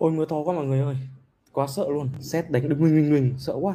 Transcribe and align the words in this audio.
Ôi 0.00 0.12
mưa 0.12 0.24
to 0.24 0.36
quá 0.44 0.54
mọi 0.54 0.66
người 0.66 0.80
ơi, 0.80 0.96
quá 1.52 1.66
sợ 1.66 1.84
luôn, 1.88 2.08
sét 2.20 2.50
đánh 2.50 2.68
đứng 2.68 2.78
nguyên 2.80 3.08
nguyên 3.08 3.34
sợ 3.38 3.54
quá. 3.60 3.74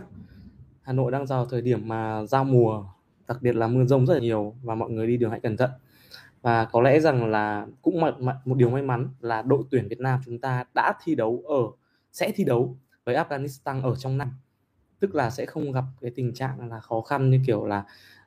Hà 0.82 0.94
Nội 0.94 1.12
đang 1.12 1.26
vào 1.26 1.46
thời 1.46 1.62
điểm 1.62 1.88
mà 1.88 2.26
giao 2.26 2.44
mùa, 2.44 2.86
đặc 3.28 3.38
biệt 3.42 3.56
là 3.56 3.68
mưa 3.68 3.86
rông 3.86 4.06
rất 4.06 4.14
là 4.14 4.20
nhiều 4.20 4.56
và 4.64 4.76
mọi 4.76 4.90
người 4.90 5.08
đi 5.08 5.18
đường 5.18 5.32
hãy 5.32 5.40
cẩn 5.40 5.58
thận. 5.58 5.70
Và 6.42 6.66
có 6.66 6.82
lẽ 6.82 7.00
rằng 7.00 7.26
là 7.32 7.68
cũng 7.82 8.02
một, 8.02 8.16
một 8.46 8.58
điều 8.58 8.70
may 8.70 8.82
mắn 8.82 9.10
là 9.20 9.42
đội 9.42 9.64
tuyển 9.72 9.88
Việt 9.88 10.00
Nam 10.00 10.20
chúng 10.26 10.40
ta 10.40 10.64
đã 10.74 10.94
thi 11.04 11.16
đấu 11.16 11.44
ở 11.48 11.62
sẽ 12.12 12.32
thi 12.36 12.44
đấu 12.44 12.78
với 13.04 13.16
Afghanistan 13.16 13.82
ở 13.82 13.96
trong 13.96 14.18
năm, 14.18 14.32
tức 15.00 15.16
là 15.16 15.30
sẽ 15.30 15.46
không 15.46 15.72
gặp 15.72 15.84
cái 16.02 16.12
tình 16.16 16.34
trạng 16.34 16.70
là 16.70 16.80
khó 16.80 17.02
khăn 17.02 17.30
như 17.30 17.40
kiểu 17.48 17.66
là 17.66 17.84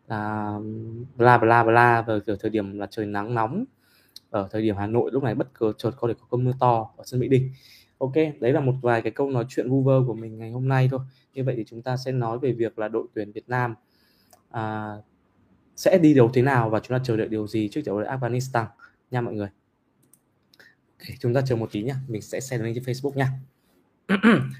là 0.09 0.53
bla 1.17 1.39
bla 1.39 1.65
bla 1.65 2.03
vào 2.03 2.21
kiểu 2.21 2.37
thời 2.41 2.51
điểm 2.51 2.79
là 2.79 2.87
trời 2.91 3.07
nắng 3.07 3.35
nóng. 3.35 3.65
Ở 4.30 4.49
thời 4.51 4.62
điểm 4.62 4.77
Hà 4.77 4.87
Nội 4.87 5.11
lúc 5.12 5.23
này 5.23 5.35
bất 5.35 5.49
ngờ 5.61 5.73
chợt 5.79 5.91
có 5.96 6.09
thể 6.09 6.15
có 6.15 6.27
cơn 6.30 6.45
mưa 6.45 6.53
to 6.61 6.91
ở 6.96 7.05
sân 7.07 7.21
Mỹ 7.21 7.29
Đình 7.29 7.51
ok 7.99 8.15
đấy 8.41 8.52
là 8.52 8.61
một 8.61 8.75
vài 8.83 9.02
cái 9.02 9.12
câu 9.12 9.30
nói 9.30 9.45
chuyện 9.48 9.70
vu 9.70 9.83
vơ 9.83 10.02
của 10.07 10.15
mình 10.15 10.38
ngày 10.38 10.51
hôm 10.51 10.69
nay 10.69 10.88
thôi. 10.91 11.01
Như 11.34 11.45
vậy 11.45 11.55
thì 11.57 11.65
chúng 11.66 11.83
ta 11.83 11.97
sẽ 11.97 12.12
nói 12.12 12.38
về 12.38 12.52
việc 12.52 12.79
là 12.79 12.88
đội 12.88 13.07
tuyển 13.15 13.33
Việt 13.33 13.48
Nam 13.48 13.74
à, 14.51 14.93
sẽ 15.77 15.98
đi 15.98 16.15
đấu 16.15 16.30
thế 16.34 16.43
nào 16.43 16.71
và 16.71 16.80
chúng 16.80 16.98
ta 16.98 17.05
chờ 17.05 17.16
đợi 17.16 17.29
điều 17.29 17.47
gì 17.47 17.69
trước 17.69 17.80
trận 17.84 18.02
đấu 18.05 18.19
Afghanistan 18.19 18.66
nha 19.11 19.21
mọi 19.21 19.34
người. 19.34 19.48
Okay, 20.98 21.16
chúng 21.21 21.34
ta 21.34 21.41
chờ 21.47 21.57
một 21.57 21.69
tí 21.73 21.83
nhá. 21.83 21.97
Mình 22.09 22.23
sẽ 22.23 22.41
share 22.41 22.65
lên 22.65 22.74
trên 22.74 22.84
Facebook 22.84 23.15
nha. 23.15 23.33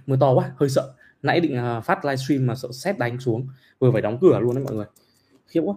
Mưa 0.07 0.17
to 0.21 0.33
quá 0.33 0.53
hơi 0.57 0.69
sợ. 0.69 0.95
Nãy 1.23 1.41
định 1.41 1.57
à, 1.57 1.81
phát 1.81 2.05
livestream 2.05 2.47
mà 2.47 2.55
sợ 2.55 2.69
xét 2.73 2.99
đánh 2.99 3.21
xuống. 3.21 3.49
Vừa 3.79 3.93
phải 3.93 4.03
đóng 4.03 4.19
cửa 4.21 4.41
luôn 4.41 4.55
đấy 4.55 4.65
mọi 4.65 4.75
người. 4.75 4.87
Khiếp 5.47 5.61
quá. 5.61 5.75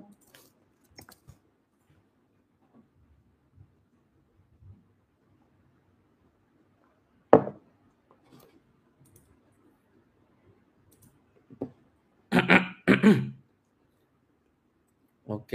Ok. 15.31 15.51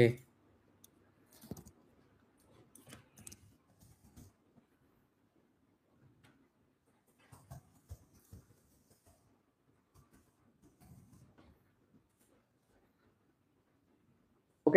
Ok. 14.64 14.74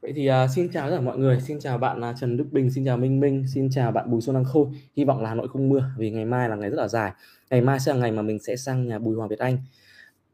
Vậy 0.00 0.12
thì 0.16 0.30
uh, 0.30 0.34
xin 0.54 0.68
chào 0.72 0.90
tất 0.90 0.96
cả 0.96 1.00
mọi 1.00 1.18
người. 1.18 1.40
Xin 1.40 1.60
chào 1.60 1.78
bạn 1.78 2.00
uh, 2.10 2.16
Trần 2.20 2.36
Đức 2.36 2.46
Bình. 2.52 2.70
Xin 2.70 2.84
chào 2.84 2.96
Minh 2.96 3.20
Minh. 3.20 3.44
Xin 3.54 3.70
chào 3.70 3.92
bạn 3.92 4.10
Bùi 4.10 4.20
Xuân 4.20 4.34
Đăng 4.34 4.44
Khôi. 4.44 4.66
Hy 4.96 5.04
vọng 5.04 5.22
là 5.22 5.28
Hà 5.28 5.34
Nội 5.34 5.48
không 5.48 5.68
mưa 5.68 5.90
vì 5.96 6.10
ngày 6.10 6.24
mai 6.24 6.48
là 6.48 6.56
ngày 6.56 6.70
rất 6.70 6.76
là 6.76 6.88
dài. 6.88 7.12
Ngày 7.50 7.60
mai 7.60 7.80
sẽ 7.80 7.92
là 7.94 7.98
ngày 8.00 8.12
mà 8.12 8.22
mình 8.22 8.38
sẽ 8.38 8.56
sang 8.56 8.88
nhà 8.88 8.98
Bùi 8.98 9.16
Hoàng 9.16 9.28
Việt 9.28 9.38
Anh. 9.38 9.58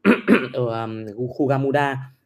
Ở 0.53 0.83
um, 0.83 1.05
khu 1.29 1.47
Gamuda 1.47 2.16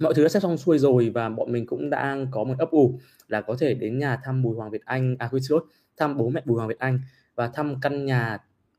mọi 0.00 0.14
thứ 0.14 0.22
đã 0.22 0.28
xếp 0.28 0.40
xong 0.40 0.56
xuôi 0.56 0.78
rồi 0.78 1.10
và 1.14 1.28
bọn 1.28 1.52
mình 1.52 1.66
cũng 1.66 1.90
đang 1.90 2.26
có 2.30 2.44
một 2.44 2.54
ấp 2.58 2.70
ủ 2.70 2.98
là 3.28 3.40
có 3.40 3.56
thể 3.58 3.74
đến 3.74 3.98
nhà 3.98 4.18
thăm 4.24 4.42
Bùi 4.42 4.56
Hoàng 4.56 4.70
Việt 4.70 4.84
Anh 4.84 5.16
à 5.18 5.28
quên, 5.30 5.42
xin 5.42 5.58
thăm 5.96 6.16
bố 6.16 6.28
mẹ 6.28 6.42
Bùi 6.44 6.56
Hoàng 6.56 6.68
Việt 6.68 6.78
Anh 6.78 7.00
và 7.34 7.48
thăm 7.48 7.80
căn 7.80 8.04
nhà 8.04 8.38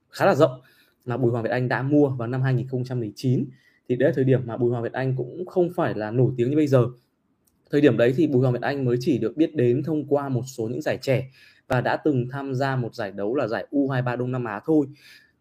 khá 0.09 0.25
là 0.25 0.35
rộng 0.35 0.61
mà 1.05 1.17
Bùi 1.17 1.31
Hoàng 1.31 1.43
Việt 1.43 1.49
Anh 1.49 1.67
đã 1.69 1.81
mua 1.81 2.09
vào 2.09 2.27
năm 2.27 2.41
2019 2.41 3.45
thì 3.89 3.95
đấy 3.95 4.09
là 4.09 4.13
thời 4.15 4.23
điểm 4.23 4.41
mà 4.45 4.57
Bùi 4.57 4.71
Hoàng 4.71 4.83
Việt 4.83 4.93
Anh 4.93 5.15
cũng 5.17 5.45
không 5.45 5.69
phải 5.75 5.93
là 5.93 6.11
nổi 6.11 6.31
tiếng 6.37 6.49
như 6.49 6.55
bây 6.55 6.67
giờ. 6.67 6.85
Thời 7.71 7.81
điểm 7.81 7.97
đấy 7.97 8.13
thì 8.17 8.27
Bùi 8.27 8.41
Hoàng 8.41 8.53
Việt 8.53 8.61
Anh 8.61 8.85
mới 8.85 8.97
chỉ 8.99 9.17
được 9.17 9.37
biết 9.37 9.55
đến 9.55 9.83
thông 9.83 10.07
qua 10.07 10.29
một 10.29 10.43
số 10.45 10.67
những 10.67 10.81
giải 10.81 10.97
trẻ 11.01 11.29
và 11.67 11.81
đã 11.81 11.97
từng 11.97 12.27
tham 12.31 12.55
gia 12.55 12.75
một 12.75 12.95
giải 12.95 13.11
đấu 13.11 13.35
là 13.35 13.47
giải 13.47 13.67
U23 13.71 14.17
Đông 14.17 14.31
Nam 14.31 14.45
Á 14.45 14.61
thôi. 14.65 14.87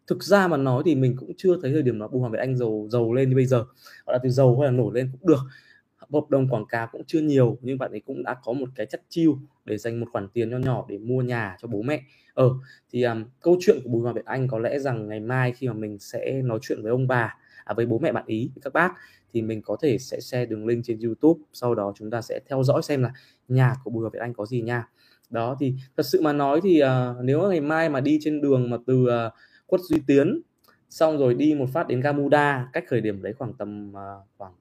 Thực 0.07 0.25
ra 0.25 0.49
mà 0.49 0.57
nói 0.57 0.83
thì 0.87 0.95
mình 0.95 1.17
cũng 1.21 1.33
chưa 1.37 1.57
thấy 1.63 1.73
thời 1.73 1.83
điểm 1.83 1.99
đó 1.99 2.09
Bùi 2.09 2.21
Hoàng 2.21 2.33
Việt 2.33 2.39
Anh 2.39 2.57
giàu 2.57 2.89
giàu 2.91 3.13
lên 3.13 3.29
như 3.29 3.37
bây 3.37 3.47
giờ. 3.47 3.65
Gọi 4.07 4.15
là 4.15 4.19
từ 4.23 4.31
giàu 4.31 4.61
hay 4.61 4.67
là 4.67 4.73
nổi 4.73 4.95
lên 4.95 5.11
cũng 5.13 5.29
được 5.29 5.41
hợp 6.13 6.31
đồng 6.31 6.49
quảng 6.49 6.67
cáo 6.67 6.89
cũng 6.93 7.03
chưa 7.07 7.21
nhiều 7.21 7.59
nhưng 7.61 7.79
bạn 7.79 7.91
ấy 7.91 8.01
cũng 8.01 8.23
đã 8.23 8.37
có 8.45 8.53
một 8.53 8.69
cái 8.75 8.87
chất 8.87 9.03
chiêu 9.09 9.39
để 9.65 9.79
dành 9.79 10.01
một 10.01 10.07
khoản 10.13 10.29
tiền 10.29 10.51
nho 10.51 10.59
nhỏ 10.59 10.85
để 10.89 10.99
mua 10.99 11.23
nhà 11.23 11.57
cho 11.61 11.69
bố 11.69 11.83
mẹ. 11.83 12.03
Ở 12.35 12.49
ờ, 12.49 12.55
thì 12.91 13.03
um, 13.03 13.25
câu 13.41 13.57
chuyện 13.61 13.79
của 13.85 13.91
Bùi 13.91 14.03
Hoàng 14.03 14.15
Việt 14.15 14.25
Anh 14.25 14.49
có 14.49 14.59
lẽ 14.59 14.79
rằng 14.79 15.09
ngày 15.09 15.21
mai 15.21 15.53
khi 15.53 15.69
mà 15.69 15.73
mình 15.73 15.99
sẽ 15.99 16.43
nói 16.45 16.59
chuyện 16.63 16.83
với 16.83 16.91
ông 16.91 17.07
bà 17.07 17.37
à, 17.65 17.75
với 17.75 17.87
bố 17.87 17.99
mẹ 17.99 18.13
bạn 18.13 18.25
ý 18.27 18.51
với 18.55 18.63
các 18.63 18.73
bác 18.73 18.93
thì 19.33 19.43
mình 19.43 19.63
có 19.63 19.77
thể 19.83 19.99
sẽ 19.99 20.21
share 20.21 20.47
đường 20.47 20.67
link 20.67 20.85
trên 20.85 20.99
YouTube 21.01 21.41
sau 21.53 21.75
đó 21.75 21.93
chúng 21.97 22.11
ta 22.11 22.23
sẽ 22.23 22.41
theo 22.49 22.63
dõi 22.63 22.83
xem 22.83 23.03
là 23.03 23.13
nhà 23.49 23.75
của 23.85 23.91
Bùi 23.91 24.01
Hoàng 24.01 24.13
Việt 24.13 24.21
Anh 24.21 24.35
có 24.35 24.47
gì 24.47 24.61
nha. 24.61 24.89
Đó 25.31 25.57
thì 25.61 25.75
thật 25.97 26.03
sự 26.07 26.21
mà 26.23 26.33
nói 26.33 26.61
thì 26.63 26.83
uh, 26.83 26.89
nếu 27.25 27.49
ngày 27.49 27.61
mai 27.61 27.89
mà 27.89 28.01
đi 28.01 28.19
trên 28.23 28.41
đường 28.41 28.71
mà 28.71 28.77
từ 28.87 29.03
uh, 29.03 29.33
quất 29.67 29.81
duy 29.81 30.03
tiến 30.07 30.41
xong 30.91 31.19
rồi 31.19 31.35
đi 31.35 31.55
một 31.55 31.67
phát 31.73 31.89
đến 31.89 32.01
Gamuda 32.01 32.69
cách 32.73 32.85
khởi 32.89 33.01
điểm 33.01 33.23
đấy 33.23 33.33
khoảng 33.39 33.53
tầm 33.55 33.93
uh, 33.93 34.27
khoảng 34.39 34.53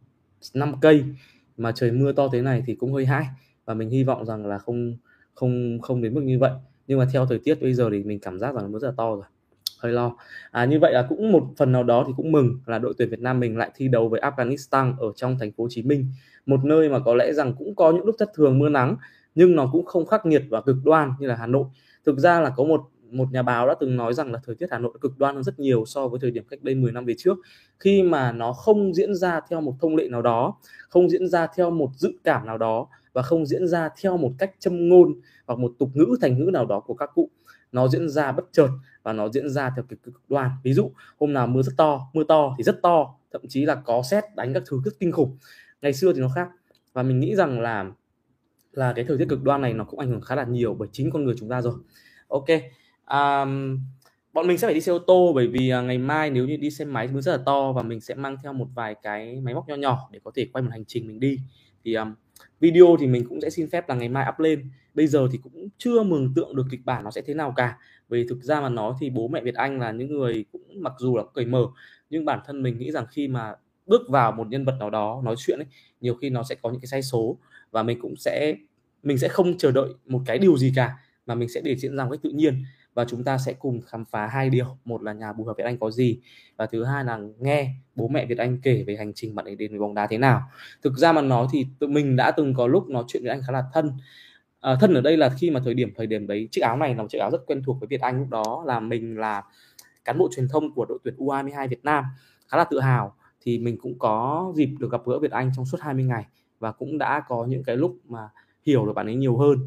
5 0.53 0.75
cây 0.81 1.03
mà 1.59 1.71
trời 1.71 1.91
mưa 1.91 2.11
to 2.11 2.27
thế 2.33 2.41
này 2.41 2.63
thì 2.65 2.75
cũng 2.75 2.93
hơi 2.93 3.05
hãi. 3.05 3.25
Và 3.65 3.73
mình 3.73 3.89
hy 3.89 4.03
vọng 4.03 4.25
rằng 4.25 4.45
là 4.45 4.57
không 4.57 4.97
không 5.35 5.79
không 5.81 6.01
đến 6.01 6.13
mức 6.13 6.21
như 6.21 6.39
vậy. 6.39 6.51
Nhưng 6.87 6.99
mà 6.99 7.07
theo 7.13 7.25
thời 7.25 7.39
tiết 7.39 7.61
bây 7.61 7.73
giờ 7.73 7.89
thì 7.91 8.03
mình 8.03 8.19
cảm 8.19 8.39
giác 8.39 8.55
rằng 8.55 8.71
nó 8.71 8.79
rất 8.79 8.87
là 8.87 8.93
to 8.97 9.15
rồi. 9.15 9.23
Hơi 9.79 9.91
lo. 9.91 10.15
À, 10.51 10.65
như 10.65 10.79
vậy 10.79 10.93
là 10.93 11.05
cũng 11.09 11.31
một 11.31 11.43
phần 11.57 11.71
nào 11.71 11.83
đó 11.83 12.03
thì 12.07 12.13
cũng 12.17 12.31
mừng 12.31 12.59
là 12.65 12.79
đội 12.79 12.93
tuyển 12.97 13.09
Việt 13.09 13.19
Nam 13.19 13.39
mình 13.39 13.57
lại 13.57 13.71
thi 13.75 13.87
đấu 13.87 14.09
với 14.09 14.21
Afghanistan 14.21 14.93
ở 14.97 15.11
trong 15.15 15.37
thành 15.39 15.51
phố 15.51 15.63
Hồ 15.63 15.67
Chí 15.71 15.81
Minh. 15.81 16.05
Một 16.45 16.65
nơi 16.65 16.89
mà 16.89 16.99
có 16.99 17.15
lẽ 17.15 17.33
rằng 17.33 17.53
cũng 17.57 17.75
có 17.75 17.91
những 17.91 18.05
lúc 18.05 18.15
thất 18.19 18.29
thường 18.35 18.59
mưa 18.59 18.69
nắng 18.69 18.95
nhưng 19.35 19.55
nó 19.55 19.69
cũng 19.71 19.85
không 19.85 20.05
khắc 20.05 20.25
nghiệt 20.25 20.43
và 20.49 20.61
cực 20.61 20.75
đoan 20.83 21.11
như 21.19 21.27
là 21.27 21.35
Hà 21.35 21.47
Nội. 21.47 21.65
Thực 22.05 22.19
ra 22.19 22.39
là 22.39 22.49
có 22.49 22.63
một 22.63 22.89
một 23.11 23.31
nhà 23.31 23.41
báo 23.41 23.67
đã 23.67 23.75
từng 23.79 23.95
nói 23.95 24.13
rằng 24.13 24.31
là 24.31 24.39
thời 24.45 24.55
tiết 24.55 24.67
Hà 24.71 24.79
Nội 24.79 24.93
cực 25.01 25.17
đoan 25.17 25.35
hơn 25.35 25.43
rất 25.43 25.59
nhiều 25.59 25.85
so 25.85 26.07
với 26.07 26.19
thời 26.19 26.31
điểm 26.31 26.43
cách 26.49 26.63
đây 26.63 26.75
10 26.75 26.91
năm 26.91 27.05
về 27.05 27.13
trước. 27.17 27.37
Khi 27.79 28.03
mà 28.03 28.31
nó 28.31 28.53
không 28.53 28.93
diễn 28.93 29.15
ra 29.15 29.39
theo 29.49 29.61
một 29.61 29.75
thông 29.81 29.95
lệ 29.95 30.07
nào 30.09 30.21
đó, 30.21 30.57
không 30.89 31.09
diễn 31.09 31.27
ra 31.27 31.47
theo 31.55 31.71
một 31.71 31.89
dự 31.95 32.11
cảm 32.23 32.45
nào 32.45 32.57
đó 32.57 32.87
và 33.13 33.21
không 33.21 33.45
diễn 33.45 33.67
ra 33.67 33.89
theo 34.01 34.17
một 34.17 34.31
cách 34.37 34.51
châm 34.59 34.89
ngôn 34.89 35.13
hoặc 35.47 35.59
một 35.59 35.71
tục 35.79 35.89
ngữ 35.93 36.17
thành 36.21 36.37
ngữ 36.37 36.49
nào 36.53 36.65
đó 36.65 36.79
của 36.79 36.93
các 36.93 37.09
cụ 37.13 37.29
nó 37.71 37.87
diễn 37.87 38.09
ra 38.09 38.31
bất 38.31 38.45
chợt 38.51 38.69
và 39.03 39.13
nó 39.13 39.29
diễn 39.29 39.49
ra 39.49 39.71
theo 39.75 39.85
cực 39.89 40.03
cực 40.03 40.21
đoan. 40.29 40.49
Ví 40.63 40.73
dụ 40.73 40.91
hôm 41.19 41.33
nào 41.33 41.47
mưa 41.47 41.61
rất 41.61 41.73
to 41.77 42.01
mưa 42.13 42.23
to 42.27 42.55
thì 42.57 42.63
rất 42.63 42.81
to 42.81 43.15
thậm 43.31 43.41
chí 43.47 43.65
là 43.65 43.75
có 43.75 44.01
xét 44.03 44.23
đánh 44.35 44.53
các 44.53 44.63
thứ 44.69 44.81
rất 44.85 44.91
kinh 44.99 45.11
khủng. 45.11 45.37
Ngày 45.81 45.93
xưa 45.93 46.13
thì 46.13 46.21
nó 46.21 46.29
khác 46.35 46.49
và 46.93 47.03
mình 47.03 47.19
nghĩ 47.19 47.35
rằng 47.35 47.61
là 47.61 47.91
là 48.71 48.93
cái 48.93 49.05
thời 49.07 49.17
tiết 49.17 49.29
cực 49.29 49.43
đoan 49.43 49.61
này 49.61 49.73
nó 49.73 49.83
cũng 49.83 49.99
ảnh 49.99 50.09
hưởng 50.09 50.21
khá 50.21 50.35
là 50.35 50.43
nhiều 50.43 50.73
bởi 50.73 50.87
chính 50.91 51.11
con 51.11 51.23
người 51.23 51.35
chúng 51.37 51.49
ta 51.49 51.61
rồi. 51.61 51.73
Ok 52.27 52.45
à, 53.09 53.45
bọn 54.33 54.47
mình 54.47 54.57
sẽ 54.57 54.67
phải 54.67 54.73
đi 54.73 54.81
xe 54.81 54.91
ô 54.91 54.99
tô 54.99 55.31
bởi 55.35 55.47
vì 55.47 55.69
à, 55.69 55.81
ngày 55.81 55.97
mai 55.97 56.29
nếu 56.29 56.45
như 56.47 56.57
đi 56.57 56.71
xe 56.71 56.85
máy 56.85 57.07
mưa 57.07 57.21
rất 57.21 57.31
là 57.31 57.43
to 57.45 57.71
và 57.71 57.81
mình 57.81 58.01
sẽ 58.01 58.15
mang 58.15 58.37
theo 58.43 58.53
một 58.53 58.67
vài 58.75 58.95
cái 59.03 59.41
máy 59.41 59.53
móc 59.53 59.67
nho 59.67 59.75
nhỏ 59.75 60.09
để 60.11 60.19
có 60.23 60.31
thể 60.35 60.47
quay 60.53 60.61
một 60.61 60.69
hành 60.71 60.85
trình 60.85 61.07
mình 61.07 61.19
đi. 61.19 61.39
Thì 61.83 61.93
um, 61.93 62.13
video 62.59 62.95
thì 62.99 63.07
mình 63.07 63.25
cũng 63.29 63.41
sẽ 63.41 63.49
xin 63.49 63.69
phép 63.69 63.89
là 63.89 63.95
ngày 63.95 64.09
mai 64.09 64.25
up 64.29 64.39
lên. 64.39 64.69
Bây 64.93 65.07
giờ 65.07 65.27
thì 65.31 65.39
cũng 65.43 65.69
chưa 65.77 66.03
mường 66.03 66.33
tượng 66.35 66.55
được 66.55 66.65
kịch 66.71 66.85
bản 66.85 67.03
nó 67.03 67.11
sẽ 67.11 67.21
thế 67.21 67.33
nào 67.33 67.53
cả. 67.55 67.77
Vì 68.09 68.25
thực 68.29 68.43
ra 68.43 68.61
mà 68.61 68.69
nói 68.69 68.93
thì 68.99 69.09
bố 69.09 69.27
mẹ 69.27 69.41
Việt 69.41 69.55
Anh 69.55 69.79
là 69.79 69.91
những 69.91 70.07
người 70.07 70.45
cũng 70.51 70.61
mặc 70.75 70.93
dù 70.99 71.17
là 71.17 71.23
cởi 71.33 71.45
mở 71.45 71.67
nhưng 72.09 72.25
bản 72.25 72.39
thân 72.45 72.63
mình 72.63 72.79
nghĩ 72.79 72.91
rằng 72.91 73.05
khi 73.11 73.27
mà 73.27 73.53
bước 73.85 74.01
vào 74.09 74.31
một 74.31 74.47
nhân 74.47 74.65
vật 74.65 74.75
nào 74.79 74.89
đó 74.89 75.21
nói 75.25 75.35
chuyện 75.37 75.59
ấy 75.59 75.67
nhiều 76.01 76.15
khi 76.15 76.29
nó 76.29 76.43
sẽ 76.43 76.55
có 76.55 76.69
những 76.69 76.81
cái 76.81 76.87
sai 76.87 77.01
số 77.01 77.37
và 77.71 77.83
mình 77.83 77.99
cũng 78.01 78.15
sẽ 78.15 78.55
mình 79.03 79.17
sẽ 79.17 79.27
không 79.27 79.57
chờ 79.57 79.71
đợi 79.71 79.89
một 80.05 80.21
cái 80.25 80.37
điều 80.37 80.57
gì 80.57 80.73
cả 80.75 80.95
mà 81.25 81.35
mình 81.35 81.49
sẽ 81.49 81.61
để 81.61 81.75
diễn 81.75 81.97
ra 81.97 82.03
một 82.03 82.11
cách 82.11 82.19
tự 82.23 82.29
nhiên 82.29 82.63
và 82.99 83.05
chúng 83.05 83.23
ta 83.23 83.37
sẽ 83.37 83.53
cùng 83.53 83.81
khám 83.81 84.05
phá 84.05 84.27
hai 84.27 84.49
điều. 84.49 84.77
Một 84.85 85.03
là 85.03 85.13
nhà 85.13 85.33
bù 85.33 85.43
hợp 85.43 85.53
Việt 85.57 85.63
Anh 85.63 85.77
có 85.77 85.91
gì? 85.91 86.19
Và 86.57 86.65
thứ 86.65 86.83
hai 86.83 87.03
là 87.03 87.19
nghe 87.39 87.73
bố 87.95 88.07
mẹ 88.07 88.25
Việt 88.25 88.37
Anh 88.37 88.61
kể 88.61 88.83
về 88.87 88.95
hành 88.95 89.13
trình 89.13 89.35
bạn 89.35 89.45
ấy 89.45 89.55
đến 89.55 89.71
với 89.71 89.79
bóng 89.79 89.93
đá 89.93 90.07
thế 90.07 90.17
nào. 90.17 90.41
Thực 90.81 90.97
ra 90.97 91.11
mà 91.11 91.21
nói 91.21 91.47
thì 91.51 91.65
tự 91.79 91.87
mình 91.87 92.15
đã 92.15 92.31
từng 92.31 92.53
có 92.53 92.67
lúc 92.67 92.89
nói 92.89 93.03
chuyện 93.07 93.23
với 93.23 93.31
anh 93.31 93.41
khá 93.47 93.53
là 93.53 93.63
thân. 93.73 93.91
À, 94.61 94.75
thân 94.81 94.93
ở 94.93 95.01
đây 95.01 95.17
là 95.17 95.29
khi 95.39 95.49
mà 95.49 95.61
thời 95.65 95.73
điểm 95.73 95.93
thời 95.95 96.07
điểm 96.07 96.27
đấy 96.27 96.47
chiếc 96.51 96.61
áo 96.61 96.77
này 96.77 96.95
là 96.95 97.01
một 97.01 97.07
chiếc 97.09 97.19
áo 97.19 97.31
rất 97.31 97.39
quen 97.45 97.63
thuộc 97.65 97.79
với 97.79 97.87
Việt 97.87 98.01
Anh. 98.01 98.19
Lúc 98.19 98.29
đó 98.29 98.63
là 98.65 98.79
mình 98.79 99.17
là 99.17 99.43
cán 100.05 100.17
bộ 100.17 100.29
truyền 100.35 100.47
thông 100.47 100.73
của 100.73 100.85
đội 100.85 100.99
tuyển 101.03 101.15
U22 101.17 101.67
Việt 101.67 101.83
Nam 101.83 102.03
khá 102.47 102.57
là 102.57 102.63
tự 102.63 102.79
hào. 102.79 103.15
Thì 103.41 103.59
mình 103.59 103.77
cũng 103.81 103.99
có 103.99 104.51
dịp 104.55 104.69
được 104.79 104.91
gặp 104.91 105.01
gỡ 105.05 105.19
Việt 105.19 105.31
Anh 105.31 105.51
trong 105.55 105.65
suốt 105.65 105.77
20 105.81 106.03
ngày 106.03 106.25
và 106.59 106.71
cũng 106.71 106.97
đã 106.97 107.23
có 107.27 107.45
những 107.45 107.63
cái 107.63 107.77
lúc 107.77 107.97
mà 108.07 108.29
hiểu 108.65 108.85
được 108.85 108.93
bạn 108.93 109.05
ấy 109.05 109.15
nhiều 109.15 109.37
hơn 109.37 109.57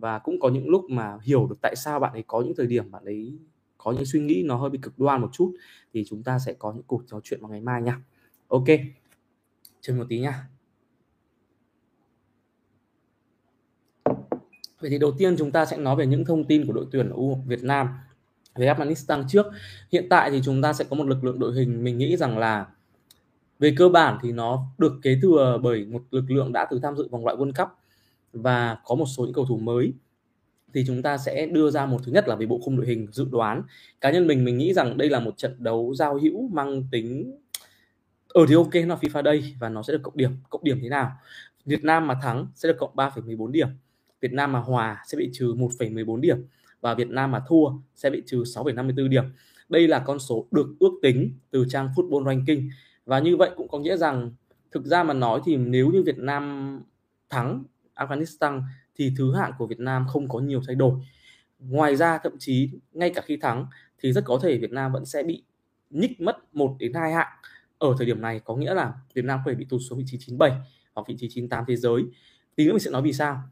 và 0.00 0.18
cũng 0.18 0.40
có 0.40 0.48
những 0.48 0.68
lúc 0.68 0.90
mà 0.90 1.18
hiểu 1.22 1.46
được 1.46 1.56
tại 1.60 1.76
sao 1.76 2.00
bạn 2.00 2.12
ấy 2.12 2.24
có 2.26 2.40
những 2.40 2.54
thời 2.56 2.66
điểm 2.66 2.90
bạn 2.90 3.04
ấy 3.04 3.38
có 3.78 3.92
những 3.92 4.04
suy 4.04 4.20
nghĩ 4.20 4.42
nó 4.46 4.56
hơi 4.56 4.70
bị 4.70 4.78
cực 4.82 4.98
đoan 4.98 5.20
một 5.20 5.28
chút, 5.32 5.52
thì 5.94 6.04
chúng 6.08 6.22
ta 6.22 6.38
sẽ 6.38 6.52
có 6.52 6.72
những 6.72 6.82
cuộc 6.82 7.02
trò 7.06 7.20
chuyện 7.24 7.40
vào 7.40 7.50
ngày 7.50 7.60
mai 7.60 7.82
nha. 7.82 8.00
Ok, 8.48 8.64
chờ 9.80 9.94
một 9.94 10.04
tí 10.08 10.20
nha. 10.20 10.48
Vậy 14.80 14.90
thì 14.90 14.98
đầu 14.98 15.12
tiên 15.18 15.36
chúng 15.38 15.52
ta 15.52 15.66
sẽ 15.66 15.76
nói 15.76 15.96
về 15.96 16.06
những 16.06 16.24
thông 16.24 16.44
tin 16.44 16.66
của 16.66 16.72
đội 16.72 16.86
tuyển 16.92 17.10
U 17.10 17.38
Việt 17.46 17.62
Nam 17.62 17.88
về 18.54 18.66
Afghanistan 18.66 19.24
trước. 19.28 19.46
Hiện 19.92 20.06
tại 20.10 20.30
thì 20.30 20.40
chúng 20.44 20.62
ta 20.62 20.72
sẽ 20.72 20.84
có 20.90 20.96
một 20.96 21.06
lực 21.06 21.24
lượng 21.24 21.38
đội 21.38 21.54
hình, 21.54 21.84
mình 21.84 21.98
nghĩ 21.98 22.16
rằng 22.16 22.38
là 22.38 22.66
về 23.58 23.74
cơ 23.76 23.88
bản 23.88 24.18
thì 24.22 24.32
nó 24.32 24.66
được 24.78 24.92
kế 25.02 25.18
thừa 25.22 25.58
bởi 25.62 25.86
một 25.86 26.02
lực 26.10 26.30
lượng 26.30 26.52
đã 26.52 26.66
từng 26.70 26.80
tham 26.80 26.96
dự 26.96 27.08
vòng 27.08 27.24
loại 27.24 27.36
World 27.36 27.52
Cup 27.52 27.68
và 28.32 28.78
có 28.84 28.94
một 28.94 29.06
số 29.06 29.24
những 29.24 29.32
cầu 29.32 29.44
thủ 29.44 29.56
mới. 29.56 29.92
Thì 30.74 30.84
chúng 30.86 31.02
ta 31.02 31.18
sẽ 31.18 31.46
đưa 31.46 31.70
ra 31.70 31.86
một 31.86 32.00
thứ 32.04 32.12
nhất 32.12 32.28
là 32.28 32.36
về 32.36 32.46
bộ 32.46 32.60
khung 32.64 32.76
đội 32.76 32.86
hình 32.86 33.06
dự 33.12 33.26
đoán. 33.30 33.62
Cá 34.00 34.10
nhân 34.10 34.26
mình 34.26 34.44
mình 34.44 34.58
nghĩ 34.58 34.72
rằng 34.72 34.98
đây 34.98 35.10
là 35.10 35.20
một 35.20 35.36
trận 35.36 35.56
đấu 35.58 35.94
giao 35.94 36.18
hữu 36.18 36.48
mang 36.48 36.84
tính 36.90 37.38
ở 38.28 38.46
thì 38.48 38.54
ok 38.54 38.74
nó 38.86 38.98
FIFA 39.00 39.22
đây 39.22 39.54
và 39.58 39.68
nó 39.68 39.82
sẽ 39.82 39.92
được 39.92 40.00
cộng 40.02 40.16
điểm. 40.16 40.30
Cộng 40.50 40.64
điểm 40.64 40.78
thế 40.82 40.88
nào? 40.88 41.12
Việt 41.64 41.84
Nam 41.84 42.06
mà 42.06 42.14
thắng 42.22 42.46
sẽ 42.54 42.68
được 42.68 42.76
cộng 42.78 42.94
3,14 42.96 43.50
điểm. 43.50 43.68
Việt 44.20 44.32
Nam 44.32 44.52
mà 44.52 44.58
hòa 44.58 45.04
sẽ 45.06 45.18
bị 45.18 45.30
trừ 45.32 45.54
1,14 45.54 46.20
điểm. 46.20 46.44
Và 46.80 46.94
Việt 46.94 47.08
Nam 47.08 47.30
mà 47.30 47.42
thua 47.48 47.70
sẽ 47.94 48.10
bị 48.10 48.22
trừ 48.26 48.42
6,54 48.42 49.08
điểm. 49.08 49.24
Đây 49.68 49.88
là 49.88 49.98
con 49.98 50.18
số 50.18 50.46
được 50.50 50.74
ước 50.80 50.92
tính 51.02 51.32
từ 51.50 51.64
trang 51.68 51.88
Football 51.96 52.26
Ranking. 52.26 52.68
Và 53.06 53.18
như 53.18 53.36
vậy 53.36 53.50
cũng 53.56 53.68
có 53.68 53.78
nghĩa 53.78 53.96
rằng 53.96 54.30
thực 54.72 54.86
ra 54.86 55.02
mà 55.02 55.14
nói 55.14 55.40
thì 55.44 55.56
nếu 55.56 55.90
như 55.90 56.02
Việt 56.02 56.18
Nam 56.18 56.76
thắng 57.30 57.64
Afghanistan 58.00 58.62
thì 58.94 59.12
thứ 59.18 59.34
hạng 59.34 59.52
của 59.58 59.66
Việt 59.66 59.80
Nam 59.80 60.06
không 60.08 60.28
có 60.28 60.38
nhiều 60.38 60.60
thay 60.66 60.74
đổi. 60.74 60.92
Ngoài 61.58 61.96
ra, 61.96 62.18
thậm 62.18 62.32
chí 62.38 62.70
ngay 62.92 63.10
cả 63.10 63.22
khi 63.24 63.36
thắng 63.36 63.66
thì 63.98 64.12
rất 64.12 64.24
có 64.24 64.40
thể 64.42 64.58
Việt 64.58 64.72
Nam 64.72 64.92
vẫn 64.92 65.04
sẽ 65.04 65.22
bị 65.22 65.42
nhích 65.90 66.20
mất 66.20 66.54
1 66.54 66.76
đến 66.78 66.94
2 66.94 67.12
hạng 67.12 67.28
ở 67.78 67.94
thời 67.98 68.06
điểm 68.06 68.20
này 68.20 68.40
có 68.44 68.56
nghĩa 68.56 68.74
là 68.74 68.92
Việt 69.14 69.24
Nam 69.24 69.40
có 69.44 69.50
thể 69.50 69.54
bị 69.54 69.66
tụt 69.68 69.80
xuống 69.88 69.98
vị 69.98 70.04
trí 70.08 70.18
97 70.18 70.50
hoặc 70.94 71.08
vị 71.08 71.16
trí 71.18 71.28
98 71.28 71.64
thế 71.68 71.76
giới. 71.76 72.02
Tí 72.56 72.64
nữa 72.64 72.72
mình 72.72 72.80
sẽ 72.80 72.90
nói 72.90 73.02
vì 73.02 73.12
sao. 73.12 73.42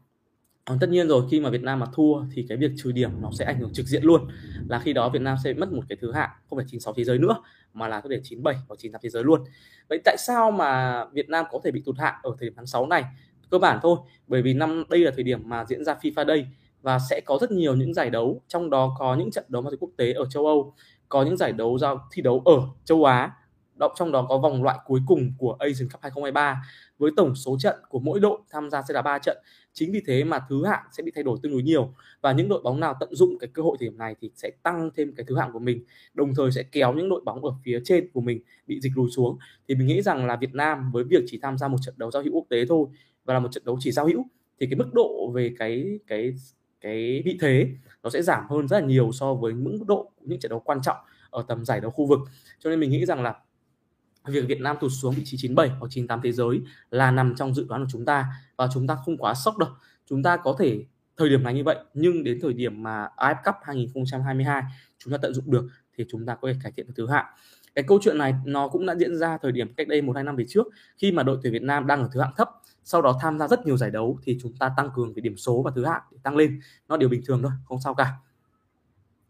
Còn 0.65 0.79
tất 0.79 0.89
nhiên 0.89 1.07
rồi, 1.07 1.27
khi 1.31 1.39
mà 1.39 1.49
Việt 1.49 1.63
Nam 1.63 1.79
mà 1.79 1.85
thua 1.93 2.23
thì 2.33 2.45
cái 2.49 2.57
việc 2.57 2.71
trừ 2.77 2.91
điểm 2.91 3.11
nó 3.21 3.29
sẽ 3.39 3.45
ảnh 3.45 3.59
hưởng 3.59 3.73
trực 3.73 3.85
diện 3.85 4.03
luôn 4.03 4.27
là 4.67 4.79
khi 4.79 4.93
đó 4.93 5.09
Việt 5.09 5.21
Nam 5.21 5.37
sẽ 5.43 5.53
mất 5.53 5.71
một 5.71 5.81
cái 5.89 5.97
thứ 6.01 6.11
hạng, 6.11 6.29
không 6.49 6.57
phải 6.57 6.65
96 6.69 6.93
thế 6.93 7.03
giới 7.03 7.17
nữa, 7.17 7.35
mà 7.73 7.87
là 7.87 8.01
có 8.01 8.09
thể 8.09 8.21
97 8.23 8.55
hoặc 8.67 8.75
98 8.79 9.01
thế 9.03 9.09
giới 9.09 9.23
luôn. 9.23 9.43
Vậy 9.89 9.99
tại 10.05 10.15
sao 10.19 10.51
mà 10.51 11.05
Việt 11.05 11.29
Nam 11.29 11.45
có 11.51 11.59
thể 11.63 11.71
bị 11.71 11.81
tụt 11.85 11.97
hạng 11.97 12.15
ở 12.23 12.31
thời 12.39 12.49
điểm 12.49 12.53
tháng 12.55 12.65
6 12.65 12.87
này? 12.87 13.03
Cơ 13.51 13.57
bản 13.57 13.79
thôi, 13.81 13.97
bởi 14.27 14.41
vì 14.41 14.53
năm 14.53 14.83
đây 14.89 14.99
là 14.99 15.11
thời 15.15 15.23
điểm 15.23 15.49
mà 15.49 15.65
diễn 15.65 15.85
ra 15.85 15.95
FIFA 16.01 16.27
Day 16.27 16.47
và 16.81 16.99
sẽ 17.09 17.21
có 17.25 17.37
rất 17.41 17.51
nhiều 17.51 17.75
những 17.75 17.93
giải 17.93 18.09
đấu, 18.09 18.41
trong 18.47 18.69
đó 18.69 18.95
có 18.99 19.15
những 19.15 19.31
trận 19.31 19.45
đấu 19.47 19.61
ma 19.61 19.69
quốc 19.79 19.89
tế 19.97 20.13
ở 20.13 20.25
châu 20.29 20.45
Âu, 20.45 20.73
có 21.09 21.23
những 21.23 21.37
giải 21.37 21.51
đấu 21.51 21.77
giao 21.77 22.07
thi 22.11 22.21
đấu 22.21 22.41
ở 22.45 22.61
châu 22.85 23.03
Á, 23.03 23.31
động 23.75 23.91
trong 23.95 24.11
đó 24.11 24.25
có 24.29 24.37
vòng 24.37 24.63
loại 24.63 24.77
cuối 24.85 24.99
cùng 25.07 25.33
của 25.37 25.55
Asian 25.59 25.89
Cup 25.89 26.01
2023 26.01 26.63
với 26.97 27.11
tổng 27.17 27.35
số 27.35 27.57
trận 27.59 27.75
của 27.89 27.99
mỗi 27.99 28.19
đội 28.19 28.39
tham 28.49 28.69
gia 28.69 28.81
sẽ 28.81 28.93
là 28.93 29.01
3 29.01 29.19
trận. 29.19 29.37
Chính 29.73 29.91
vì 29.91 30.01
thế 30.07 30.23
mà 30.23 30.39
thứ 30.49 30.65
hạng 30.65 30.83
sẽ 30.91 31.03
bị 31.03 31.11
thay 31.15 31.23
đổi 31.23 31.37
tương 31.43 31.51
đối 31.51 31.63
nhiều 31.63 31.93
và 32.21 32.31
những 32.31 32.49
đội 32.49 32.61
bóng 32.61 32.79
nào 32.79 32.95
tận 32.99 33.15
dụng 33.15 33.39
cái 33.39 33.49
cơ 33.53 33.61
hội 33.61 33.77
thời 33.79 33.89
điểm 33.89 33.97
này 33.97 34.15
thì 34.21 34.31
sẽ 34.35 34.51
tăng 34.63 34.89
thêm 34.95 35.13
cái 35.15 35.25
thứ 35.27 35.37
hạng 35.37 35.53
của 35.53 35.59
mình, 35.59 35.83
đồng 36.13 36.35
thời 36.35 36.51
sẽ 36.51 36.63
kéo 36.63 36.93
những 36.93 37.09
đội 37.09 37.21
bóng 37.25 37.45
ở 37.45 37.51
phía 37.63 37.79
trên 37.83 38.09
của 38.13 38.21
mình 38.21 38.39
bị 38.67 38.79
dịch 38.81 38.91
lùi 38.95 39.09
xuống. 39.09 39.37
Thì 39.67 39.75
mình 39.75 39.87
nghĩ 39.87 40.01
rằng 40.01 40.25
là 40.25 40.35
Việt 40.35 40.53
Nam 40.53 40.91
với 40.91 41.03
việc 41.03 41.23
chỉ 41.27 41.39
tham 41.41 41.57
gia 41.57 41.67
một 41.67 41.77
trận 41.81 41.95
đấu 41.97 42.11
giao 42.11 42.23
hữu 42.23 42.33
quốc 42.33 42.45
tế 42.49 42.65
thôi 42.65 42.87
và 43.25 43.33
là 43.33 43.39
một 43.39 43.51
trận 43.51 43.63
đấu 43.65 43.77
chỉ 43.79 43.91
giao 43.91 44.07
hữu, 44.07 44.25
thì 44.59 44.67
cái 44.67 44.75
mức 44.75 44.89
độ 44.93 45.31
về 45.35 45.55
cái 45.59 45.99
cái 46.07 46.33
cái 46.81 47.21
vị 47.25 47.37
thế 47.41 47.69
nó 48.03 48.09
sẽ 48.09 48.21
giảm 48.21 48.43
hơn 48.49 48.67
rất 48.67 48.79
là 48.79 48.85
nhiều 48.85 49.11
so 49.11 49.33
với 49.33 49.53
mức 49.53 49.79
độ 49.87 50.11
những 50.21 50.39
trận 50.39 50.49
đấu 50.49 50.59
quan 50.59 50.81
trọng 50.81 50.97
ở 51.29 51.45
tầm 51.47 51.65
giải 51.65 51.81
đấu 51.81 51.91
khu 51.91 52.05
vực. 52.05 52.19
Cho 52.59 52.69
nên 52.69 52.79
mình 52.79 52.89
nghĩ 52.89 53.05
rằng 53.05 53.23
là 53.23 53.35
việc 54.25 54.45
Việt 54.47 54.61
Nam 54.61 54.77
tụt 54.81 54.91
xuống 55.01 55.13
vị 55.13 55.21
trí 55.25 55.37
97 55.37 55.69
hoặc 55.79 55.87
98 55.89 56.21
thế 56.23 56.31
giới 56.31 56.61
là 56.91 57.11
nằm 57.11 57.35
trong 57.35 57.53
dự 57.53 57.65
đoán 57.69 57.83
của 57.83 57.89
chúng 57.91 58.05
ta 58.05 58.25
và 58.55 58.67
chúng 58.73 58.87
ta 58.87 58.97
không 59.05 59.17
quá 59.17 59.33
sốc 59.33 59.57
đâu. 59.57 59.69
Chúng 60.05 60.23
ta 60.23 60.37
có 60.37 60.55
thể, 60.59 60.85
thời 61.17 61.29
điểm 61.29 61.43
này 61.43 61.53
như 61.53 61.63
vậy, 61.63 61.77
nhưng 61.93 62.23
đến 62.23 62.39
thời 62.41 62.53
điểm 62.53 62.83
mà 62.83 63.07
AF 63.17 63.35
Cup 63.45 63.55
2022 63.63 64.63
chúng 64.97 65.11
ta 65.11 65.17
tận 65.17 65.33
dụng 65.33 65.51
được 65.51 65.67
thì 65.97 66.05
chúng 66.09 66.25
ta 66.25 66.35
có 66.35 66.47
thể 66.53 66.59
cải 66.63 66.71
thiện 66.71 66.87
được 66.87 66.93
thứ 66.95 67.07
hạng. 67.07 67.25
Cái 67.75 67.83
câu 67.87 67.99
chuyện 68.01 68.17
này 68.17 68.33
nó 68.45 68.67
cũng 68.67 68.85
đã 68.85 68.95
diễn 68.95 69.17
ra 69.17 69.37
thời 69.37 69.51
điểm 69.51 69.73
cách 69.73 69.87
đây 69.87 70.01
một 70.01 70.15
hai 70.15 70.23
năm 70.23 70.35
về 70.35 70.45
trước, 70.47 70.67
khi 70.97 71.11
mà 71.11 71.23
đội 71.23 71.37
tuyển 71.43 71.53
Việt 71.53 71.61
Nam 71.63 71.87
đang 71.87 72.01
ở 72.01 72.09
thứ 72.13 72.21
hạng 72.21 72.33
thấp 72.37 72.49
sau 72.83 73.01
đó 73.01 73.17
tham 73.21 73.39
gia 73.39 73.47
rất 73.47 73.65
nhiều 73.65 73.77
giải 73.77 73.91
đấu 73.91 74.19
thì 74.23 74.37
chúng 74.41 74.53
ta 74.59 74.71
tăng 74.77 74.89
cường 74.95 75.13
về 75.13 75.21
điểm 75.21 75.37
số 75.37 75.61
và 75.61 75.71
thứ 75.75 75.85
hạng 75.85 76.01
để 76.11 76.17
tăng 76.23 76.35
lên. 76.35 76.59
Nó 76.87 76.97
điều 76.97 77.09
bình 77.09 77.21
thường 77.25 77.41
thôi 77.41 77.51
không 77.65 77.81
sao 77.81 77.93
cả. 77.93 78.13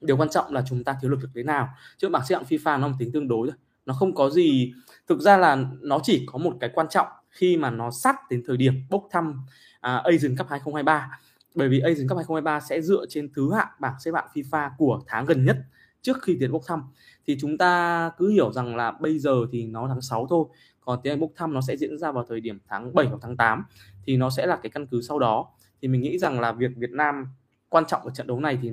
Điều 0.02 0.18
quan 0.18 0.30
trọng 0.30 0.54
là 0.54 0.64
chúng 0.68 0.84
ta 0.84 0.98
thiếu 1.02 1.12
lực 1.12 1.20
được 1.22 1.30
thế 1.36 1.44
nào. 1.44 1.70
Chứ 1.98 2.10
bảng 2.10 2.26
xếp 2.26 2.36
hạng 2.36 2.46
FIFA 2.46 2.80
nó 2.80 2.88
một 2.88 2.96
tính 3.00 3.12
tương 3.12 3.28
đối 3.28 3.48
thôi. 3.48 3.58
Nó 3.86 3.94
không 3.94 4.16
có 4.16 4.30
gì 4.30 4.74
thực 5.08 5.20
ra 5.20 5.38
là 5.38 5.58
nó 5.82 6.00
chỉ 6.04 6.26
có 6.26 6.38
một 6.38 6.58
cái 6.60 6.70
quan 6.74 6.88
trọng 6.90 7.08
khi 7.30 7.58
mà 7.58 7.70
nó 7.70 7.92
sát 7.92 8.16
đến 8.30 8.44
thời 8.48 8.58
điểm 8.58 8.74
bốc 8.90 9.08
thăm 9.12 9.42
à, 9.82 9.98
Asian 9.98 10.38
Cup 10.38 10.48
2023 10.50 11.20
bởi 11.56 11.70
vì 11.70 11.80
Asian 11.80 12.08
Cup 12.08 12.18
2023 12.18 12.60
sẽ 12.60 12.82
dựa 12.82 13.06
trên 13.10 13.34
thứ 13.34 13.54
hạng 13.54 13.68
bảng 13.80 13.96
xếp 14.00 14.12
hạng 14.14 14.28
FIFA 14.34 14.70
của 14.78 15.02
tháng 15.08 15.26
gần 15.26 15.46
nhất 15.46 15.58
trước 16.02 16.18
khi 16.22 16.38
tiến 16.40 16.52
bốc 16.52 16.62
thăm. 16.68 16.84
Thì 17.28 17.38
chúng 17.42 17.58
ta 17.58 18.12
cứ 18.18 18.30
hiểu 18.30 18.52
rằng 18.52 18.76
là 18.76 18.92
bây 18.92 19.20
giờ 19.20 19.36
thì 19.52 19.66
nó 19.66 19.88
tháng 19.88 20.02
6 20.02 20.28
thôi 20.30 20.46
còn 20.82 21.00
tiến 21.04 21.12
hành 21.12 21.20
bốc 21.20 21.32
thăm 21.36 21.54
nó 21.54 21.62
sẽ 21.62 21.78
diễn 21.78 21.98
ra 21.98 22.12
vào 22.12 22.26
thời 22.30 22.40
điểm 22.40 22.60
tháng 22.68 22.94
7 22.96 23.06
hoặc 23.06 23.18
tháng 23.22 23.38
8 23.38 23.64
thì 24.06 24.18
nó 24.18 24.30
sẽ 24.30 24.46
là 24.46 24.56
cái 24.64 24.70
căn 24.70 24.88
cứ 24.88 25.02
sau 25.02 25.20
đó. 25.20 25.48
Thì 25.82 25.88
mình 25.88 26.02
nghĩ 26.02 26.18
rằng 26.18 26.40
là 26.40 26.52
việc 26.52 26.72
Việt 26.76 26.92
Nam 26.92 27.28
quan 27.70 27.86
trọng 27.88 28.02
ở 28.02 28.10
trận 28.10 28.28
đấu 28.28 28.40
này 28.40 28.60
thì 28.62 28.72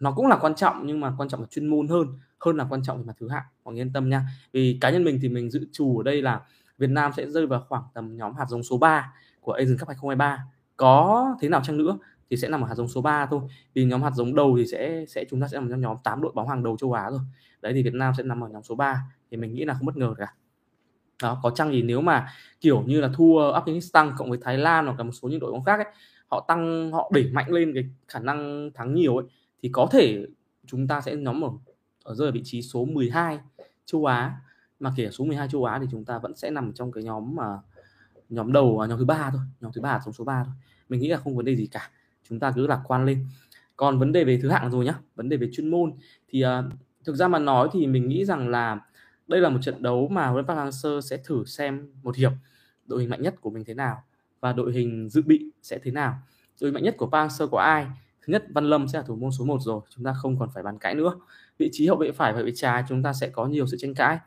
nó 0.00 0.12
cũng 0.12 0.26
là 0.26 0.38
quan 0.40 0.54
trọng, 0.54 0.86
nhưng 0.86 1.00
mà 1.00 1.14
quan 1.18 1.28
trọng 1.28 1.40
là 1.40 1.46
chuyên 1.50 1.66
môn 1.66 1.88
hơn 1.88 2.06
hơn 2.40 2.56
là 2.56 2.66
quan 2.70 2.82
trọng 2.82 2.98
về 2.98 3.04
mặt 3.04 3.16
thứ 3.20 3.28
hạng. 3.28 3.44
Mọi 3.64 3.74
người 3.74 3.82
yên 3.82 3.92
tâm 3.92 4.08
nha. 4.08 4.26
Vì 4.52 4.78
cá 4.80 4.90
nhân 4.90 5.04
mình 5.04 5.18
thì 5.22 5.28
mình 5.28 5.50
dự 5.50 5.66
trù 5.72 5.98
ở 5.98 6.02
đây 6.02 6.22
là 6.22 6.40
Việt 6.78 6.90
Nam 6.90 7.12
sẽ 7.16 7.30
rơi 7.30 7.46
vào 7.46 7.64
khoảng 7.68 7.82
tầm 7.94 8.16
nhóm 8.16 8.34
hạt 8.34 8.46
giống 8.48 8.62
số 8.62 8.78
3 8.78 9.12
của 9.40 9.52
Asian 9.52 9.78
Cup 9.78 9.88
2023 9.88 10.44
có 10.76 11.26
thế 11.40 11.48
nào 11.48 11.60
chăng 11.64 11.78
nữa 11.78 11.98
thì 12.30 12.36
sẽ 12.36 12.48
nằm 12.48 12.60
ở 12.60 12.68
hạt 12.68 12.74
giống 12.74 12.88
số 12.88 13.00
3 13.00 13.26
thôi. 13.26 13.40
Vì 13.74 13.84
nhóm 13.84 14.02
hạt 14.02 14.10
giống 14.14 14.34
đầu 14.34 14.54
thì 14.58 14.66
sẽ 14.66 15.04
sẽ 15.08 15.24
chúng 15.30 15.40
ta 15.40 15.48
sẽ 15.48 15.58
nằm 15.58 15.70
trong 15.70 15.80
nhóm 15.80 15.96
8 16.04 16.20
đội 16.20 16.32
bóng 16.34 16.48
hàng 16.48 16.62
đầu 16.62 16.76
châu 16.76 16.92
Á 16.92 17.10
rồi. 17.10 17.20
Đấy, 17.60 17.72
thì 17.72 17.82
Việt 17.82 17.94
Nam 17.94 18.12
sẽ 18.16 18.22
nằm 18.22 18.44
ở 18.44 18.48
nhóm 18.48 18.62
số 18.62 18.74
3 18.74 19.02
thì 19.30 19.36
mình 19.36 19.54
nghĩ 19.54 19.64
là 19.64 19.74
không 19.74 19.86
bất 19.86 19.96
ngờ 19.96 20.14
cả 20.18 20.34
đó 21.22 21.40
có 21.42 21.50
chăng 21.50 21.70
thì 21.70 21.82
nếu 21.82 22.00
mà 22.00 22.28
kiểu 22.60 22.82
như 22.86 23.00
là 23.00 23.08
thua 23.14 23.52
Afghanistan 23.52 24.12
cộng 24.16 24.30
với 24.30 24.38
Thái 24.42 24.58
Lan 24.58 24.86
hoặc 24.86 24.98
là 24.98 25.04
một 25.04 25.12
số 25.12 25.28
những 25.28 25.40
đội 25.40 25.52
bóng 25.52 25.64
khác 25.64 25.76
ấy, 25.76 25.94
họ 26.28 26.44
tăng 26.48 26.92
họ 26.92 27.10
đẩy 27.14 27.30
mạnh 27.32 27.50
lên 27.50 27.74
cái 27.74 27.84
khả 28.08 28.18
năng 28.18 28.70
thắng 28.74 28.94
nhiều 28.94 29.16
ấy 29.16 29.26
thì 29.62 29.68
có 29.72 29.88
thể 29.92 30.26
chúng 30.66 30.88
ta 30.88 31.00
sẽ 31.00 31.16
nhóm 31.16 31.44
ở 31.44 31.50
ở 32.04 32.14
rơi 32.14 32.28
ở 32.28 32.32
vị 32.32 32.40
trí 32.44 32.62
số 32.62 32.84
12 32.84 33.38
châu 33.84 34.04
Á. 34.04 34.36
Mà 34.80 34.92
kể 34.96 35.10
số 35.10 35.24
12 35.24 35.48
châu 35.48 35.64
Á 35.64 35.78
thì 35.80 35.86
chúng 35.90 36.04
ta 36.04 36.18
vẫn 36.18 36.36
sẽ 36.36 36.50
nằm 36.50 36.72
trong 36.72 36.92
cái 36.92 37.04
nhóm 37.04 37.36
mà 37.36 37.44
nhóm 38.28 38.52
đầu 38.52 38.80
à, 38.80 38.86
nhóm 38.86 38.98
thứ 38.98 39.04
ba 39.04 39.30
thôi 39.30 39.40
nhóm 39.60 39.72
thứ 39.72 39.80
ba 39.80 40.00
trong 40.04 40.12
số 40.12 40.24
3 40.24 40.44
thôi. 40.44 40.54
Mình 40.88 41.00
nghĩ 41.00 41.08
là 41.08 41.16
không 41.16 41.36
vấn 41.36 41.44
đề 41.44 41.56
gì 41.56 41.66
cả 41.66 41.90
chúng 42.28 42.38
ta 42.40 42.52
cứ 42.56 42.66
lạc 42.66 42.80
quan 42.84 43.04
lên. 43.04 43.26
Còn 43.76 43.98
vấn 43.98 44.12
đề 44.12 44.24
về 44.24 44.38
thứ 44.42 44.48
hạng 44.48 44.70
rồi 44.70 44.84
nhá 44.84 44.94
vấn 45.16 45.28
đề 45.28 45.36
về 45.36 45.48
chuyên 45.52 45.70
môn 45.70 45.92
thì 46.28 46.44
uh, 46.44 46.48
thực 47.04 47.16
ra 47.16 47.28
mà 47.28 47.38
nói 47.38 47.68
thì 47.72 47.86
mình 47.86 48.08
nghĩ 48.08 48.24
rằng 48.24 48.48
là 48.48 48.80
đây 49.30 49.40
là 49.40 49.48
một 49.48 49.58
trận 49.62 49.82
đấu 49.82 50.08
mà 50.08 50.26
huấn 50.26 50.46
Park 50.46 50.58
Hang-seo 50.58 51.00
sẽ 51.00 51.16
thử 51.24 51.44
xem 51.44 51.92
một 52.02 52.16
hiệp 52.16 52.32
đội 52.86 53.00
hình 53.00 53.10
mạnh 53.10 53.22
nhất 53.22 53.34
của 53.40 53.50
mình 53.50 53.64
thế 53.64 53.74
nào 53.74 54.02
và 54.40 54.52
đội 54.52 54.72
hình 54.72 55.08
dự 55.08 55.22
bị 55.22 55.50
sẽ 55.62 55.78
thế 55.82 55.90
nào. 55.90 56.14
Đội 56.60 56.68
hình 56.68 56.74
mạnh 56.74 56.82
nhất 56.82 56.94
của 56.98 57.06
Park 57.06 57.30
Hang-seo 57.30 57.48
có 57.48 57.58
ai? 57.58 57.86
Thứ 58.26 58.32
nhất 58.32 58.44
Văn 58.54 58.64
Lâm 58.64 58.88
sẽ 58.88 58.98
là 58.98 59.04
thủ 59.04 59.16
môn 59.16 59.30
số 59.38 59.44
1 59.44 59.58
rồi 59.60 59.80
chúng 59.96 60.04
ta 60.04 60.12
không 60.12 60.38
còn 60.38 60.48
phải 60.54 60.62
bàn 60.62 60.78
cãi 60.78 60.94
nữa. 60.94 61.14
Vị 61.58 61.68
trí 61.72 61.86
hậu 61.86 61.96
vệ 61.96 62.12
phải 62.12 62.32
và 62.32 62.42
vị 62.42 62.52
trái 62.54 62.84
chúng 62.88 63.02
ta 63.02 63.12
sẽ 63.12 63.28
có 63.28 63.46
nhiều 63.46 63.66
sự 63.66 63.76
tranh 63.80 63.94
cãi. 63.94 64.18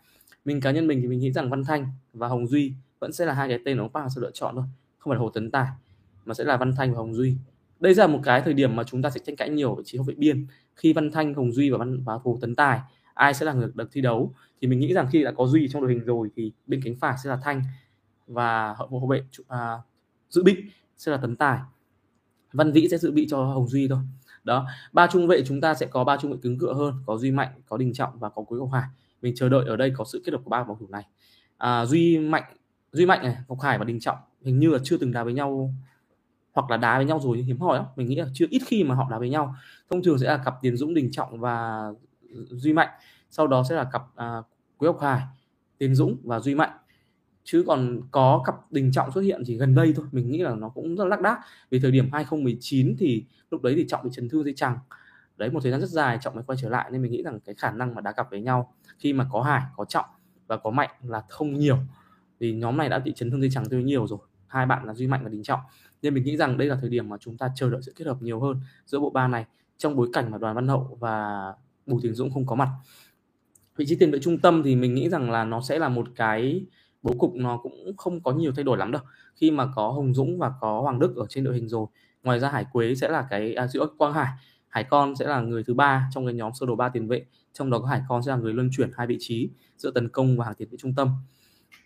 Mình 0.45 0.61
cá 0.61 0.71
nhân 0.71 0.87
mình 0.87 1.01
thì 1.01 1.07
mình 1.07 1.19
nghĩ 1.19 1.31
rằng 1.31 1.49
Văn 1.49 1.63
Thanh 1.63 1.87
và 2.13 2.27
Hồng 2.27 2.47
Duy 2.47 2.73
vẫn 2.99 3.13
sẽ 3.13 3.25
là 3.25 3.33
hai 3.33 3.49
cái 3.49 3.59
tên 3.65 3.77
mà 3.77 3.83
ông 3.83 3.93
Park 3.93 4.05
Hang-seo 4.05 4.21
lựa 4.21 4.31
chọn 4.33 4.55
thôi 4.55 4.65
không 4.97 5.11
phải 5.11 5.15
là 5.15 5.21
Hồ 5.21 5.29
Tấn 5.29 5.51
Tài 5.51 5.67
mà 6.25 6.33
sẽ 6.33 6.43
là 6.43 6.57
Văn 6.57 6.73
Thanh 6.77 6.91
và 6.93 6.97
Hồng 6.97 7.15
Duy. 7.15 7.35
Đây 7.79 7.95
là 7.95 8.07
một 8.07 8.19
cái 8.23 8.41
thời 8.41 8.53
điểm 8.53 8.75
mà 8.75 8.83
chúng 8.83 9.01
ta 9.01 9.09
sẽ 9.09 9.19
tranh 9.25 9.35
cãi 9.35 9.49
nhiều 9.49 9.75
vị 9.75 9.83
trí 9.85 9.97
hậu 9.97 10.05
vệ 10.05 10.13
biên. 10.17 10.45
Khi 10.75 10.93
Văn 10.93 11.11
Thanh, 11.11 11.33
Hồng 11.33 11.51
Duy 11.51 11.69
và 11.69 11.77
Văn 11.77 12.03
và 12.03 12.13
Hồ 12.23 12.37
Tấn 12.41 12.55
Tài 12.55 12.79
ai 13.13 13.33
sẽ 13.33 13.45
là 13.45 13.53
người 13.53 13.69
được 13.73 13.89
thi 13.91 14.01
đấu. 14.01 14.33
Thì 14.61 14.67
mình 14.67 14.79
nghĩ 14.79 14.93
rằng 14.93 15.07
khi 15.11 15.23
đã 15.23 15.31
có 15.31 15.47
Duy 15.47 15.67
trong 15.67 15.81
đội 15.81 15.91
hình 15.91 16.03
rồi 16.03 16.29
thì 16.35 16.51
bên 16.67 16.81
cánh 16.83 16.95
phải 16.95 17.15
sẽ 17.23 17.29
là 17.29 17.37
Thanh 17.43 17.63
và 18.27 18.73
hậu 18.73 18.87
hậu 18.87 19.07
vệ 19.07 19.23
à, 19.47 19.77
dự 20.29 20.43
bị 20.43 20.63
sẽ 20.97 21.11
là 21.11 21.17
Tấn 21.17 21.35
Tài. 21.35 21.59
Văn 22.53 22.71
Vĩ 22.71 22.87
sẽ 22.91 22.97
dự 22.97 23.11
bị 23.11 23.27
cho 23.29 23.45
Hồng 23.45 23.67
Duy 23.67 23.87
thôi. 23.87 23.99
Đó 24.43 24.67
ba 24.93 25.07
trung 25.07 25.27
vệ 25.27 25.43
chúng 25.45 25.61
ta 25.61 25.73
sẽ 25.73 25.85
có 25.85 26.03
ba 26.03 26.17
trung 26.17 26.31
vệ 26.31 26.37
cứng 26.41 26.59
cựa 26.59 26.73
hơn 26.73 26.93
có 27.05 27.17
Duy 27.17 27.31
Mạnh 27.31 27.61
có 27.67 27.77
Đình 27.77 27.93
Trọng 27.93 28.19
và 28.19 28.29
có 28.29 28.41
Cuối 28.41 28.59
Ngọc 28.59 28.69
Hải. 28.71 28.89
Mình 29.21 29.33
chờ 29.35 29.49
đợi 29.49 29.65
ở 29.67 29.75
đây 29.75 29.91
có 29.97 30.05
sự 30.05 30.21
kết 30.25 30.31
hợp 30.31 30.41
của 30.43 30.49
ba 30.49 30.63
cầu 30.67 30.77
thủ 30.79 30.87
này. 30.89 31.03
À, 31.57 31.85
Duy 31.85 32.17
Mạnh 32.17 32.43
Duy 32.91 33.05
Mạnh 33.05 33.23
này 33.23 33.37
Ngọc 33.47 33.59
Hải 33.61 33.77
và 33.77 33.85
Đình 33.85 33.99
Trọng 33.99 34.17
hình 34.43 34.59
như 34.59 34.69
là 34.69 34.79
chưa 34.83 34.97
từng 34.97 35.11
đá 35.11 35.23
với 35.23 35.33
nhau 35.33 35.73
hoặc 36.53 36.71
là 36.71 36.77
đá 36.77 36.97
với 36.97 37.05
nhau 37.05 37.19
rồi 37.23 37.37
hiếm 37.37 37.59
hỏi 37.59 37.77
lắm. 37.77 37.85
Mình 37.95 38.07
nghĩ 38.07 38.15
là 38.15 38.27
chưa 38.33 38.45
ít 38.49 38.61
khi 38.65 38.83
mà 38.83 38.95
họ 38.95 39.07
đá 39.11 39.19
với 39.19 39.29
nhau. 39.29 39.55
Thông 39.89 40.03
thường 40.03 40.19
sẽ 40.19 40.27
là 40.27 40.37
cặp 40.37 40.53
tiền 40.61 40.77
Dũng 40.77 40.93
Đình 40.93 41.11
Trọng 41.11 41.39
và 41.39 41.87
Duy 42.49 42.73
Mạnh 42.73 42.89
sau 43.33 43.47
đó 43.47 43.63
sẽ 43.69 43.75
là 43.75 43.83
cặp 43.83 44.03
à, 44.15 44.41
Quế 44.77 44.87
Ngọc 44.87 45.01
Hải 45.01 45.21
Tiến 45.77 45.95
Dũng 45.95 46.17
và 46.23 46.39
Duy 46.39 46.55
Mạnh. 46.55 46.71
Chứ 47.43 47.63
còn 47.67 48.01
có 48.11 48.43
cặp 48.45 48.71
Đình 48.71 48.91
Trọng 48.91 49.11
xuất 49.11 49.21
hiện 49.21 49.43
chỉ 49.45 49.57
gần 49.57 49.75
đây 49.75 49.93
thôi 49.95 50.05
mình 50.11 50.31
nghĩ 50.31 50.37
là 50.37 50.55
nó 50.55 50.69
cũng 50.69 50.95
rất 50.95 51.05
lác 51.05 51.21
đác. 51.21 51.39
Vì 51.69 51.79
thời 51.79 51.91
điểm 51.91 52.09
2019 52.11 52.95
thì 52.99 53.25
lúc 53.51 53.61
đấy 53.61 53.73
thì 53.77 53.85
Trọng 53.87 54.03
bị 54.03 54.09
chấn 54.13 54.29
thương 54.29 54.43
dây 54.43 54.53
chằng. 54.53 54.77
Đấy 55.37 55.49
một 55.51 55.59
thời 55.63 55.71
gian 55.71 55.81
rất 55.81 55.89
dài 55.89 56.17
Trọng 56.21 56.35
mới 56.35 56.43
quay 56.47 56.57
trở 56.61 56.69
lại 56.69 56.91
nên 56.91 57.01
mình 57.01 57.11
nghĩ 57.11 57.23
rằng 57.23 57.39
cái 57.39 57.55
khả 57.55 57.71
năng 57.71 57.95
mà 57.95 58.01
đá 58.01 58.11
cặp 58.11 58.31
với 58.31 58.41
nhau 58.41 58.73
khi 58.97 59.13
mà 59.13 59.27
có 59.31 59.41
Hải 59.41 59.61
có 59.75 59.85
Trọng 59.85 60.05
và 60.47 60.57
có 60.57 60.71
Mạnh 60.71 60.89
là 61.01 61.23
không 61.29 61.53
nhiều. 61.53 61.77
Vì 62.39 62.53
nhóm 62.53 62.77
này 62.77 62.89
đã 62.89 62.99
bị 62.99 63.13
chấn 63.15 63.31
thương 63.31 63.41
dây 63.41 63.49
chằng 63.53 63.65
tôi 63.69 63.83
nhiều 63.83 64.07
rồi 64.07 64.19
hai 64.47 64.65
bạn 64.65 64.85
là 64.85 64.93
Duy 64.93 65.07
Mạnh 65.07 65.23
và 65.23 65.29
Đình 65.29 65.43
Trọng. 65.43 65.59
Nên 66.01 66.13
mình 66.13 66.23
nghĩ 66.23 66.37
rằng 66.37 66.57
đây 66.57 66.67
là 66.67 66.77
thời 66.81 66.89
điểm 66.89 67.09
mà 67.09 67.17
chúng 67.19 67.37
ta 67.37 67.51
chờ 67.55 67.69
đợi 67.69 67.81
sự 67.81 67.93
kết 67.95 68.07
hợp 68.07 68.21
nhiều 68.21 68.39
hơn 68.39 68.61
giữa 68.85 68.99
bộ 68.99 69.09
ba 69.09 69.27
này 69.27 69.45
trong 69.77 69.95
bối 69.95 70.09
cảnh 70.13 70.31
mà 70.31 70.37
Đoàn 70.37 70.55
Văn 70.55 70.67
Hậu 70.67 70.97
và 70.99 71.53
Bùi 71.85 71.99
Tiến 72.03 72.13
Dũng 72.13 72.33
không 72.33 72.45
có 72.45 72.55
mặt. 72.55 72.69
Vị 73.77 73.85
trí 73.87 73.95
tiền 73.95 74.11
vệ 74.11 74.19
trung 74.19 74.37
tâm 74.37 74.63
thì 74.63 74.75
mình 74.75 74.93
nghĩ 74.93 75.09
rằng 75.09 75.31
là 75.31 75.43
nó 75.43 75.61
sẽ 75.61 75.79
là 75.79 75.89
một 75.89 76.07
cái 76.15 76.65
bố 77.01 77.13
cục 77.19 77.35
nó 77.35 77.57
cũng 77.57 77.97
không 77.97 78.23
có 78.23 78.31
nhiều 78.31 78.51
thay 78.55 78.63
đổi 78.63 78.77
lắm 78.77 78.91
đâu. 78.91 79.01
Khi 79.35 79.51
mà 79.51 79.71
có 79.75 79.91
Hồng 79.91 80.13
Dũng 80.13 80.39
và 80.39 80.51
có 80.61 80.81
Hoàng 80.81 80.99
Đức 80.99 81.15
ở 81.15 81.25
trên 81.29 81.43
đội 81.43 81.53
hình 81.53 81.69
rồi 81.69 81.87
ngoài 82.23 82.39
ra 82.39 82.49
Hải 82.49 82.65
Quế 82.71 82.95
sẽ 82.95 83.09
là 83.09 83.27
cái 83.29 83.53
à, 83.53 83.67
giữa 83.67 83.87
Quang 83.97 84.13
Hải. 84.13 84.27
Hải 84.67 84.83
Con 84.83 85.15
sẽ 85.15 85.27
là 85.27 85.41
người 85.41 85.63
thứ 85.63 85.73
ba 85.73 86.09
trong 86.11 86.25
cái 86.25 86.33
nhóm 86.33 86.51
sơ 86.53 86.65
đồ 86.65 86.75
ba 86.75 86.89
tiền 86.89 87.07
vệ 87.07 87.25
trong 87.53 87.69
đó 87.69 87.79
có 87.79 87.87
Hải 87.87 88.01
Con 88.09 88.23
sẽ 88.23 88.31
là 88.31 88.37
người 88.37 88.53
luân 88.53 88.69
chuyển 88.77 88.91
hai 88.97 89.07
vị 89.07 89.17
trí 89.19 89.49
giữa 89.77 89.91
tấn 89.91 90.09
công 90.09 90.37
và 90.37 90.45
hàng 90.45 90.55
tiền 90.55 90.67
vệ 90.71 90.77
trung 90.77 90.93
tâm. 90.95 91.09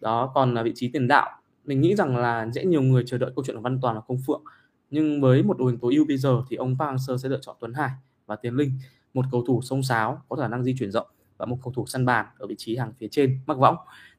Đó 0.01 0.31
còn 0.35 0.53
là 0.53 0.63
vị 0.63 0.71
trí 0.75 0.87
tiền 0.87 1.07
đạo 1.07 1.29
mình 1.67 1.81
nghĩ 1.81 1.95
rằng 1.95 2.17
là 2.17 2.47
sẽ 2.55 2.65
nhiều 2.65 2.81
người 2.81 3.03
chờ 3.07 3.17
đợi 3.17 3.31
câu 3.35 3.45
chuyện 3.45 3.55
của 3.55 3.61
Văn 3.61 3.79
Toàn 3.81 3.95
và 3.95 4.01
Công 4.07 4.17
Phượng. 4.27 4.43
Nhưng 4.89 5.21
với 5.21 5.43
một 5.43 5.57
đội 5.57 5.71
hình 5.71 5.79
tối 5.79 5.95
ưu 5.95 6.05
bây 6.07 6.17
giờ 6.17 6.43
thì 6.49 6.55
ông 6.55 6.75
Park 6.79 6.91
Hang-seo 6.91 7.17
sẽ 7.17 7.29
lựa 7.29 7.39
chọn 7.41 7.55
Tuấn 7.59 7.73
Hải 7.73 7.89
và 8.25 8.35
Tiến 8.35 8.55
Linh 8.55 8.71
một 9.13 9.25
cầu 9.31 9.43
thủ 9.47 9.61
sông 9.61 9.83
sáo 9.83 10.21
có 10.29 10.35
khả 10.35 10.47
năng 10.47 10.63
di 10.63 10.75
chuyển 10.79 10.91
rộng 10.91 11.07
và 11.37 11.45
một 11.45 11.57
cầu 11.63 11.73
thủ 11.73 11.85
săn 11.85 12.05
bàn 12.05 12.25
ở 12.37 12.47
vị 12.47 12.55
trí 12.57 12.77
hàng 12.77 12.93
phía 12.97 13.07
trên 13.11 13.39
mắc 13.45 13.57
võng. 13.57 13.75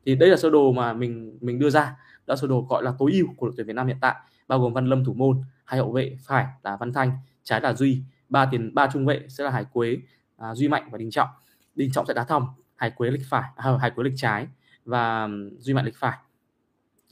Thì 0.07 0.15
đây 0.15 0.29
là 0.29 0.37
sơ 0.37 0.51
đồ 0.51 0.73
mà 0.73 0.93
mình 0.93 1.39
mình 1.41 1.59
đưa 1.59 1.71
ra. 1.71 1.97
Đó 2.27 2.33
là 2.33 2.37
sơ 2.37 2.47
đồ 2.47 2.67
gọi 2.69 2.83
là 2.83 2.93
tối 2.99 3.13
ưu 3.13 3.27
của 3.37 3.47
đội 3.47 3.55
tuyển 3.57 3.67
Việt 3.67 3.77
Nam 3.77 3.87
hiện 3.87 3.97
tại 4.01 4.15
bao 4.49 4.61
gồm 4.61 4.73
Văn 4.73 4.87
Lâm 4.87 5.05
thủ 5.05 5.13
môn 5.15 5.43
hai 5.65 5.81
hậu 5.81 5.93
vệ 5.93 6.17
phải 6.25 6.47
là 6.63 6.77
Văn 6.77 6.93
Thanh 6.93 7.13
trái 7.43 7.61
là 7.61 7.73
Duy 7.73 8.03
ba 8.29 8.47
tiền 8.47 8.75
ba 8.75 8.89
trung 8.93 9.07
vệ 9.07 9.27
sẽ 9.29 9.45
là 9.45 9.51
Hải 9.51 9.65
Quế 9.65 9.99
à, 10.37 10.55
Duy 10.55 10.69
Mạnh 10.69 10.89
và 10.91 10.99
Đình 10.99 11.11
Trọng. 11.11 11.29
Đình 11.75 11.91
Trọng 11.93 12.07
sẽ 12.07 12.15
đá 12.15 12.25
thòng 12.25 12.47
Hải 12.77 12.91
Quế 12.91 13.11
lịch 13.11 13.27
phải 13.29 13.51
à, 13.57 13.77
Hải 13.81 13.91
Quế 13.91 14.05
lịch 14.05 14.15
trái 14.17 14.49
và 14.85 15.29
Duy 15.59 15.75
Mạnh 15.75 15.85
lịch 15.85 15.97
phải. 15.97 16.19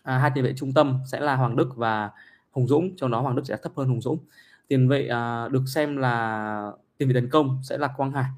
À, 0.03 0.19
hai 0.19 0.31
tiền 0.35 0.45
vệ 0.45 0.55
trung 0.57 0.73
tâm 0.73 0.99
sẽ 1.13 1.21
là 1.21 1.37
Hoàng 1.37 1.57
Đức 1.57 1.77
và 1.77 2.11
Hùng 2.51 2.67
Dũng 2.67 2.97
trong 2.97 3.11
đó 3.11 3.21
Hoàng 3.21 3.37
Đức 3.37 3.43
sẽ 3.47 3.57
thấp 3.63 3.73
hơn 3.77 3.89
Hùng 3.89 4.01
Dũng. 4.01 4.19
Tiền 4.69 4.89
vệ 4.89 5.07
à, 5.07 5.49
được 5.49 5.63
xem 5.67 5.97
là 5.97 6.73
tiền 6.99 7.09
vệ 7.09 7.15
tấn 7.15 7.31
công 7.31 7.61
sẽ 7.63 7.79
là 7.79 7.89
Quang 7.97 8.13
Hải. 8.13 8.31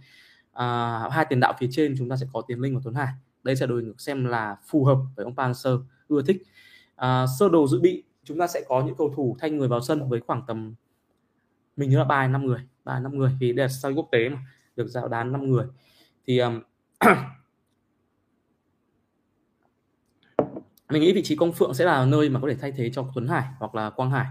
À, 0.52 0.98
hai 1.12 1.26
tiền 1.28 1.40
đạo 1.40 1.54
phía 1.58 1.68
trên 1.70 1.94
chúng 1.98 2.08
ta 2.08 2.16
sẽ 2.16 2.26
có 2.32 2.42
Tiến 2.48 2.60
Linh 2.60 2.74
và 2.74 2.80
Tuấn 2.84 2.94
Hải. 2.94 3.08
Đây 3.42 3.56
sẽ 3.56 3.66
được 3.66 3.94
xem 3.98 4.24
là 4.24 4.56
phù 4.66 4.84
hợp 4.84 4.98
với 5.16 5.24
ông 5.24 5.36
Park 5.36 5.56
Sơ 5.56 5.78
ưa 6.08 6.22
thích. 6.22 6.42
À, 6.96 7.26
sơ 7.38 7.48
đồ 7.48 7.66
dự 7.66 7.80
bị 7.80 8.04
chúng 8.24 8.38
ta 8.38 8.46
sẽ 8.46 8.64
có 8.68 8.82
những 8.82 8.94
cầu 8.94 9.12
thủ 9.16 9.36
thanh 9.40 9.58
người 9.58 9.68
vào 9.68 9.80
sân 9.80 10.08
với 10.08 10.20
khoảng 10.20 10.42
tầm 10.46 10.74
mình 11.76 11.90
nhớ 11.90 11.98
là 11.98 12.04
ba 12.04 12.28
năm 12.28 12.46
người 12.46 12.60
ba 12.84 13.00
năm 13.00 13.18
người 13.18 13.36
vì 13.40 13.52
đây 13.52 13.64
là 13.64 13.72
sân 13.72 13.94
quốc 13.94 14.08
tế 14.12 14.28
mà 14.28 14.38
được 14.76 14.88
giao 14.88 15.08
đán 15.08 15.32
năm 15.32 15.50
người. 15.50 15.66
Thì 16.26 16.38
um, 16.38 16.60
mình 20.90 21.02
nghĩ 21.02 21.12
vị 21.12 21.22
trí 21.22 21.36
công 21.36 21.52
phượng 21.52 21.74
sẽ 21.74 21.84
là 21.84 22.04
nơi 22.04 22.28
mà 22.28 22.40
có 22.40 22.48
thể 22.48 22.54
thay 22.54 22.72
thế 22.72 22.90
cho 22.90 23.06
Tuấn 23.14 23.28
Hải 23.28 23.44
hoặc 23.58 23.74
là 23.74 23.90
Quang 23.90 24.10
Hải 24.10 24.26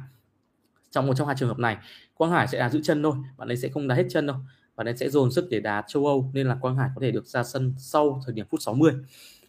trong 0.91 1.07
một 1.07 1.13
trong 1.17 1.27
hai 1.27 1.35
trường 1.39 1.49
hợp 1.49 1.59
này. 1.59 1.77
Quang 2.13 2.31
Hải 2.31 2.47
sẽ 2.47 2.59
là 2.59 2.69
giữ 2.69 2.79
chân 2.83 3.03
thôi 3.03 3.13
bạn 3.37 3.47
ấy 3.47 3.57
sẽ 3.57 3.69
không 3.69 3.87
đá 3.87 3.95
hết 3.95 4.05
chân 4.09 4.27
đâu. 4.27 4.37
Và 4.75 4.83
nên 4.83 4.97
sẽ 4.97 5.09
dồn 5.09 5.31
sức 5.31 5.47
để 5.49 5.59
đá 5.59 5.83
châu 5.87 6.05
Âu 6.05 6.31
nên 6.33 6.47
là 6.47 6.57
Quang 6.61 6.75
Hải 6.75 6.89
có 6.95 7.01
thể 7.01 7.11
được 7.11 7.27
ra 7.27 7.43
sân 7.43 7.73
sau 7.77 8.21
thời 8.25 8.35
điểm 8.35 8.45
phút 8.49 8.61
60 8.61 8.93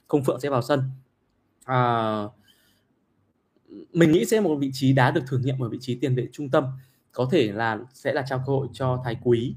Công 0.08 0.24
Phượng 0.24 0.40
sẽ 0.40 0.50
vào 0.50 0.62
sân. 0.62 0.82
À, 1.64 2.22
mình 3.92 4.12
nghĩ 4.12 4.24
sẽ 4.24 4.40
một 4.40 4.56
vị 4.56 4.70
trí 4.72 4.92
đá 4.92 5.10
được 5.10 5.20
thử 5.26 5.38
nghiệm 5.38 5.62
ở 5.62 5.68
vị 5.68 5.78
trí 5.80 5.94
tiền 5.94 6.14
vệ 6.14 6.28
trung 6.32 6.50
tâm. 6.50 6.64
Có 7.12 7.28
thể 7.32 7.52
là 7.52 7.78
sẽ 7.94 8.12
là 8.12 8.24
trao 8.28 8.38
cơ 8.46 8.52
hội 8.52 8.68
cho 8.72 9.02
Thái 9.04 9.16
Quý 9.22 9.54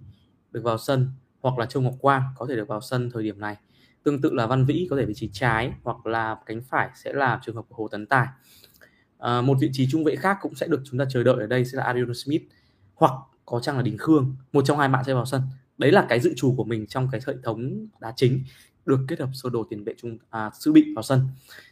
được 0.51 0.63
vào 0.63 0.77
sân 0.77 1.11
hoặc 1.41 1.57
là 1.57 1.65
Châu 1.65 1.83
Ngọc 1.83 1.93
Quang 1.99 2.23
có 2.37 2.45
thể 2.49 2.55
được 2.55 2.67
vào 2.67 2.81
sân 2.81 3.09
thời 3.13 3.23
điểm 3.23 3.39
này. 3.39 3.55
Tương 4.03 4.21
tự 4.21 4.33
là 4.33 4.47
Văn 4.47 4.65
Vĩ 4.65 4.87
có 4.89 4.95
thể 4.95 5.05
vị 5.05 5.13
trí 5.13 5.29
trái 5.33 5.73
hoặc 5.83 6.05
là 6.05 6.37
cánh 6.45 6.61
phải 6.61 6.89
sẽ 6.95 7.13
là 7.13 7.39
trường 7.43 7.55
hợp 7.55 7.65
của 7.69 7.75
Hồ 7.75 7.87
Tấn 7.87 8.05
Tài 8.05 8.27
à, 9.21 9.41
một 9.41 9.57
vị 9.61 9.69
trí 9.73 9.87
trung 9.91 10.03
vệ 10.03 10.15
khác 10.15 10.37
cũng 10.41 10.55
sẽ 10.55 10.67
được 10.67 10.81
chúng 10.85 10.99
ta 10.99 11.05
chờ 11.09 11.23
đợi 11.23 11.35
ở 11.39 11.47
đây 11.47 11.65
sẽ 11.65 11.77
là 11.77 11.83
Arion 11.83 12.13
Smith 12.13 12.41
hoặc 12.95 13.13
có 13.45 13.59
chăng 13.59 13.75
là 13.75 13.81
Đình 13.81 13.97
Khương 13.97 14.35
một 14.53 14.65
trong 14.65 14.77
hai 14.77 14.89
bạn 14.89 15.03
sẽ 15.03 15.13
vào 15.13 15.25
sân. 15.25 15.41
Đấy 15.77 15.91
là 15.91 16.05
cái 16.09 16.19
dự 16.19 16.33
trù 16.35 16.53
của 16.57 16.63
mình 16.63 16.87
trong 16.87 17.07
cái 17.11 17.21
hệ 17.27 17.33
thống 17.43 17.87
đá 17.99 18.13
chính 18.15 18.43
được 18.85 18.99
kết 19.07 19.19
hợp 19.19 19.29
sơ 19.33 19.49
đồ 19.49 19.63
tiền 19.69 19.83
vệ 19.83 19.93
trung 19.97 20.17
à, 20.29 20.51
sư 20.59 20.71
bị 20.71 20.93
vào 20.95 21.03
sân. 21.03 21.27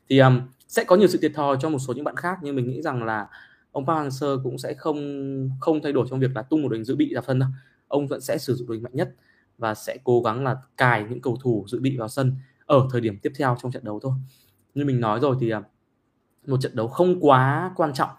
Thì 0.09 0.19
um, 0.19 0.41
sẽ 0.67 0.83
có 0.83 0.95
nhiều 0.95 1.07
sự 1.07 1.17
thiệt 1.21 1.31
thòi 1.35 1.57
cho 1.61 1.69
một 1.69 1.79
số 1.79 1.93
những 1.93 2.03
bạn 2.03 2.15
khác 2.15 2.37
nhưng 2.41 2.55
mình 2.55 2.69
nghĩ 2.69 2.81
rằng 2.81 3.03
là 3.03 3.27
ông 3.71 3.85
Park 3.85 3.97
Hang-seo 3.97 4.43
cũng 4.43 4.57
sẽ 4.57 4.73
không 4.73 5.49
không 5.59 5.81
thay 5.83 5.91
đổi 5.91 6.07
trong 6.09 6.19
việc 6.19 6.35
là 6.35 6.41
tung 6.41 6.61
một 6.61 6.69
đội 6.69 6.77
hình 6.77 6.85
dự 6.85 6.95
bị 6.95 7.13
ra 7.13 7.21
sân 7.27 7.39
đâu. 7.39 7.49
Ông 7.87 8.07
vẫn 8.07 8.21
sẽ 8.21 8.37
sử 8.37 8.55
dụng 8.55 8.67
đội 8.67 8.77
hình 8.77 8.83
mạnh 8.83 8.95
nhất 8.95 9.15
và 9.57 9.75
sẽ 9.75 9.97
cố 10.03 10.21
gắng 10.21 10.43
là 10.43 10.57
cài 10.77 11.05
những 11.09 11.21
cầu 11.21 11.37
thủ 11.43 11.65
dự 11.67 11.79
bị 11.79 11.97
vào 11.97 12.07
sân 12.07 12.35
ở 12.65 12.87
thời 12.91 13.01
điểm 13.01 13.17
tiếp 13.21 13.31
theo 13.37 13.57
trong 13.61 13.71
trận 13.71 13.83
đấu 13.83 13.99
thôi. 14.03 14.13
Như 14.75 14.85
mình 14.85 14.99
nói 14.99 15.19
rồi 15.19 15.35
thì 15.39 15.51
một 16.47 16.57
trận 16.61 16.75
đấu 16.75 16.87
không 16.87 17.19
quá 17.19 17.71
quan 17.75 17.93
trọng, 17.93 18.09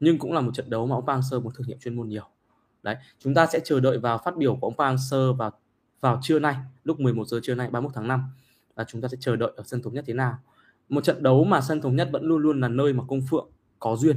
nhưng 0.00 0.18
cũng 0.18 0.32
là 0.32 0.40
một 0.40 0.50
trận 0.54 0.70
đấu 0.70 0.86
mà 0.86 0.96
ông 0.96 1.06
Park 1.06 1.18
Hang-seo 1.18 1.40
muốn 1.40 1.52
thử 1.54 1.64
nghiệm 1.66 1.78
chuyên 1.78 1.96
môn 1.96 2.08
nhiều. 2.08 2.24
Đấy, 2.82 2.96
chúng 3.18 3.34
ta 3.34 3.46
sẽ 3.46 3.60
chờ 3.64 3.80
đợi 3.80 3.98
vào 3.98 4.18
phát 4.24 4.36
biểu 4.36 4.56
của 4.60 4.66
ông 4.66 4.76
Park 4.76 4.98
Hang-seo 4.98 5.34
vào 5.34 5.50
vào 6.00 6.18
trưa 6.22 6.38
nay, 6.38 6.56
lúc 6.84 7.00
11 7.00 7.28
giờ 7.28 7.40
trưa 7.42 7.54
nay 7.54 7.70
31 7.70 7.94
tháng 7.94 8.08
5 8.08 8.24
và 8.74 8.84
chúng 8.84 9.00
ta 9.00 9.08
sẽ 9.08 9.16
chờ 9.20 9.36
đợi 9.36 9.52
ở 9.56 9.62
sân 9.66 9.82
thống 9.82 9.94
nhất 9.94 10.04
thế 10.06 10.14
nào. 10.14 10.38
Một 10.88 11.04
trận 11.04 11.22
đấu 11.22 11.44
mà 11.44 11.60
sân 11.60 11.80
thống 11.80 11.96
nhất 11.96 12.08
vẫn 12.12 12.24
luôn 12.24 12.42
luôn 12.42 12.60
là 12.60 12.68
nơi 12.68 12.92
mà 12.92 13.04
công 13.08 13.20
phượng 13.30 13.48
có 13.78 13.96
duyên. 13.96 14.16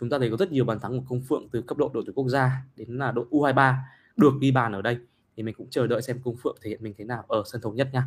Chúng 0.00 0.10
ta 0.10 0.18
thấy 0.18 0.30
có 0.30 0.36
rất 0.36 0.52
nhiều 0.52 0.64
bàn 0.64 0.80
thắng 0.80 0.98
của 0.98 1.04
công 1.08 1.22
phượng 1.22 1.48
từ 1.48 1.62
cấp 1.62 1.78
độ 1.78 1.90
đội 1.94 2.02
tuyển 2.06 2.14
quốc 2.14 2.28
gia 2.28 2.62
đến 2.76 2.98
là 2.98 3.12
đội 3.12 3.24
U23 3.30 3.74
được 4.16 4.32
ghi 4.40 4.50
bàn 4.50 4.72
ở 4.72 4.82
đây. 4.82 4.98
Thì 5.36 5.42
mình 5.42 5.54
cũng 5.54 5.66
chờ 5.70 5.86
đợi 5.86 6.02
xem 6.02 6.20
công 6.24 6.36
phượng 6.36 6.56
thể 6.62 6.70
hiện 6.70 6.82
mình 6.82 6.94
thế 6.98 7.04
nào 7.04 7.24
ở 7.28 7.42
sân 7.46 7.60
thống 7.60 7.76
nhất 7.76 7.88
nha. 7.92 8.06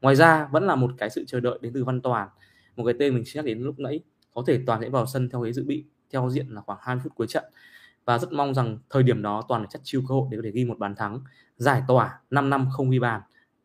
Ngoài 0.00 0.16
ra, 0.16 0.48
vẫn 0.52 0.66
là 0.66 0.74
một 0.74 0.90
cái 0.98 1.10
sự 1.10 1.24
chờ 1.26 1.40
đợi 1.40 1.58
đến 1.62 1.72
từ 1.72 1.84
văn 1.84 2.00
toàn, 2.00 2.28
một 2.76 2.84
cái 2.84 2.94
tên 2.98 3.14
mình 3.14 3.24
nhắc 3.34 3.44
đến 3.44 3.62
lúc 3.62 3.78
nãy 3.78 4.00
có 4.34 4.44
thể 4.46 4.60
toàn 4.66 4.80
sẽ 4.80 4.88
vào 4.88 5.06
sân 5.06 5.28
theo 5.28 5.40
ghế 5.40 5.52
dự 5.52 5.64
bị, 5.64 5.84
theo 6.10 6.30
diện 6.30 6.46
là 6.48 6.60
khoảng 6.60 6.78
20 6.82 7.00
phút 7.04 7.14
cuối 7.14 7.26
trận. 7.26 7.44
Và 8.04 8.18
rất 8.18 8.32
mong 8.32 8.54
rằng 8.54 8.78
thời 8.90 9.02
điểm 9.02 9.22
đó 9.22 9.42
toàn 9.48 9.66
chắc 9.70 9.80
chiêu 9.84 10.02
cơ 10.08 10.14
hội 10.14 10.28
để 10.30 10.36
có 10.36 10.42
thể 10.44 10.50
ghi 10.50 10.64
một 10.64 10.78
bàn 10.78 10.94
thắng, 10.94 11.20
giải 11.56 11.82
tỏa 11.88 12.20
5 12.30 12.50
năm 12.50 12.68
không 12.72 12.90
ghi 12.90 12.98
bàn 12.98 13.20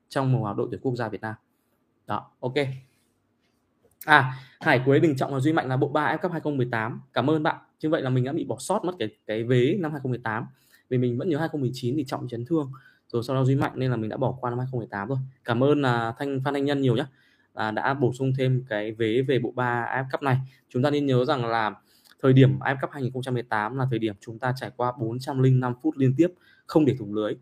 trong 0.10 0.32
mùa 0.32 0.54
đội 0.54 0.68
tuyển 0.72 0.82
quốc 0.82 0.96
gia 0.96 1.10
Việt 1.10 1.22
Nam. 1.22 1.36
Đó, 2.08 2.32
ok. 2.40 2.54
À 4.06 4.34
Hải 4.60 4.82
Quế 4.86 5.00
Đình 5.00 5.16
Trọng 5.18 5.34
và 5.34 5.40
Duy 5.40 5.54
Mạnh 5.54 5.68
là 5.68 5.78
bộ 5.78 5.88
3 5.88 6.16
F 6.16 6.18
Cup 6.18 6.32
2018 6.32 7.02
cảm 7.14 7.30
ơn 7.30 7.44
bạn. 7.44 7.58
Như 7.82 7.90
vậy 7.90 8.02
là 8.02 8.10
mình 8.10 8.24
đã 8.24 8.34
bị 8.34 8.46
bỏ 8.46 8.56
sót 8.60 8.86
mất 8.86 8.94
cái 9.00 9.10
cái 9.28 9.44
vế 9.44 9.78
năm 9.80 9.92
2018 9.92 10.46
vì 10.90 10.98
mình 10.98 11.18
vẫn 11.18 11.30
nhớ 11.30 11.38
2019 11.38 11.96
thì 11.98 12.04
Trọng 12.08 12.28
chấn 12.28 12.46
thương. 12.46 12.72
Rồi 13.08 13.24
sau 13.24 13.36
đó 13.36 13.44
Duy 13.44 13.56
Mạnh 13.56 13.72
nên 13.76 13.92
là 13.92 13.98
mình 13.98 14.10
đã 14.10 14.18
bỏ 14.18 14.38
qua 14.42 14.50
năm 14.50 14.60
2018 14.60 15.08
rồi 15.08 15.18
cảm 15.44 15.64
ơn 15.64 15.82
là 15.82 16.14
Thanh, 16.18 16.42
Phan 16.46 16.54
Anh 16.54 16.66
Nhân 16.66 16.82
nhiều 16.82 16.96
nhé 16.96 17.06
à, 17.56 17.72
đã 17.72 17.94
bổ 17.94 18.14
sung 18.14 18.34
thêm 18.38 18.64
cái 18.70 18.92
vế 18.92 19.22
về 19.22 19.40
bộ 19.40 19.52
ba 19.56 19.88
AF 19.96 20.06
Cup 20.12 20.22
này. 20.22 20.38
Chúng 20.70 20.84
ta 20.84 20.90
nên 20.90 21.06
nhớ 21.06 21.26
rằng 21.26 21.46
là 21.46 21.76
thời 22.22 22.34
điểm 22.34 22.60
AF 22.60 22.78
Cup 22.82 22.92
2018 22.92 23.78
là 23.78 23.88
thời 23.90 24.00
điểm 24.00 24.16
chúng 24.22 24.40
ta 24.40 24.54
trải 24.56 24.72
qua 24.78 24.94
405 25.00 25.74
phút 25.82 25.98
liên 25.98 26.14
tiếp 26.18 26.28
không 26.68 26.86
để 26.86 26.96
thủng 27.00 27.14
lưới. 27.14 27.34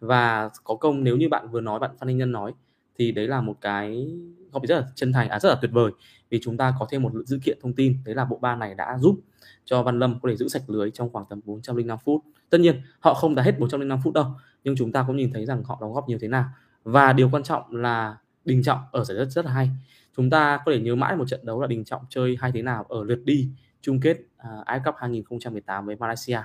Và 0.00 0.50
có 0.64 0.74
công 0.74 1.04
nếu 1.04 1.16
như 1.16 1.28
bạn 1.28 1.48
vừa 1.50 1.60
nói 1.60 1.78
bạn 1.78 1.90
Phan 1.98 2.08
Anh 2.08 2.16
Nhân 2.18 2.32
nói 2.32 2.52
thì 2.98 3.12
đấy 3.12 3.28
là 3.28 3.40
một 3.40 3.56
cái 3.60 4.08
góp 4.52 4.66
rất 4.66 4.80
là 4.80 4.86
chân 4.94 5.12
thành 5.12 5.28
à 5.28 5.40
rất 5.40 5.48
là 5.48 5.54
tuyệt 5.62 5.70
vời 5.72 5.92
vì 6.30 6.40
chúng 6.42 6.56
ta 6.56 6.74
có 6.78 6.86
thêm 6.90 7.02
một 7.02 7.12
dữ 7.26 7.38
kiện 7.44 7.58
thông 7.62 7.72
tin 7.72 7.98
đấy 8.04 8.14
là 8.14 8.24
bộ 8.24 8.38
ba 8.38 8.56
này 8.56 8.74
đã 8.74 8.98
giúp 8.98 9.20
cho 9.64 9.82
Văn 9.82 9.98
Lâm 9.98 10.20
có 10.22 10.28
thể 10.28 10.36
giữ 10.36 10.48
sạch 10.48 10.62
lưới 10.66 10.90
trong 10.90 11.12
khoảng 11.12 11.24
tầm 11.30 11.40
405 11.44 11.98
phút. 12.04 12.22
Tất 12.50 12.58
nhiên 12.58 12.82
họ 13.00 13.14
không 13.14 13.34
đã 13.34 13.42
hết 13.42 13.58
405 13.58 13.98
phút 14.04 14.14
đâu 14.14 14.26
nhưng 14.64 14.76
chúng 14.76 14.92
ta 14.92 15.04
cũng 15.06 15.16
nhìn 15.16 15.32
thấy 15.32 15.46
rằng 15.46 15.64
họ 15.64 15.78
đóng 15.80 15.92
góp 15.92 16.08
nhiều 16.08 16.18
thế 16.20 16.28
nào. 16.28 16.44
Và 16.84 17.12
điều 17.12 17.28
quan 17.32 17.42
trọng 17.42 17.76
là 17.76 18.16
Đình 18.44 18.62
Trọng 18.62 18.78
ở 18.92 19.04
giải 19.04 19.16
rất 19.16 19.28
rất 19.30 19.44
là 19.44 19.52
hay. 19.52 19.70
Chúng 20.16 20.30
ta 20.30 20.60
có 20.64 20.72
thể 20.72 20.80
nhớ 20.80 20.94
mãi 20.94 21.16
một 21.16 21.28
trận 21.28 21.40
đấu 21.42 21.60
là 21.60 21.66
Đình 21.66 21.84
Trọng 21.84 22.02
chơi 22.08 22.36
hay 22.40 22.52
thế 22.52 22.62
nào 22.62 22.86
ở 22.88 23.04
lượt 23.04 23.20
đi 23.24 23.48
chung 23.80 24.00
kết 24.00 24.16
à, 24.36 24.50
uh, 24.60 24.66
AFF 24.66 24.84
Cup 24.84 24.94
2018 24.98 25.86
với 25.86 25.96
Malaysia. 25.96 26.38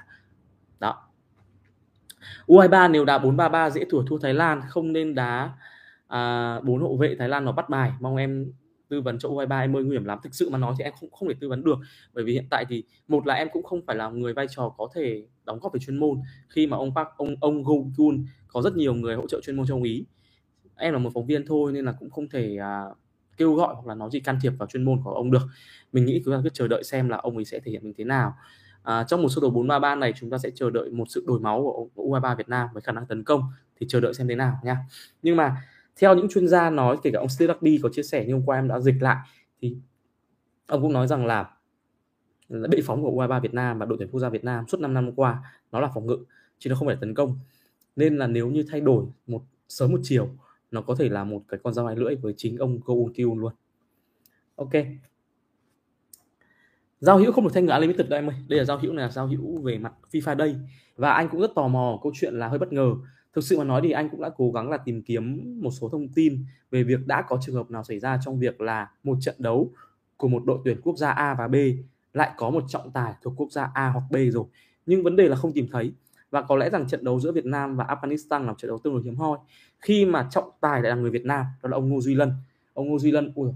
Đó. 0.79 1.07
U23 2.47 2.91
nếu 2.91 3.05
đá 3.05 3.17
4-3-3 3.17 3.69
dễ 3.69 3.85
thua 3.89 4.03
thua 4.03 4.17
Thái 4.17 4.33
Lan 4.33 4.61
không 4.67 4.93
nên 4.93 5.15
đá 5.15 5.53
bốn 6.09 6.65
bốn 6.65 6.81
hậu 6.81 6.97
vệ 6.97 7.15
Thái 7.19 7.29
Lan 7.29 7.45
nó 7.45 7.51
bắt 7.51 7.69
bài. 7.69 7.91
Mong 7.99 8.15
em 8.15 8.51
tư 8.89 9.01
vấn 9.01 9.19
cho 9.19 9.29
U23 9.29 9.61
em 9.61 9.75
ơi 9.75 9.83
nguy 9.83 9.95
hiểm 9.95 10.05
lắm. 10.05 10.19
Thực 10.23 10.35
sự 10.35 10.49
mà 10.49 10.57
nói 10.57 10.75
thì 10.77 10.83
em 10.83 10.93
không 10.99 11.11
không 11.11 11.29
thể 11.29 11.35
tư 11.39 11.49
vấn 11.49 11.63
được. 11.63 11.77
Bởi 12.13 12.23
vì 12.23 12.33
hiện 12.33 12.45
tại 12.49 12.65
thì 12.69 12.83
một 13.07 13.27
là 13.27 13.33
em 13.33 13.47
cũng 13.53 13.63
không 13.63 13.81
phải 13.87 13.95
là 13.95 14.09
người 14.09 14.33
vai 14.33 14.47
trò 14.49 14.73
có 14.77 14.89
thể 14.95 15.25
đóng 15.45 15.59
góp 15.59 15.73
về 15.73 15.79
chuyên 15.79 15.97
môn. 15.97 16.21
Khi 16.49 16.67
mà 16.67 16.77
ông 16.77 16.95
Park 16.95 17.07
ông 17.17 17.35
ông 17.41 17.63
Gogun 17.63 18.25
có 18.47 18.61
rất 18.61 18.75
nhiều 18.75 18.93
người 18.93 19.15
hỗ 19.15 19.27
trợ 19.27 19.41
chuyên 19.43 19.55
môn 19.55 19.67
cho 19.67 19.75
ông 19.75 19.83
ý 19.83 20.05
em 20.77 20.93
là 20.93 20.99
một 20.99 21.09
phóng 21.13 21.25
viên 21.25 21.45
thôi 21.45 21.71
nên 21.71 21.85
là 21.85 21.91
cũng 21.99 22.09
không 22.09 22.29
thể 22.29 22.57
à, 22.57 22.83
kêu 23.37 23.53
gọi 23.53 23.75
hoặc 23.75 23.87
là 23.87 23.95
nói 23.95 24.09
gì 24.11 24.19
can 24.19 24.39
thiệp 24.41 24.53
vào 24.57 24.67
chuyên 24.67 24.83
môn 24.83 25.01
của 25.03 25.11
ông 25.11 25.31
được. 25.31 25.47
Mình 25.93 26.05
nghĩ 26.05 26.21
chúng 26.25 26.33
ta 26.33 26.41
cứ 26.43 26.49
chờ 26.49 26.67
đợi 26.67 26.83
xem 26.83 27.09
là 27.09 27.17
ông 27.17 27.35
ấy 27.35 27.45
sẽ 27.45 27.59
thể 27.59 27.71
hiện 27.71 27.83
mình 27.83 27.93
thế 27.97 28.03
nào. 28.03 28.33
À, 28.83 29.03
trong 29.03 29.21
một 29.21 29.29
sơ 29.29 29.41
đồ 29.41 29.49
433 29.49 29.95
này 29.95 30.13
chúng 30.19 30.29
ta 30.29 30.37
sẽ 30.37 30.49
chờ 30.55 30.69
đợi 30.69 30.89
một 30.89 31.05
sự 31.09 31.23
đổi 31.27 31.39
máu 31.39 31.89
của 31.95 32.03
U23 32.03 32.35
Việt 32.35 32.49
Nam 32.49 32.67
với 32.73 32.81
khả 32.81 32.91
năng 32.91 33.05
tấn 33.05 33.23
công 33.23 33.41
thì 33.79 33.85
chờ 33.89 33.99
đợi 33.99 34.13
xem 34.13 34.27
thế 34.27 34.35
nào 34.35 34.59
nha. 34.63 34.77
Nhưng 35.21 35.35
mà 35.35 35.57
theo 35.95 36.15
những 36.15 36.29
chuyên 36.29 36.47
gia 36.47 36.69
nói 36.69 36.97
kể 37.03 37.11
cả 37.13 37.19
ông 37.19 37.29
Steve 37.29 37.53
đi 37.61 37.79
có 37.83 37.89
chia 37.93 38.03
sẻ 38.03 38.25
như 38.25 38.33
hôm 38.33 38.45
qua 38.45 38.57
em 38.57 38.67
đã 38.67 38.79
dịch 38.79 38.95
lại 39.01 39.17
thì 39.61 39.77
ông 40.67 40.81
cũng 40.81 40.93
nói 40.93 41.07
rằng 41.07 41.25
là 41.25 41.49
bệ 42.49 42.81
phóng 42.85 43.03
của 43.03 43.11
U23 43.11 43.41
Việt 43.41 43.53
Nam 43.53 43.79
và 43.79 43.85
đội 43.85 43.97
tuyển 43.99 44.09
quốc 44.11 44.19
gia 44.19 44.29
Việt 44.29 44.43
Nam 44.43 44.67
suốt 44.67 44.79
5 44.79 44.93
năm 44.93 45.11
qua 45.15 45.43
nó 45.71 45.79
là 45.79 45.89
phòng 45.95 46.05
ngự 46.05 46.17
chứ 46.59 46.69
nó 46.69 46.75
không 46.75 46.87
phải 46.87 46.97
tấn 47.01 47.13
công. 47.13 47.39
Nên 47.95 48.17
là 48.17 48.27
nếu 48.27 48.49
như 48.49 48.63
thay 48.69 48.81
đổi 48.81 49.05
một 49.27 49.41
sớm 49.69 49.91
một 49.91 49.99
chiều 50.03 50.29
nó 50.71 50.81
có 50.81 50.95
thể 50.95 51.09
là 51.09 51.23
một 51.23 51.43
cái 51.47 51.59
con 51.63 51.73
dao 51.73 51.85
hai 51.85 51.95
lưỡi 51.95 52.15
với 52.15 52.33
chính 52.37 52.57
ông 52.57 52.79
Go 52.85 52.93
Eun 53.15 53.39
luôn. 53.39 53.53
Ok. 54.55 54.71
Giao 56.99 57.17
hữu 57.17 57.31
không 57.31 57.43
được 57.43 57.51
thanh 57.53 57.65
ngã 57.65 57.79
limited 57.79 58.07
đây 58.09 58.19
em 58.19 58.29
ơi. 58.29 58.35
Đây 58.47 58.59
là 58.59 58.65
giao 58.65 58.79
hữu 58.79 58.93
này 58.93 59.05
là 59.05 59.11
giao 59.11 59.27
hữu 59.27 59.61
về 59.61 59.77
mặt 59.77 59.93
FIFA 60.11 60.35
đây. 60.35 60.55
Và 60.95 61.11
anh 61.11 61.29
cũng 61.29 61.41
rất 61.41 61.51
tò 61.55 61.67
mò, 61.67 61.99
câu 62.03 62.11
chuyện 62.15 62.33
là 62.33 62.47
hơi 62.47 62.59
bất 62.59 62.73
ngờ. 62.73 62.93
Thực 63.33 63.43
sự 63.43 63.57
mà 63.57 63.63
nói 63.63 63.81
thì 63.83 63.91
anh 63.91 64.09
cũng 64.09 64.21
đã 64.21 64.29
cố 64.37 64.51
gắng 64.51 64.69
là 64.69 64.77
tìm 64.77 65.01
kiếm 65.01 65.53
một 65.61 65.71
số 65.71 65.89
thông 65.89 66.07
tin 66.07 66.45
về 66.71 66.83
việc 66.83 67.07
đã 67.07 67.21
có 67.21 67.37
trường 67.41 67.55
hợp 67.55 67.71
nào 67.71 67.83
xảy 67.83 67.99
ra 67.99 68.19
trong 68.25 68.39
việc 68.39 68.61
là 68.61 68.91
một 69.03 69.17
trận 69.21 69.35
đấu 69.37 69.71
của 70.17 70.27
một 70.27 70.43
đội 70.45 70.59
tuyển 70.65 70.81
quốc 70.81 70.97
gia 70.97 71.11
A 71.11 71.35
và 71.39 71.47
B 71.47 71.55
lại 72.13 72.31
có 72.37 72.49
một 72.49 72.63
trọng 72.67 72.91
tài 72.91 73.13
thuộc 73.21 73.33
quốc 73.37 73.51
gia 73.51 73.71
A 73.73 73.89
hoặc 73.89 74.03
B 74.11 74.15
rồi. 74.31 74.45
Nhưng 74.85 75.03
vấn 75.03 75.15
đề 75.15 75.27
là 75.27 75.35
không 75.35 75.53
tìm 75.53 75.67
thấy 75.71 75.93
và 76.29 76.41
có 76.41 76.55
lẽ 76.55 76.69
rằng 76.69 76.87
trận 76.87 77.03
đấu 77.03 77.19
giữa 77.19 77.31
Việt 77.31 77.45
Nam 77.45 77.75
và 77.75 77.85
Afghanistan 77.85 78.39
là 78.39 78.51
một 78.51 78.57
trận 78.57 78.69
đấu 78.69 78.79
tương 78.83 78.93
đối 78.93 79.03
hiếm 79.03 79.15
hoi 79.15 79.37
khi 79.79 80.05
mà 80.05 80.27
trọng 80.31 80.49
tài 80.61 80.81
lại 80.81 80.89
là 80.89 80.95
người 80.95 81.11
Việt 81.11 81.25
Nam 81.25 81.45
đó 81.63 81.69
là 81.69 81.77
ông 81.77 81.89
Ngô 81.89 82.01
Duy 82.01 82.15
Lân 82.15 82.33
ông 82.73 82.87
Ngô 82.87 82.99
Duy 82.99 83.11
Lân 83.11 83.31
ui 83.35 83.49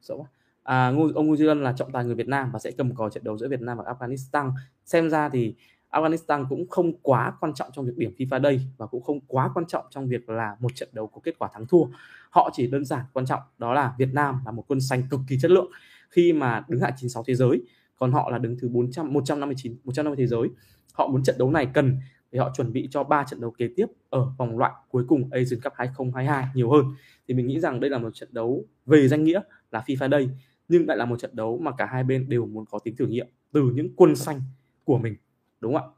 sợ 0.00 0.14
quá 0.16 0.26
à, 0.62 0.90
Ngô, 0.90 1.08
ông 1.14 1.26
Ngô 1.26 1.36
Duy 1.36 1.46
Lân 1.46 1.62
là 1.62 1.72
trọng 1.72 1.92
tài 1.92 2.04
người 2.04 2.14
Việt 2.14 2.28
Nam 2.28 2.50
và 2.52 2.58
sẽ 2.58 2.70
cầm 2.70 2.94
còi 2.94 3.10
trận 3.10 3.24
đấu 3.24 3.38
giữa 3.38 3.48
Việt 3.48 3.60
Nam 3.60 3.78
và 3.78 3.84
Afghanistan 3.84 4.50
xem 4.84 5.10
ra 5.10 5.28
thì 5.28 5.54
Afghanistan 5.94 6.46
cũng 6.48 6.68
không 6.68 6.92
quá 7.02 7.32
quan 7.40 7.54
trọng 7.54 7.70
trong 7.72 7.84
việc 7.84 7.96
điểm 7.96 8.14
FIFA 8.18 8.40
đây 8.40 8.60
và 8.76 8.86
cũng 8.86 9.02
không 9.02 9.20
quá 9.26 9.50
quan 9.54 9.66
trọng 9.66 9.84
trong 9.90 10.08
việc 10.08 10.28
là 10.28 10.56
một 10.60 10.74
trận 10.74 10.88
đấu 10.92 11.06
có 11.06 11.20
kết 11.24 11.38
quả 11.38 11.48
thắng 11.52 11.66
thua. 11.66 11.84
Họ 12.30 12.50
chỉ 12.52 12.66
đơn 12.66 12.84
giản 12.84 13.04
quan 13.12 13.26
trọng 13.26 13.40
đó 13.58 13.74
là 13.74 13.94
Việt 13.98 14.08
Nam 14.12 14.40
là 14.44 14.52
một 14.52 14.64
quân 14.68 14.80
xanh 14.80 15.02
cực 15.10 15.20
kỳ 15.28 15.38
chất 15.40 15.50
lượng 15.50 15.70
khi 16.10 16.32
mà 16.32 16.64
đứng 16.68 16.80
hạng 16.80 16.92
96 16.96 17.24
thế 17.26 17.34
giới, 17.34 17.62
còn 17.96 18.12
họ 18.12 18.30
là 18.30 18.38
đứng 18.38 18.56
thứ 18.58 18.68
400 18.68 19.12
159 19.12 19.76
150 19.84 20.16
thế 20.16 20.26
giới. 20.26 20.48
Họ 20.94 21.08
muốn 21.08 21.22
trận 21.22 21.38
đấu 21.38 21.50
này 21.50 21.66
cần 21.74 21.98
để 22.32 22.38
họ 22.38 22.50
chuẩn 22.56 22.72
bị 22.72 22.88
cho 22.90 23.04
ba 23.04 23.24
trận 23.24 23.40
đấu 23.40 23.50
kế 23.50 23.68
tiếp 23.76 23.86
ở 24.10 24.26
vòng 24.38 24.58
loại 24.58 24.72
cuối 24.90 25.04
cùng 25.08 25.28
Asian 25.30 25.60
Cup 25.60 25.72
2022 25.76 26.46
nhiều 26.54 26.70
hơn. 26.70 26.84
Thì 27.28 27.34
mình 27.34 27.46
nghĩ 27.46 27.60
rằng 27.60 27.80
đây 27.80 27.90
là 27.90 27.98
một 27.98 28.14
trận 28.14 28.28
đấu 28.32 28.64
về 28.86 29.08
danh 29.08 29.24
nghĩa 29.24 29.40
là 29.70 29.84
FIFA 29.86 30.10
Day 30.10 30.30
nhưng 30.68 30.86
lại 30.86 30.96
là 30.96 31.04
một 31.04 31.18
trận 31.18 31.36
đấu 31.36 31.58
mà 31.58 31.72
cả 31.78 31.86
hai 31.86 32.04
bên 32.04 32.28
đều 32.28 32.46
muốn 32.46 32.64
có 32.66 32.78
tính 32.78 32.96
thử 32.96 33.06
nghiệm 33.06 33.26
từ 33.52 33.62
những 33.74 33.88
quân 33.96 34.16
xanh 34.16 34.40
của 34.84 34.98
mình 34.98 35.16
đúng 35.60 35.74
không 35.74 35.82
ạ? 35.82 35.90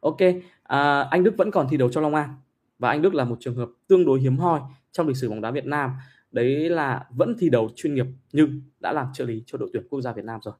Ok 0.00 0.18
à, 0.62 1.00
anh 1.00 1.24
Đức 1.24 1.34
vẫn 1.36 1.50
còn 1.50 1.66
thi 1.70 1.76
đấu 1.76 1.90
cho 1.92 2.00
Long 2.00 2.14
An. 2.14 2.34
Và 2.78 2.88
anh 2.88 3.02
Đức 3.02 3.14
là 3.14 3.24
một 3.24 3.36
trường 3.40 3.56
hợp 3.56 3.68
tương 3.88 4.04
đối 4.04 4.20
hiếm 4.20 4.36
hoi 4.36 4.60
trong 4.92 5.08
lịch 5.08 5.16
sử 5.16 5.30
bóng 5.30 5.40
đá 5.40 5.50
Việt 5.50 5.66
Nam. 5.66 5.90
Đấy 6.32 6.70
là 6.70 7.06
vẫn 7.10 7.36
thi 7.38 7.50
đấu 7.50 7.70
chuyên 7.76 7.94
nghiệp 7.94 8.06
nhưng 8.32 8.62
đã 8.80 8.92
làm 8.92 9.06
trợ 9.12 9.24
lý 9.24 9.42
cho 9.46 9.58
đội 9.58 9.70
tuyển 9.72 9.86
quốc 9.90 10.00
gia 10.00 10.12
Việt 10.12 10.24
Nam 10.24 10.40
rồi. 10.42 10.54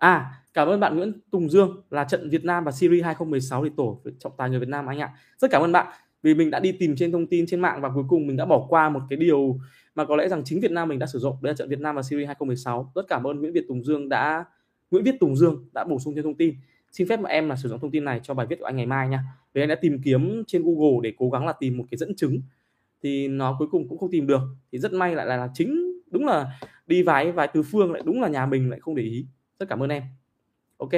À, 0.00 0.32
cảm 0.54 0.68
ơn 0.68 0.80
bạn 0.80 0.96
Nguyễn 0.96 1.12
Tùng 1.30 1.50
Dương 1.50 1.82
là 1.90 2.04
trận 2.04 2.30
Việt 2.30 2.44
Nam 2.44 2.64
và 2.64 2.72
Syria 2.72 3.02
2016 3.02 3.64
thì 3.64 3.70
tổ 3.76 4.00
trọng 4.18 4.32
tài 4.36 4.50
người 4.50 4.60
Việt 4.60 4.68
Nam 4.68 4.86
anh 4.86 4.98
ạ. 4.98 5.14
Rất 5.38 5.50
cảm 5.50 5.62
ơn 5.62 5.72
bạn 5.72 5.86
vì 6.22 6.34
mình 6.34 6.50
đã 6.50 6.60
đi 6.60 6.72
tìm 6.72 6.96
trên 6.96 7.12
thông 7.12 7.26
tin 7.26 7.46
trên 7.46 7.60
mạng 7.60 7.80
và 7.80 7.90
cuối 7.94 8.04
cùng 8.08 8.26
mình 8.26 8.36
đã 8.36 8.44
bỏ 8.46 8.66
qua 8.68 8.88
một 8.88 9.00
cái 9.10 9.16
điều 9.16 9.58
mà 9.94 10.04
có 10.04 10.16
lẽ 10.16 10.28
rằng 10.28 10.42
chính 10.44 10.60
Việt 10.60 10.70
Nam 10.70 10.88
mình 10.88 10.98
đã 10.98 11.06
sử 11.06 11.18
dụng 11.18 11.36
đây 11.42 11.52
là 11.52 11.56
trận 11.56 11.68
Việt 11.68 11.80
Nam 11.80 11.96
và 11.96 12.02
Syria 12.02 12.26
2016. 12.26 12.92
Rất 12.94 13.02
cảm 13.08 13.24
ơn 13.24 13.40
Nguyễn 13.40 13.52
Việt 13.52 13.64
Tùng 13.68 13.84
Dương 13.84 14.08
đã 14.08 14.44
Nguyễn 14.90 15.04
Viết 15.04 15.20
Tùng 15.20 15.36
Dương 15.36 15.68
đã 15.72 15.84
bổ 15.84 15.98
sung 15.98 16.14
thêm 16.14 16.24
thông 16.24 16.36
tin. 16.36 16.54
Xin 16.92 17.08
phép 17.08 17.20
mà 17.20 17.28
em 17.28 17.48
là 17.48 17.56
sử 17.56 17.68
dụng 17.68 17.80
thông 17.80 17.90
tin 17.90 18.04
này 18.04 18.20
cho 18.22 18.34
bài 18.34 18.46
viết 18.46 18.56
của 18.58 18.64
anh 18.66 18.76
ngày 18.76 18.86
mai 18.86 19.08
nha. 19.08 19.24
Vì 19.54 19.62
anh 19.62 19.68
đã 19.68 19.74
tìm 19.74 20.00
kiếm 20.04 20.42
trên 20.46 20.62
Google 20.62 20.98
để 21.02 21.12
cố 21.18 21.30
gắng 21.30 21.46
là 21.46 21.52
tìm 21.52 21.76
một 21.76 21.84
cái 21.90 21.98
dẫn 21.98 22.16
chứng 22.16 22.40
thì 23.02 23.28
nó 23.28 23.56
cuối 23.58 23.68
cùng 23.70 23.88
cũng 23.88 23.98
không 23.98 24.10
tìm 24.10 24.26
được. 24.26 24.40
Thì 24.72 24.78
rất 24.78 24.92
may 24.92 25.14
lại 25.14 25.26
là, 25.26 25.36
là 25.36 25.48
chính 25.54 26.00
đúng 26.10 26.26
là 26.26 26.46
đi 26.86 27.02
vài 27.02 27.32
vài 27.32 27.48
từ 27.54 27.62
phương 27.62 27.92
lại 27.92 28.02
đúng 28.06 28.22
là 28.22 28.28
nhà 28.28 28.46
mình 28.46 28.70
lại 28.70 28.80
không 28.80 28.94
để 28.94 29.02
ý. 29.02 29.26
Rất 29.60 29.68
cảm 29.68 29.82
ơn 29.82 29.90
em. 29.90 30.02
Ok. 30.78 30.90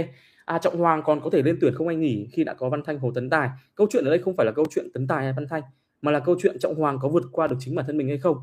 À 0.45 0.59
Trọng 0.59 0.79
Hoàng 0.79 1.03
còn 1.05 1.21
có 1.21 1.31
thể 1.31 1.43
lên 1.43 1.59
tuyển 1.61 1.75
không 1.75 1.89
anh 1.89 2.01
nghỉ 2.01 2.29
khi 2.33 2.45
đã 2.45 2.55
có 2.55 2.69
Văn 2.69 2.83
Thanh, 2.85 2.99
Hồ 2.99 3.13
Tấn 3.15 3.31
Tài. 3.31 3.51
Câu 3.75 3.87
chuyện 3.91 4.05
ở 4.05 4.11
đây 4.11 4.19
không 4.19 4.37
phải 4.37 4.47
là 4.47 4.53
câu 4.53 4.65
chuyện 4.71 4.93
Tấn 4.95 5.07
Tài 5.07 5.25
hay 5.25 5.33
Văn 5.33 5.47
Thanh, 5.49 5.63
mà 6.03 6.13
là 6.13 6.21
câu 6.21 6.37
chuyện 6.39 6.59
Trọng 6.59 6.75
Hoàng 6.75 6.99
có 7.03 7.09
vượt 7.09 7.25
qua 7.33 7.47
được 7.47 7.57
chính 7.59 7.75
bản 7.75 7.87
thân 7.87 7.97
mình 7.97 8.09
hay 8.09 8.19
không. 8.19 8.37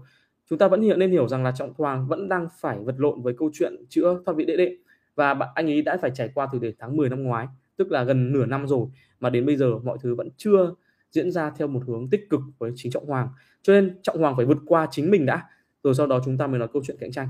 Chúng 0.50 0.60
ta 0.60 0.68
vẫn 0.68 0.82
hiện 0.82 1.00
nên 1.00 1.12
hiểu 1.12 1.28
rằng 1.28 1.44
là 1.44 1.52
Trọng 1.52 1.74
Hoàng 1.78 2.08
vẫn 2.08 2.30
đang 2.30 2.48
phải 2.60 2.80
vật 2.80 2.96
lộn 2.98 3.22
với 3.22 3.34
câu 3.38 3.50
chuyện 3.54 3.74
chữa 3.90 4.22
thoát 4.26 4.34
vị 4.38 4.46
đệ 4.46 4.58
đệ 4.58 4.76
và 5.16 5.40
anh 5.56 5.68
ấy 5.68 5.82
đã 5.82 5.98
phải 6.02 6.12
trải 6.14 6.30
qua 6.34 6.48
từ 6.52 6.60
để 6.60 6.74
tháng 6.80 6.98
10 6.98 7.10
năm 7.10 7.24
ngoái, 7.24 7.48
tức 7.78 7.92
là 7.92 8.04
gần 8.04 8.34
nửa 8.34 8.46
năm 8.46 8.68
rồi, 8.68 8.88
mà 9.20 9.30
đến 9.30 9.46
bây 9.46 9.58
giờ 9.58 9.80
mọi 9.84 9.98
thứ 10.02 10.16
vẫn 10.16 10.30
chưa 10.38 10.74
diễn 11.12 11.32
ra 11.32 11.52
theo 11.58 11.68
một 11.68 11.82
hướng 11.88 12.10
tích 12.10 12.30
cực 12.30 12.42
với 12.58 12.72
chính 12.76 12.92
Trọng 12.92 13.06
Hoàng 13.06 13.30
cho 13.62 13.74
nên 13.74 14.00
Trọng 14.02 14.18
Hoàng 14.18 14.36
phải 14.38 14.46
vượt 14.46 14.58
qua 14.66 14.88
chính 14.92 15.12
mình 15.12 15.26
đã 15.26 15.44
rồi 15.84 15.96
sau 15.96 16.08
đó 16.08 16.22
chúng 16.26 16.38
ta 16.38 16.48
mới 16.48 16.60
nói 16.60 16.68
câu 16.74 16.82
chuyện 16.86 16.98
cạnh 17.00 17.12
tranh 17.12 17.28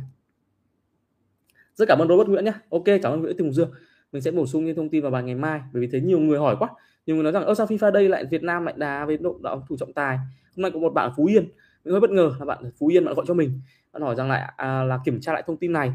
rất 1.80 1.86
cảm 1.88 2.00
ơn 2.00 2.08
Robert 2.08 2.30
Nguyễn 2.30 2.46
nhé. 2.46 2.54
Ok 2.70 2.84
cảm 2.86 3.14
ơn 3.14 3.22
Nguyễn 3.22 3.38
Tùng 3.38 3.54
Dương. 3.54 3.72
Mình 4.12 4.22
sẽ 4.22 4.32
bổ 4.32 4.46
sung 4.46 4.66
những 4.66 4.76
thông 4.76 4.90
tin 4.90 5.02
vào 5.02 5.12
bài 5.12 5.24
ngày 5.24 5.36
mai 5.36 5.62
bởi 5.74 5.82
vì 5.82 5.88
thấy 5.88 6.02
nhiều 6.02 6.20
người 6.20 6.40
hỏi 6.40 6.56
quá. 6.60 6.70
Nhiều 7.06 7.16
người 7.16 7.24
nói 7.24 7.32
rằng 7.32 7.46
ơ 7.46 7.56
sao 7.56 7.68
FIFA 7.68 7.92
đây 7.92 8.10
lại 8.10 8.26
Việt 8.26 8.44
Nam 8.44 8.66
lại 8.66 8.74
đá 8.78 9.06
với 9.06 9.18
độ 9.18 9.40
đạo 9.44 9.66
thủ 9.70 9.78
trọng 9.78 9.94
tài? 9.94 10.18
Hôm 10.56 10.62
nay 10.62 10.72
có 10.72 10.80
một 10.80 10.94
bạn 10.94 11.10
ở 11.10 11.14
Phú 11.18 11.26
Yên. 11.26 11.44
Mình 11.86 11.92
hơi 11.92 12.02
bất 12.02 12.10
ngờ 12.10 12.32
là 12.40 12.46
bạn 12.46 12.72
Phú 12.80 12.88
Yên 12.88 13.06
bạn 13.06 13.14
gọi 13.14 13.26
cho 13.28 13.34
mình. 13.34 13.62
Bạn 13.94 14.02
hỏi 14.02 14.16
rằng 14.16 14.30
lại 14.30 14.54
à, 14.58 14.84
là 14.84 15.00
kiểm 15.06 15.22
tra 15.22 15.34
lại 15.34 15.44
thông 15.48 15.58
tin 15.58 15.74
này. 15.74 15.92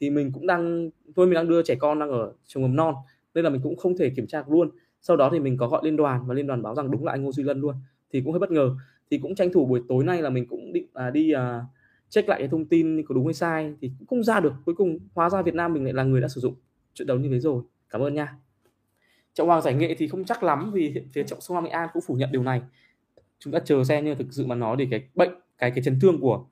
Thì 0.00 0.10
mình 0.10 0.32
cũng 0.32 0.46
đang 0.46 0.90
thôi 1.16 1.26
mình 1.26 1.34
đang 1.34 1.48
đưa 1.48 1.62
trẻ 1.62 1.74
con 1.74 1.98
đang 1.98 2.10
ở 2.10 2.32
trường 2.46 2.62
mầm 2.62 2.76
non 2.76 2.94
nên 3.34 3.44
là 3.44 3.50
mình 3.50 3.60
cũng 3.62 3.76
không 3.76 3.96
thể 3.96 4.10
kiểm 4.10 4.26
tra 4.26 4.44
luôn. 4.48 4.70
Sau 5.00 5.16
đó 5.16 5.28
thì 5.32 5.40
mình 5.40 5.56
có 5.56 5.68
gọi 5.68 5.80
liên 5.84 5.96
đoàn 5.96 6.26
và 6.26 6.34
liên 6.34 6.46
đoàn 6.46 6.62
báo 6.62 6.74
rằng 6.74 6.90
đúng 6.90 7.04
là 7.04 7.12
anh 7.12 7.24
Ngô 7.24 7.32
Duy 7.32 7.44
Lân 7.44 7.60
luôn. 7.60 7.74
Thì 8.12 8.20
cũng 8.20 8.32
hơi 8.32 8.40
bất 8.40 8.50
ngờ. 8.50 8.70
Thì 9.10 9.18
cũng 9.18 9.34
tranh 9.34 9.52
thủ 9.52 9.66
buổi 9.66 9.82
tối 9.88 10.04
nay 10.04 10.22
là 10.22 10.30
mình 10.30 10.46
cũng 10.46 10.72
định 10.72 10.86
à, 10.94 11.10
đi 11.10 11.32
à, 11.32 11.60
check 12.08 12.28
lại 12.28 12.38
cái 12.38 12.48
thông 12.48 12.64
tin 12.64 13.06
có 13.06 13.14
đúng 13.14 13.26
hay 13.26 13.34
sai 13.34 13.74
thì 13.80 13.90
cũng 13.98 14.06
không 14.08 14.24
ra 14.24 14.40
được. 14.40 14.52
Cuối 14.64 14.74
cùng, 14.74 14.98
hóa 15.14 15.30
ra 15.30 15.42
Việt 15.42 15.54
Nam 15.54 15.72
mình 15.72 15.84
lại 15.84 15.92
là 15.92 16.02
người 16.02 16.20
đã 16.20 16.28
sử 16.28 16.40
dụng 16.40 16.54
chuyện 16.94 17.08
đấu 17.08 17.18
như 17.18 17.28
thế 17.28 17.38
rồi. 17.38 17.62
Cảm 17.90 18.00
ơn 18.00 18.14
nha. 18.14 18.36
Trọng 19.34 19.48
hoàng 19.48 19.62
giải 19.62 19.74
nghệ 19.74 19.94
thì 19.98 20.08
không 20.08 20.24
chắc 20.24 20.42
lắm 20.42 20.70
vì 20.74 20.94
phía 21.12 21.22
trọng 21.22 21.40
sông 21.40 21.64
Nghệ 21.64 21.70
An 21.70 21.88
cũng 21.92 22.02
phủ 22.06 22.14
nhận 22.14 22.32
điều 22.32 22.42
này. 22.42 22.62
Chúng 23.38 23.52
ta 23.52 23.58
chờ 23.58 23.84
xem, 23.84 24.04
nhưng 24.04 24.18
thực 24.18 24.26
sự 24.30 24.46
mà 24.46 24.54
nói 24.54 24.76
thì 24.78 24.88
cái 24.90 25.08
bệnh, 25.14 25.30
cái 25.58 25.70
cái 25.70 25.84
chấn 25.84 26.00
thương 26.00 26.20
của 26.20 26.44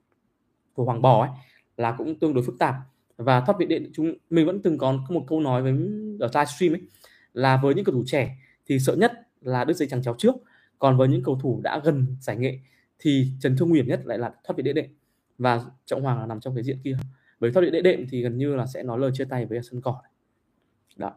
của 0.74 0.84
hoàng 0.84 1.02
bò 1.02 1.20
ấy 1.20 1.30
là 1.76 1.94
cũng 1.98 2.18
tương 2.18 2.34
đối 2.34 2.44
phức 2.44 2.58
tạp. 2.58 2.74
Và 3.16 3.40
thoát 3.40 3.58
vị 3.58 3.66
điện, 3.66 3.90
chúng, 3.94 4.14
mình 4.30 4.46
vẫn 4.46 4.62
từng 4.62 4.78
có 4.78 4.92
một 5.08 5.24
câu 5.28 5.40
nói 5.40 5.62
với, 5.62 5.72
ở 6.20 6.30
livestream 6.34 6.74
ấy, 6.74 6.80
là 7.32 7.60
với 7.62 7.74
những 7.74 7.84
cầu 7.84 7.94
thủ 7.94 8.02
trẻ 8.06 8.36
thì 8.66 8.78
sợ 8.78 8.96
nhất 8.96 9.12
là 9.40 9.64
đứt 9.64 9.76
dây 9.76 9.88
chẳng 9.88 10.02
chéo 10.02 10.14
trước. 10.18 10.34
Còn 10.78 10.96
với 10.96 11.08
những 11.08 11.22
cầu 11.22 11.38
thủ 11.42 11.60
đã 11.64 11.80
gần 11.84 12.06
giải 12.20 12.36
nghệ 12.36 12.58
thì 12.98 13.26
chấn 13.40 13.56
thương 13.56 13.68
nguy 13.68 13.78
hiểm 13.78 13.88
nhất 13.88 14.00
lại 14.04 14.18
là 14.18 14.28
thoát 14.44 14.54
vị 14.56 14.62
đĩa 14.62 14.72
đệm 14.72 14.84
và 15.38 15.60
trọng 15.84 16.02
hoàng 16.02 16.20
là 16.20 16.26
nằm 16.26 16.40
trong 16.40 16.54
cái 16.54 16.64
diện 16.64 16.78
kia. 16.84 16.96
Bởi 17.40 17.52
thoát 17.52 17.62
địa 17.62 17.70
đệ 17.70 17.80
đệm 17.80 18.06
thì 18.10 18.22
gần 18.22 18.38
như 18.38 18.56
là 18.56 18.66
sẽ 18.66 18.82
nói 18.82 18.98
lời 18.98 19.10
chia 19.14 19.24
tay 19.24 19.46
với 19.46 19.62
sân 19.62 19.80
cỏ 19.80 20.02
đó. 20.96 21.12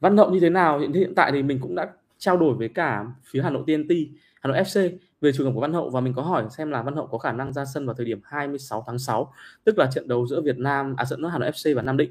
Văn 0.00 0.16
hậu 0.16 0.30
như 0.30 0.40
thế 0.40 0.50
nào? 0.50 0.78
Hiện 0.78 0.92
hiện 0.92 1.14
tại 1.14 1.32
thì 1.32 1.42
mình 1.42 1.58
cũng 1.60 1.74
đã 1.74 1.92
trao 2.18 2.36
đổi 2.36 2.54
với 2.54 2.68
cả 2.68 3.04
phía 3.24 3.42
hà 3.42 3.50
nội 3.50 3.64
tnt 3.66 3.92
hà 4.40 4.48
nội 4.48 4.62
fc 4.62 4.90
về 5.20 5.32
trường 5.32 5.46
hợp 5.46 5.52
của 5.54 5.60
Văn 5.60 5.72
Hậu 5.72 5.90
và 5.90 6.00
mình 6.00 6.12
có 6.14 6.22
hỏi 6.22 6.44
xem 6.50 6.70
là 6.70 6.82
Văn 6.82 6.94
Hậu 6.94 7.06
có 7.06 7.18
khả 7.18 7.32
năng 7.32 7.52
ra 7.52 7.64
sân 7.64 7.86
vào 7.86 7.94
thời 7.94 8.06
điểm 8.06 8.20
26 8.24 8.84
tháng 8.86 8.98
6 8.98 9.32
tức 9.64 9.78
là 9.78 9.90
trận 9.92 10.08
đấu 10.08 10.26
giữa 10.26 10.40
Việt 10.40 10.58
Nam 10.58 10.94
à 10.96 11.04
trận 11.04 11.22
đấu 11.22 11.30
Hà 11.30 11.38
Nội 11.38 11.50
FC 11.50 11.76
và 11.76 11.82
Nam 11.82 11.96
Định. 11.96 12.10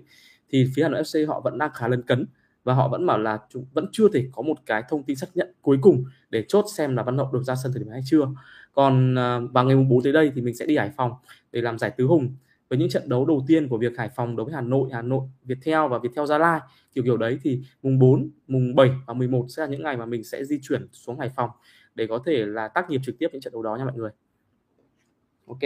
Thì 0.49 0.71
phía 0.75 0.84
Hà 0.84 0.89
Nội 0.89 1.01
FC 1.01 1.28
họ 1.28 1.39
vẫn 1.39 1.58
đang 1.58 1.71
khá 1.73 1.88
lấn 1.88 2.01
cấn 2.01 2.25
và 2.65 2.73
họ 2.73 2.88
vẫn 2.88 3.06
bảo 3.06 3.19
là 3.19 3.39
chúng 3.49 3.65
vẫn 3.73 3.88
chưa 3.91 4.10
thể 4.13 4.30
có 4.32 4.41
một 4.41 4.56
cái 4.65 4.84
thông 4.89 5.04
tin 5.04 5.15
xác 5.15 5.28
nhận 5.34 5.54
cuối 5.62 5.78
cùng 5.82 6.04
để 6.30 6.45
chốt 6.47 6.65
xem 6.78 6.95
là 6.95 7.04
Văn 7.04 7.17
Hậu 7.17 7.32
được 7.32 7.43
ra 7.43 7.56
sân 7.56 7.71
thời 7.73 7.84
điểm 7.84 7.91
hay 7.91 8.01
chưa. 8.06 8.28
Còn 8.73 9.15
à, 9.15 9.39
vào 9.39 9.65
ngày 9.65 9.75
mùng 9.75 9.89
4 9.89 10.04
tới 10.04 10.13
đây 10.13 10.32
thì 10.36 10.41
mình 10.41 10.56
sẽ 10.56 10.65
đi 10.65 10.78
Hải 10.78 10.91
Phòng 10.97 11.12
để 11.51 11.62
làm 11.62 11.80
giải 11.80 11.91
tứ 11.97 12.06
hùng. 12.06 12.36
Với 12.69 12.80
những 12.80 12.89
trận 12.89 13.10
đấu 13.10 13.25
đầu 13.25 13.45
tiên 13.47 13.67
của 13.67 13.78
việc 13.78 13.97
Hải 13.97 14.10
Phòng 14.10 14.36
đối 14.36 14.45
với 14.45 14.54
Hà 14.54 14.62
Nội, 14.62 14.89
Hà 14.93 15.01
Nội, 15.01 15.28
Viettel 15.43 15.88
và 15.89 15.99
Viettel 15.99 16.25
Gia 16.25 16.38
Lai 16.38 16.60
kiểu 16.93 17.04
kiểu 17.04 17.17
đấy 17.17 17.39
thì 17.41 17.62
mùng 17.84 17.99
4, 17.99 18.30
mùng 18.47 18.75
7 18.75 18.89
và 19.06 19.13
11 19.13 19.45
sẽ 19.49 19.62
là 19.62 19.67
những 19.67 19.84
ngày 19.84 19.97
mà 19.97 20.06
mình 20.06 20.23
sẽ 20.23 20.45
di 20.45 20.60
chuyển 20.62 20.88
xuống 20.91 21.19
Hải 21.19 21.30
Phòng 21.36 21.49
để 21.95 22.08
có 22.08 22.19
thể 22.25 22.45
là 22.45 22.67
tác 22.67 22.89
nghiệp 22.89 23.01
trực 23.04 23.15
tiếp 23.19 23.28
những 23.32 23.41
trận 23.41 23.54
đấu 23.54 23.63
đó 23.63 23.75
nha 23.75 23.86
mọi 23.86 23.93
người. 23.95 24.12
Ok. 25.47 25.60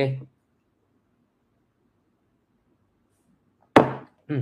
Ừ. 4.28 4.36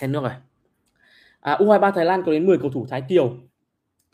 hết 0.00 0.06
nước 0.06 0.22
rồi 0.22 0.32
à, 1.44 1.56
U23 1.56 1.92
Thái 1.92 2.04
Lan 2.04 2.22
có 2.26 2.32
đến 2.32 2.46
10 2.46 2.58
cầu 2.58 2.70
thủ 2.70 2.86
Thái 2.90 3.02
Kiều. 3.08 3.36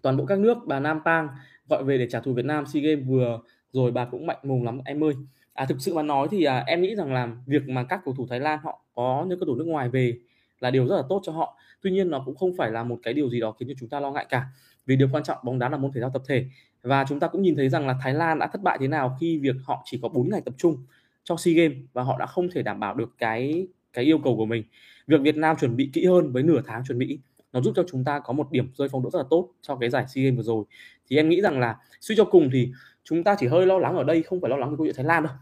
Toàn 0.02 0.16
bộ 0.16 0.26
các 0.26 0.38
nước 0.38 0.58
bà 0.66 0.80
Nam 0.80 1.00
Pang 1.04 1.28
gọi 1.68 1.84
về 1.84 1.98
để 1.98 2.06
trả 2.10 2.20
thù 2.20 2.32
Việt 2.32 2.44
Nam 2.44 2.66
SEA 2.66 2.82
Games 2.82 3.06
vừa 3.06 3.40
rồi 3.72 3.90
bà 3.90 4.04
cũng 4.04 4.26
mạnh 4.26 4.38
mồm 4.42 4.62
lắm 4.62 4.80
em 4.84 5.04
ơi. 5.04 5.14
À, 5.52 5.66
thực 5.66 5.76
sự 5.80 5.94
mà 5.94 6.02
nói 6.02 6.28
thì 6.30 6.44
à, 6.44 6.64
em 6.66 6.82
nghĩ 6.82 6.96
rằng 6.96 7.12
là 7.12 7.28
việc 7.46 7.68
mà 7.68 7.84
các 7.84 8.00
cầu 8.04 8.14
thủ 8.14 8.26
Thái 8.30 8.40
Lan 8.40 8.58
họ 8.62 8.84
có 8.94 9.24
những 9.28 9.38
cầu 9.38 9.46
thủ 9.46 9.54
nước 9.54 9.64
ngoài 9.66 9.88
về 9.88 10.18
là 10.60 10.70
điều 10.70 10.86
rất 10.86 10.96
là 10.96 11.02
tốt 11.08 11.20
cho 11.24 11.32
họ. 11.32 11.56
Tuy 11.82 11.90
nhiên 11.90 12.10
nó 12.10 12.22
cũng 12.26 12.36
không 12.36 12.56
phải 12.56 12.70
là 12.70 12.84
một 12.84 12.98
cái 13.02 13.14
điều 13.14 13.30
gì 13.30 13.40
đó 13.40 13.52
khiến 13.52 13.68
cho 13.68 13.74
chúng 13.80 13.88
ta 13.88 14.00
lo 14.00 14.10
ngại 14.10 14.26
cả. 14.28 14.46
Vì 14.86 14.96
điều 14.96 15.08
quan 15.12 15.22
trọng 15.22 15.38
bóng 15.44 15.58
đá 15.58 15.68
là 15.68 15.76
môn 15.76 15.92
thể 15.92 16.00
thao 16.00 16.10
tập 16.10 16.22
thể. 16.28 16.44
Và 16.82 17.04
chúng 17.08 17.20
ta 17.20 17.28
cũng 17.28 17.42
nhìn 17.42 17.56
thấy 17.56 17.68
rằng 17.68 17.86
là 17.86 17.96
Thái 18.02 18.14
Lan 18.14 18.38
đã 18.38 18.46
thất 18.46 18.62
bại 18.62 18.78
thế 18.80 18.88
nào 18.88 19.16
khi 19.20 19.38
việc 19.38 19.56
họ 19.64 19.82
chỉ 19.84 19.98
có 20.02 20.08
4 20.08 20.30
ngày 20.30 20.40
tập 20.44 20.54
trung 20.58 20.76
cho 21.24 21.36
SEA 21.36 21.54
Games 21.54 21.76
và 21.92 22.02
họ 22.02 22.18
đã 22.18 22.26
không 22.26 22.48
thể 22.50 22.62
đảm 22.62 22.80
bảo 22.80 22.94
được 22.94 23.10
cái 23.18 23.66
cái 23.92 24.04
yêu 24.04 24.18
cầu 24.24 24.36
của 24.36 24.46
mình. 24.46 24.64
Việc 25.10 25.20
Việt 25.20 25.36
Nam 25.36 25.56
chuẩn 25.56 25.76
bị 25.76 25.90
kỹ 25.92 26.06
hơn 26.06 26.32
với 26.32 26.42
nửa 26.42 26.60
tháng 26.66 26.82
chuẩn 26.86 26.98
bị 26.98 27.18
nó 27.52 27.60
giúp 27.60 27.72
cho 27.76 27.84
chúng 27.90 28.04
ta 28.04 28.18
có 28.18 28.32
một 28.32 28.52
điểm 28.52 28.70
rơi 28.74 28.88
phong 28.88 29.02
độ 29.02 29.10
rất 29.10 29.18
là 29.18 29.24
tốt 29.30 29.48
cho 29.62 29.76
cái 29.76 29.90
giải 29.90 30.04
SEA 30.08 30.24
Games 30.24 30.36
vừa 30.36 30.42
rồi. 30.42 30.64
Thì 31.08 31.16
em 31.16 31.28
nghĩ 31.28 31.40
rằng 31.40 31.60
là 31.60 31.76
suy 32.00 32.14
cho 32.16 32.24
cùng 32.24 32.50
thì 32.52 32.72
chúng 33.04 33.24
ta 33.24 33.36
chỉ 33.38 33.46
hơi 33.46 33.66
lo 33.66 33.78
lắng 33.78 33.96
ở 33.96 34.04
đây 34.04 34.22
không 34.22 34.40
phải 34.40 34.50
lo 34.50 34.56
lắng 34.56 34.70
về 34.70 34.76
câu 34.78 34.86
chuyện 34.86 34.96
Thái 34.96 35.04
Lan 35.04 35.22
đâu. 35.22 35.32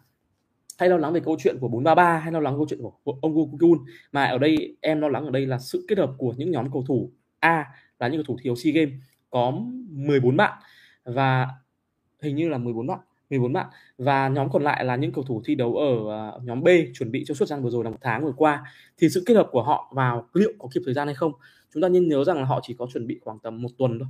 Hay 0.78 0.88
lo 0.88 0.96
lắng 0.96 1.12
về 1.12 1.20
câu 1.24 1.36
chuyện 1.38 1.58
của 1.60 1.68
433 1.68 2.18
hay 2.18 2.32
lo 2.32 2.40
lắng 2.40 2.54
câu 2.56 2.66
chuyện 2.68 2.80
của, 3.04 3.18
ông 3.22 3.34
Gukun 3.34 3.78
mà 4.12 4.24
ở 4.24 4.38
đây 4.38 4.76
em 4.80 5.00
lo 5.00 5.08
lắng 5.08 5.24
ở 5.24 5.30
đây 5.30 5.46
là 5.46 5.58
sự 5.58 5.84
kết 5.88 5.98
hợp 5.98 6.10
của 6.18 6.34
những 6.36 6.50
nhóm 6.50 6.72
cầu 6.72 6.84
thủ 6.88 7.10
A 7.40 7.66
là 7.98 8.08
những 8.08 8.18
cầu 8.18 8.24
thủ 8.24 8.36
thiếu 8.42 8.56
SEA 8.56 8.72
Games 8.72 8.94
có 9.30 9.52
14 9.90 10.36
bạn 10.36 10.62
và 11.04 11.48
hình 12.22 12.36
như 12.36 12.48
là 12.48 12.58
14 12.58 12.86
bạn 12.86 12.98
14 13.30 13.52
bạn. 13.52 13.66
Và 13.98 14.28
nhóm 14.28 14.50
còn 14.50 14.62
lại 14.62 14.84
là 14.84 14.96
những 14.96 15.12
cầu 15.12 15.24
thủ 15.24 15.42
thi 15.44 15.54
đấu 15.54 15.76
ở 15.76 15.92
uh, 16.36 16.44
nhóm 16.44 16.62
B 16.62 16.68
chuẩn 16.94 17.10
bị 17.10 17.24
cho 17.26 17.34
suốt 17.34 17.46
gian 17.46 17.62
vừa 17.62 17.70
rồi 17.70 17.84
là 17.84 17.90
một 17.90 17.98
tháng 18.00 18.24
vừa 18.24 18.32
qua. 18.36 18.64
Thì 18.98 19.08
sự 19.08 19.22
kết 19.26 19.34
hợp 19.34 19.48
của 19.50 19.62
họ 19.62 19.92
vào 19.94 20.28
liệu 20.34 20.52
có 20.58 20.68
kịp 20.74 20.80
thời 20.84 20.94
gian 20.94 21.08
hay 21.08 21.14
không? 21.14 21.32
Chúng 21.74 21.82
ta 21.82 21.88
nên 21.88 22.08
nhớ 22.08 22.24
rằng 22.24 22.36
là 22.36 22.44
họ 22.44 22.60
chỉ 22.62 22.74
có 22.78 22.86
chuẩn 22.92 23.06
bị 23.06 23.18
khoảng 23.24 23.38
tầm 23.38 23.62
một 23.62 23.68
tuần 23.78 23.98
thôi 23.98 24.08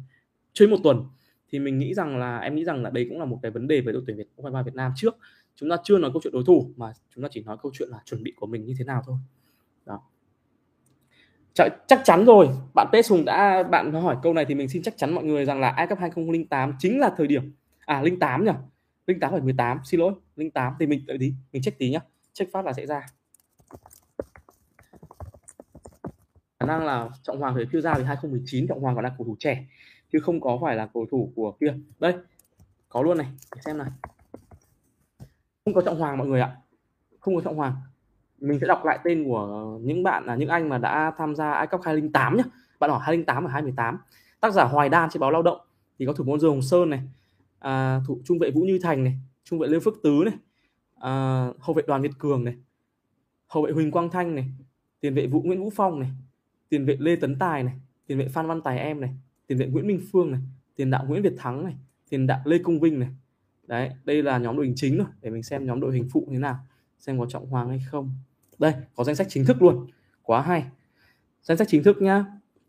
chơi 0.53 0.69
một 0.69 0.77
tuần. 0.83 1.05
Thì 1.53 1.59
mình 1.59 1.79
nghĩ 1.79 1.95
rằng 1.95 2.19
là 2.19 2.39
em 2.39 2.55
nghĩ 2.55 2.65
rằng 2.65 2.83
là 2.83 2.91
đây 2.91 3.07
cũng 3.09 3.19
là 3.19 3.25
một 3.25 3.39
cái 3.43 3.51
vấn 3.51 3.69
đề 3.69 3.81
về 3.81 3.93
đội 3.93 4.03
tuyển 4.07 4.17
Việt 4.17 4.29
U23 4.37 4.65
Việt 4.65 4.75
Nam 4.75 4.93
trước. 4.97 5.17
Chúng 5.57 5.71
ta 5.71 5.77
chưa 5.85 5.99
nói 5.99 6.11
câu 6.15 6.21
chuyện 6.25 6.33
đối 6.33 6.45
thủ 6.47 6.71
mà 6.77 6.93
chúng 7.15 7.23
ta 7.23 7.29
chỉ 7.33 7.43
nói 7.43 7.57
câu 7.63 7.73
chuyện 7.75 7.89
là 7.89 7.99
chuẩn 8.05 8.23
bị 8.23 8.33
của 8.37 8.47
mình 8.47 8.65
như 8.65 8.75
thế 8.79 8.85
nào 8.85 9.03
thôi. 9.07 9.17
Đó. 9.87 10.01
Chắc 11.87 12.01
chắn 12.05 12.25
rồi. 12.25 12.49
Bạn 12.75 12.87
Pet 12.93 13.11
Hùng 13.11 13.25
đã 13.25 13.63
bạn 13.63 13.93
hỏi 13.93 14.17
câu 14.23 14.35
này 14.35 14.45
thì 14.45 14.55
mình 14.55 14.69
xin 14.69 14.83
chắc 14.83 14.97
chắn 14.97 15.15
mọi 15.15 15.25
người 15.25 15.45
rằng 15.45 15.61
là 15.61 15.69
Ai 15.69 15.87
Cup 15.87 15.99
2008 15.99 16.75
chính 16.79 17.01
là 17.01 17.11
thời 17.17 17.27
điểm 17.27 17.53
à 17.87 18.03
08 18.21 18.45
nhỉ? 18.45 18.51
08 19.15 19.31
phải 19.31 19.41
18 19.41 19.81
xin 19.85 20.01
lỗi 20.01 20.13
08 20.55 20.75
thì 20.79 20.87
mình, 20.87 21.07
đợi 21.07 21.19
tí, 21.21 21.33
mình 21.53 21.63
check 21.63 21.79
tí 21.79 21.91
nhá. 21.91 22.01
Check 22.33 22.53
phát 22.53 22.65
là 22.65 22.73
sẽ 22.73 22.87
ra. 22.87 23.07
Khả 26.61 26.67
năng 26.67 26.85
là 26.85 27.09
trọng 27.23 27.41
hoàng 27.41 27.55
thời 27.55 27.67
phiêu 27.67 27.81
ra 27.81 27.95
thì 27.95 28.05
2019 28.05 28.69
trọng 28.69 28.81
hoàng 28.81 28.95
còn 28.95 29.05
là 29.05 29.15
cầu 29.19 29.27
thủ 29.27 29.37
trẻ, 29.39 29.65
chứ 30.13 30.19
không 30.21 30.41
có 30.41 30.59
phải 30.63 30.77
là 30.77 30.89
cầu 30.95 31.07
thủ 31.11 31.33
của 31.37 31.53
kia. 31.61 31.75
Đây, 31.99 32.15
có 32.89 33.03
luôn 33.03 33.19
này, 33.19 33.27
để 33.55 33.63
xem 33.65 33.79
này. 33.79 33.89
Không 35.65 35.75
có 35.75 35.83
trọng 35.83 35.99
hoàng 35.99 36.19
mọi 36.19 36.27
người 36.27 36.41
ạ. 36.41 36.57
Không 37.21 37.35
có 37.35 37.41
trọng 37.41 37.57
hoàng. 37.57 37.75
Mình 38.39 38.59
sẽ 38.61 38.67
đọc 38.67 38.85
lại 38.85 38.99
tên 39.05 39.25
của 39.25 39.79
những 39.83 40.03
bạn 40.03 40.25
là 40.27 40.35
những 40.35 40.49
anh 40.49 40.69
mà 40.69 40.79
đã 40.79 41.13
tham 41.19 41.35
gia 41.37 41.53
Ai 41.53 41.67
cấp 41.67 41.81
208 41.85 42.37
nhé 42.37 42.43
bạn 42.79 42.91
hỏi 42.91 43.01
2008 43.03 43.45
và 43.45 43.51
2018 43.51 43.99
tác 44.41 44.53
giả 44.53 44.65
Hoài 44.65 44.89
Đan, 44.89 45.11
trên 45.11 45.21
báo 45.21 45.31
Lao 45.31 45.43
động, 45.43 45.61
thì 45.99 46.07
có 46.07 46.13
thủ 46.13 46.25
môn 46.25 46.41
Dương 46.41 46.51
Hồng 46.51 46.63
Sơn 46.63 46.91
này 46.91 47.01
à, 47.59 48.01
thủ 48.07 48.21
trung 48.25 48.39
vệ 48.39 48.51
Vũ 48.51 48.61
Như 48.61 48.79
Thành 48.83 49.05
này 49.05 49.19
trung 49.45 49.59
vệ 49.59 49.69
Lê 49.69 49.79
Phước 49.81 49.95
Tứ 50.03 50.23
này 50.25 50.35
à, 51.01 51.11
hậu 51.59 51.75
vệ 51.75 51.83
Đoàn 51.87 52.03
Việt 52.03 52.13
Cường 52.19 52.45
này 52.45 52.57
hậu 53.47 53.63
vệ 53.63 53.73
Huỳnh 53.73 53.91
Quang 53.91 54.11
Thanh 54.11 54.35
này 54.35 54.49
tiền 55.01 55.15
vệ 55.15 55.27
Vũ 55.27 55.43
Nguyễn 55.43 55.61
Vũ 55.61 55.71
Phong 55.77 56.01
này 56.01 56.11
tiền 56.69 56.85
vệ 56.85 56.97
Lê 57.01 57.17
Tấn 57.17 57.39
Tài 57.39 57.63
này 57.63 57.75
tiền 58.07 58.19
vệ 58.19 58.29
Phan 58.29 58.47
Văn 58.47 58.61
Tài 58.63 58.79
em 58.79 59.01
này 59.01 59.15
tiền 59.47 59.59
vệ 59.59 59.67
Nguyễn 59.67 59.87
Minh 59.87 60.01
Phương 60.13 60.31
này 60.31 60.41
tiền 60.77 60.91
đạo 60.91 61.05
Nguyễn 61.09 61.23
Việt 61.23 61.35
Thắng 61.37 61.65
này 61.65 61.75
tiền 62.09 62.27
đạo 62.27 62.41
Lê 62.45 62.59
Công 62.59 62.81
Vinh 62.81 62.99
này. 62.99 63.09
Đấy 63.67 63.91
đây 64.05 64.23
là 64.23 64.39
nhóm 64.39 64.57
đội 64.57 64.67
hình 64.67 64.75
chính 64.77 64.99
rồi 64.99 65.07
để 65.23 65.31
mình 65.31 65.43
xem 65.43 65.67
nhóm 65.67 65.81
đội 65.81 65.95
hình 65.95 66.09
phụ 66.13 66.29
thế 66.31 66.39
nào 66.39 66.59
xem 66.99 67.19
có 67.19 67.27
trọng 67.27 67.47
hoàng 67.47 67.69
hay 67.69 67.81
không. 67.91 68.11
Đây 68.59 68.73
có 68.97 69.05
danh 69.05 69.17
sách 69.17 69.27
chính 69.31 69.45
thức 69.45 69.63
luôn 69.63 69.87
quá 70.23 70.43
hay. 70.43 70.65
Danh 71.43 71.59
sách 71.59 71.69
chính 71.71 71.83
thức 71.83 72.03
nhá. 72.03 72.25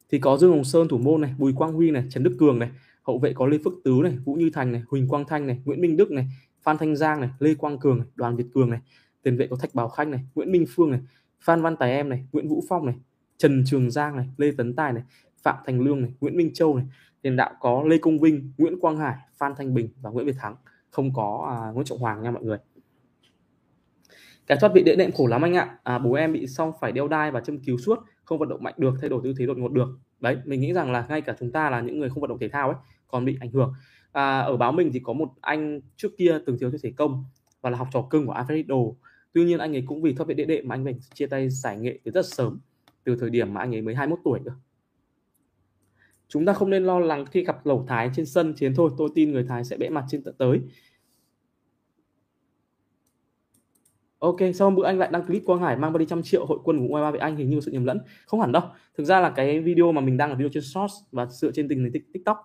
Thì 0.10 0.20
có 0.20 0.38
Dương 0.38 0.52
Hồng 0.52 0.64
Sơn 0.64 0.88
thủ 0.88 0.98
môn 0.98 1.22
này 1.22 1.34
Bùi 1.38 1.54
Quang 1.54 1.74
Huy 1.74 1.92
này 1.92 2.04
Trần 2.10 2.24
Đức 2.24 2.36
Cường 2.40 2.60
này 2.60 2.70
hậu 3.02 3.20
vệ 3.20 3.34
có 3.34 3.46
Lê 3.46 3.58
Phước 3.64 3.74
Tứ 3.84 4.00
này 4.04 4.18
Vũ 4.26 4.34
Như 4.34 4.50
Thành 4.54 4.72
này 4.72 4.84
Huỳnh 4.88 5.08
Quang 5.08 5.26
Thanh 5.26 5.48
này 5.48 5.62
Nguyễn 5.66 5.82
Minh 5.82 5.98
Đức 5.98 6.12
này 6.12 6.26
Phan 6.62 6.78
Thanh 6.78 6.96
Giang 6.96 7.22
này 7.22 7.30
Lê 7.40 7.56
Quang 7.56 7.80
Cường 7.80 7.98
này 7.98 8.08
Đoàn 8.16 8.36
Việt 8.36 8.46
Cường 8.54 8.70
này. 8.70 8.80
Tiền 9.24 9.38
vệ 9.38 9.48
có 9.48 9.56
Thạch 9.56 9.76
Bảo 9.76 9.90
Khanh 9.90 10.12
này 10.12 10.22
Nguyễn 10.36 10.52
Minh 10.52 10.66
Phương 10.70 10.92
này 10.92 11.00
Phan 11.42 11.62
Văn 11.62 11.76
Tài 11.76 11.92
Em 11.92 12.10
này 12.10 12.26
Nguyễn 12.32 12.48
Vũ 12.48 12.64
Phong 12.70 12.86
này 12.86 12.96
Trần 13.38 13.64
Trường 13.66 13.92
Giang 13.92 14.18
này 14.18 14.28
Lê 14.38 14.52
Tấn 14.58 14.76
Tài 14.76 14.94
này 14.94 15.04
Phạm 15.44 15.56
Thành 15.66 15.82
Lương 15.82 16.02
này 16.02 16.12
Nguyễn 16.22 16.38
Minh 16.38 16.54
Châu 16.54 16.76
này. 16.76 16.86
Tiền 17.22 17.36
đạo 17.36 17.52
có 17.60 17.84
Lê 17.88 17.98
Công 17.98 18.20
Vinh 18.20 18.52
Nguyễn 18.58 18.80
Quang 18.80 18.98
Hải 18.98 19.16
Phan 19.38 19.54
Thanh 19.58 19.74
Bình 19.74 19.90
và 20.02 20.10
Nguyễn 20.10 20.26
Việt 20.26 20.36
Thắng. 20.40 20.56
Không 20.90 21.14
có 21.14 21.56
à, 21.58 21.72
Nguyễn 21.72 21.86
Trọng 21.86 22.00
Hoàng 22.00 22.22
nha 22.22 22.32
mọi 22.32 22.44
người. 22.44 22.58
Cái 24.48 24.58
thoát 24.62 24.72
vị 24.76 24.84
đĩa 24.84 24.96
đệm 24.96 25.12
khổ 25.12 25.28
lắm 25.28 25.42
anh 25.42 25.54
ạ. 25.54 25.80
À, 25.84 26.00
bố 26.00 26.14
em 26.14 26.34
bị 26.34 26.48
xong 26.48 26.72
phải 26.82 26.92
đeo 26.92 27.08
đai 27.08 27.32
và 27.32 27.42
châm 27.42 27.60
cứu 27.60 27.78
suốt 27.78 28.00
không 28.24 28.40
vận 28.40 28.50
động 28.50 28.64
mạnh 28.64 28.74
được 28.78 28.94
thay 29.02 29.10
đổi 29.10 29.22
tư 29.24 29.34
thế 29.38 29.46
đột 29.46 29.58
ngột 29.58 29.72
được 29.72 29.88
đấy 30.20 30.38
mình 30.46 30.62
nghĩ 30.62 30.74
rằng 30.74 30.92
là 30.92 31.06
ngay 31.10 31.22
cả 31.22 31.36
chúng 31.40 31.52
ta 31.52 31.70
là 31.70 31.82
những 31.82 32.00
người 32.00 32.10
không 32.10 32.22
vận 32.22 32.30
động 32.30 32.40
thể 32.40 32.50
thao 32.50 32.70
ấy 32.70 32.78
còn 33.08 33.26
bị 33.26 33.38
ảnh 33.40 33.52
hưởng. 33.52 33.74
À, 34.12 34.40
ở 34.40 34.58
báo 34.58 34.72
mình 34.72 34.90
thì 34.94 35.00
có 35.04 35.14
một 35.14 35.30
anh 35.42 35.82
trước 35.96 36.10
kia 36.18 36.40
từng 36.46 36.58
thiếu 36.60 36.72
thể 36.84 36.94
công 36.98 37.26
và 37.62 37.70
là 37.70 37.78
học 37.78 37.88
trò 37.94 38.08
cưng 38.10 38.28
của 38.28 38.34
Alfredo 38.34 38.94
tuy 39.34 39.46
nhiên 39.46 39.60
anh 39.60 39.76
ấy 39.76 39.84
cũng 39.88 40.02
vì 40.02 40.14
thoát 40.14 40.26
vị 40.28 40.34
địa 40.34 40.46
đệm 40.46 40.68
mà 40.68 40.76
anh 40.76 40.84
mình 40.84 41.00
chia 41.14 41.28
tay 41.28 41.50
giải 41.50 41.78
nghệ 41.78 42.00
từ 42.04 42.12
rất 42.12 42.26
sớm 42.26 42.60
từ 43.04 43.16
thời 43.20 43.30
điểm 43.30 43.54
mà 43.54 43.62
anh 43.62 43.76
ấy 43.76 43.82
mới 43.82 43.96
21 43.96 44.20
tuổi 44.24 44.40
cơ. 44.46 44.52
Chúng 46.28 46.46
ta 46.46 46.54
không 46.54 46.70
nên 46.70 46.84
lo 46.84 47.00
lắng 47.00 47.26
khi 47.26 47.44
gặp 47.44 47.66
lẩu 47.66 47.86
thái 47.88 48.10
trên 48.16 48.26
sân 48.26 48.54
chiến 48.54 48.76
thôi 48.76 48.92
tôi 48.98 49.10
tin 49.16 49.32
người 49.32 49.44
thái 49.44 49.64
sẽ 49.64 49.78
bẽ 49.78 49.90
mặt 49.90 50.06
trên 50.10 50.24
tận 50.24 50.36
tới. 50.38 50.62
Ok, 54.20 54.38
sau 54.54 54.72
bữa 54.72 54.86
anh 54.86 54.98
lại 54.98 55.10
đăng 55.12 55.26
clip 55.26 55.44
Quang 55.46 55.62
Hải 55.62 55.78
mang 55.78 55.98
đi 55.98 56.06
trăm 56.06 56.24
triệu 56.24 56.46
hội 56.46 56.60
quân 56.64 56.88
của 56.88 57.00
U23 57.00 57.12
với 57.12 57.20
anh 57.20 57.36
hình 57.36 57.50
như 57.50 57.60
sự 57.60 57.72
nhầm 57.72 57.86
lẫn. 57.86 58.00
Không 58.26 58.40
hẳn 58.40 58.52
đâu. 58.52 58.64
Thực 58.98 59.04
ra 59.04 59.20
là 59.20 59.30
cái 59.30 59.60
video 59.60 59.92
mà 59.92 60.02
mình 60.02 60.18
đăng 60.18 60.30
là 60.30 60.36
video 60.36 60.50
trên 60.54 60.64
Shorts 60.64 60.94
và 61.12 61.26
dựa 61.26 61.52
trên 61.52 61.68
tình 61.68 61.84
hình 61.84 62.04
TikTok 62.14 62.38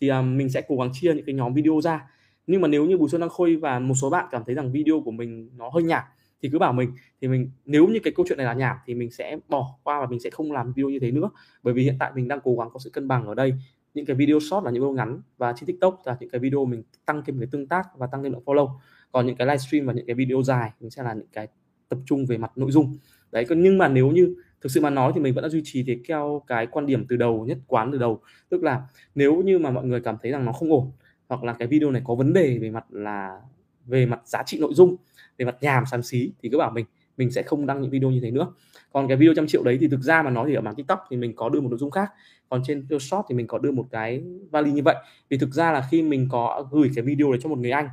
thì 0.00 0.08
um, 0.08 0.36
mình 0.36 0.48
sẽ 0.50 0.62
cố 0.68 0.76
gắng 0.76 0.90
chia 0.92 1.14
những 1.14 1.24
cái 1.24 1.34
nhóm 1.34 1.54
video 1.54 1.80
ra. 1.80 2.10
Nhưng 2.46 2.60
mà 2.60 2.68
nếu 2.68 2.86
như 2.86 2.98
Bùi 2.98 3.08
Xuân 3.08 3.20
Đăng 3.20 3.30
Khôi 3.30 3.56
và 3.56 3.78
một 3.78 3.94
số 3.94 4.10
bạn 4.10 4.26
cảm 4.30 4.42
thấy 4.46 4.54
rằng 4.54 4.72
video 4.72 5.02
của 5.04 5.10
mình 5.10 5.50
nó 5.56 5.68
hơi 5.68 5.82
nhảm 5.82 6.02
thì 6.42 6.48
cứ 6.52 6.58
bảo 6.58 6.72
mình 6.72 6.92
thì 7.20 7.28
mình 7.28 7.50
nếu 7.64 7.86
như 7.86 7.98
cái 8.02 8.12
câu 8.16 8.26
chuyện 8.28 8.38
này 8.38 8.46
là 8.46 8.54
nhảm 8.54 8.76
thì 8.86 8.94
mình 8.94 9.10
sẽ 9.10 9.36
bỏ 9.48 9.74
qua 9.82 10.00
và 10.00 10.06
mình 10.06 10.20
sẽ 10.20 10.30
không 10.30 10.52
làm 10.52 10.72
video 10.72 10.90
như 10.90 10.98
thế 10.98 11.10
nữa 11.10 11.30
bởi 11.62 11.74
vì 11.74 11.82
hiện 11.82 11.96
tại 12.00 12.12
mình 12.14 12.28
đang 12.28 12.40
cố 12.44 12.56
gắng 12.58 12.68
có 12.72 12.78
sự 12.78 12.90
cân 12.90 13.08
bằng 13.08 13.26
ở 13.26 13.34
đây 13.34 13.54
những 13.94 14.06
cái 14.06 14.16
video 14.16 14.40
short 14.40 14.64
là 14.64 14.70
những 14.70 14.82
video 14.82 14.92
ngắn 14.92 15.20
và 15.38 15.52
trên 15.56 15.66
tiktok 15.66 16.00
là 16.04 16.16
những 16.20 16.30
cái 16.30 16.38
video 16.38 16.64
mình 16.64 16.82
tăng 17.06 17.22
thêm 17.26 17.38
cái 17.38 17.48
tương 17.50 17.68
tác 17.68 17.86
và 17.96 18.06
tăng 18.06 18.22
thêm 18.22 18.32
lượng 18.32 18.42
follow 18.44 18.68
còn 19.12 19.26
những 19.26 19.36
cái 19.36 19.46
livestream 19.46 19.86
và 19.86 19.92
những 19.92 20.06
cái 20.06 20.14
video 20.14 20.42
dài 20.42 20.70
mình 20.80 20.90
sẽ 20.90 21.02
là 21.02 21.14
những 21.14 21.28
cái 21.32 21.48
tập 21.88 21.98
trung 22.06 22.26
về 22.26 22.38
mặt 22.38 22.52
nội 22.56 22.70
dung. 22.70 22.96
Đấy 23.32 23.46
nhưng 23.48 23.78
mà 23.78 23.88
nếu 23.88 24.10
như 24.10 24.34
thực 24.60 24.72
sự 24.72 24.80
mà 24.80 24.90
nói 24.90 25.12
thì 25.14 25.20
mình 25.20 25.34
vẫn 25.34 25.42
đã 25.42 25.48
duy 25.48 25.60
trì 25.64 25.82
thì 25.86 25.98
theo 26.08 26.42
cái 26.46 26.66
quan 26.66 26.86
điểm 26.86 27.06
từ 27.08 27.16
đầu, 27.16 27.44
nhất 27.46 27.58
quán 27.66 27.92
từ 27.92 27.98
đầu. 27.98 28.20
Tức 28.48 28.62
là 28.62 28.82
nếu 29.14 29.42
như 29.42 29.58
mà 29.58 29.70
mọi 29.70 29.84
người 29.84 30.00
cảm 30.00 30.16
thấy 30.22 30.32
rằng 30.32 30.44
nó 30.44 30.52
không 30.52 30.72
ổn, 30.72 30.90
hoặc 31.28 31.44
là 31.44 31.52
cái 31.52 31.68
video 31.68 31.90
này 31.90 32.02
có 32.04 32.14
vấn 32.14 32.32
đề 32.32 32.58
về 32.58 32.70
mặt 32.70 32.84
là, 32.90 33.40
về 33.86 34.06
mặt 34.06 34.20
giá 34.24 34.42
trị 34.46 34.58
nội 34.60 34.74
dung, 34.74 34.96
về 35.38 35.44
mặt 35.44 35.56
nhàm 35.60 35.86
xám 35.86 36.02
xí 36.02 36.32
thì 36.42 36.48
cứ 36.48 36.58
bảo 36.58 36.70
mình 36.70 36.86
mình 37.16 37.30
sẽ 37.30 37.42
không 37.42 37.66
đăng 37.66 37.82
những 37.82 37.90
video 37.90 38.10
như 38.10 38.20
thế 38.20 38.30
nữa. 38.30 38.52
Còn 38.92 39.08
cái 39.08 39.16
video 39.16 39.34
trăm 39.34 39.46
triệu 39.46 39.62
đấy 39.62 39.78
thì 39.80 39.88
thực 39.88 40.00
ra 40.00 40.22
mà 40.22 40.30
nói 40.30 40.48
thì 40.48 40.54
ở 40.54 40.60
mảng 40.60 40.74
tiktok 40.74 41.04
thì 41.10 41.16
mình 41.16 41.32
có 41.36 41.48
đưa 41.48 41.60
một 41.60 41.68
nội 41.68 41.78
dung 41.78 41.90
khác, 41.90 42.12
còn 42.48 42.62
trên 42.66 42.80
video 42.80 42.98
short 42.98 43.26
thì 43.28 43.34
mình 43.34 43.46
có 43.46 43.58
đưa 43.58 43.70
một 43.70 43.86
cái 43.90 44.22
vali 44.50 44.72
như 44.72 44.82
vậy. 44.82 44.96
Vì 45.28 45.38
thực 45.38 45.50
ra 45.50 45.72
là 45.72 45.86
khi 45.90 46.02
mình 46.02 46.28
có 46.30 46.68
gửi 46.70 46.90
cái 46.94 47.04
video 47.04 47.32
đấy 47.32 47.40
cho 47.42 47.48
một 47.48 47.58
người 47.58 47.70
anh 47.70 47.88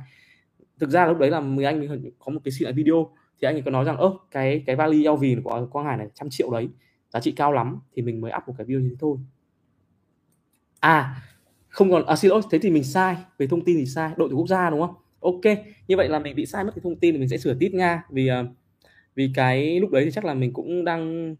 thực 0.80 0.90
ra 0.90 1.06
lúc 1.06 1.18
đấy 1.18 1.30
là 1.30 1.40
người 1.40 1.64
anh 1.64 1.80
mình 1.80 2.10
có 2.18 2.32
một 2.32 2.40
cái 2.44 2.52
xin 2.52 2.64
lại 2.64 2.72
video, 2.72 3.10
thì 3.40 3.46
anh 3.46 3.54
ấy 3.54 3.62
có 3.62 3.70
nói 3.70 3.84
rằng, 3.84 3.96
ơ, 3.96 4.12
cái 4.30 4.62
cái 4.66 4.76
vali 4.76 5.04
LV 5.04 5.24
của 5.44 5.68
Quang 5.72 5.86
Hải 5.86 5.96
này 5.96 6.08
trăm 6.14 6.30
triệu 6.30 6.50
đấy, 6.50 6.68
giá 7.12 7.20
trị 7.20 7.32
cao 7.32 7.52
lắm, 7.52 7.80
thì 7.94 8.02
mình 8.02 8.20
mới 8.20 8.32
up 8.36 8.48
một 8.48 8.54
cái 8.58 8.64
video 8.64 8.80
như 8.80 8.88
thế 8.90 8.96
thôi. 9.00 9.18
À 10.80 11.22
không 11.68 11.90
còn 11.90 12.06
à 12.06 12.16
xin 12.16 12.30
lỗi, 12.30 12.42
thế 12.50 12.58
thì 12.58 12.70
mình 12.70 12.84
sai, 12.84 13.16
về 13.38 13.46
thông 13.46 13.64
tin 13.64 13.76
thì 13.76 13.86
sai, 13.86 14.10
đội 14.16 14.28
tuyển 14.28 14.38
quốc 14.38 14.48
gia 14.48 14.70
đúng 14.70 14.80
không? 14.80 14.94
Ok, 15.20 15.40
như 15.88 15.96
vậy 15.96 16.08
là 16.08 16.18
mình 16.18 16.36
bị 16.36 16.46
sai 16.46 16.64
mất 16.64 16.72
cái 16.74 16.80
thông 16.82 16.96
tin 16.96 17.14
thì 17.14 17.18
mình 17.20 17.28
sẽ 17.28 17.38
sửa 17.38 17.54
tít 17.54 17.74
nga 17.74 18.02
vì 18.10 18.28
à, 18.28 18.44
vì 19.14 19.30
cái 19.34 19.80
lúc 19.80 19.90
đấy 19.90 20.04
thì 20.04 20.10
chắc 20.10 20.24
là 20.24 20.34
mình 20.34 20.52
cũng 20.52 20.84
đang 20.84 21.34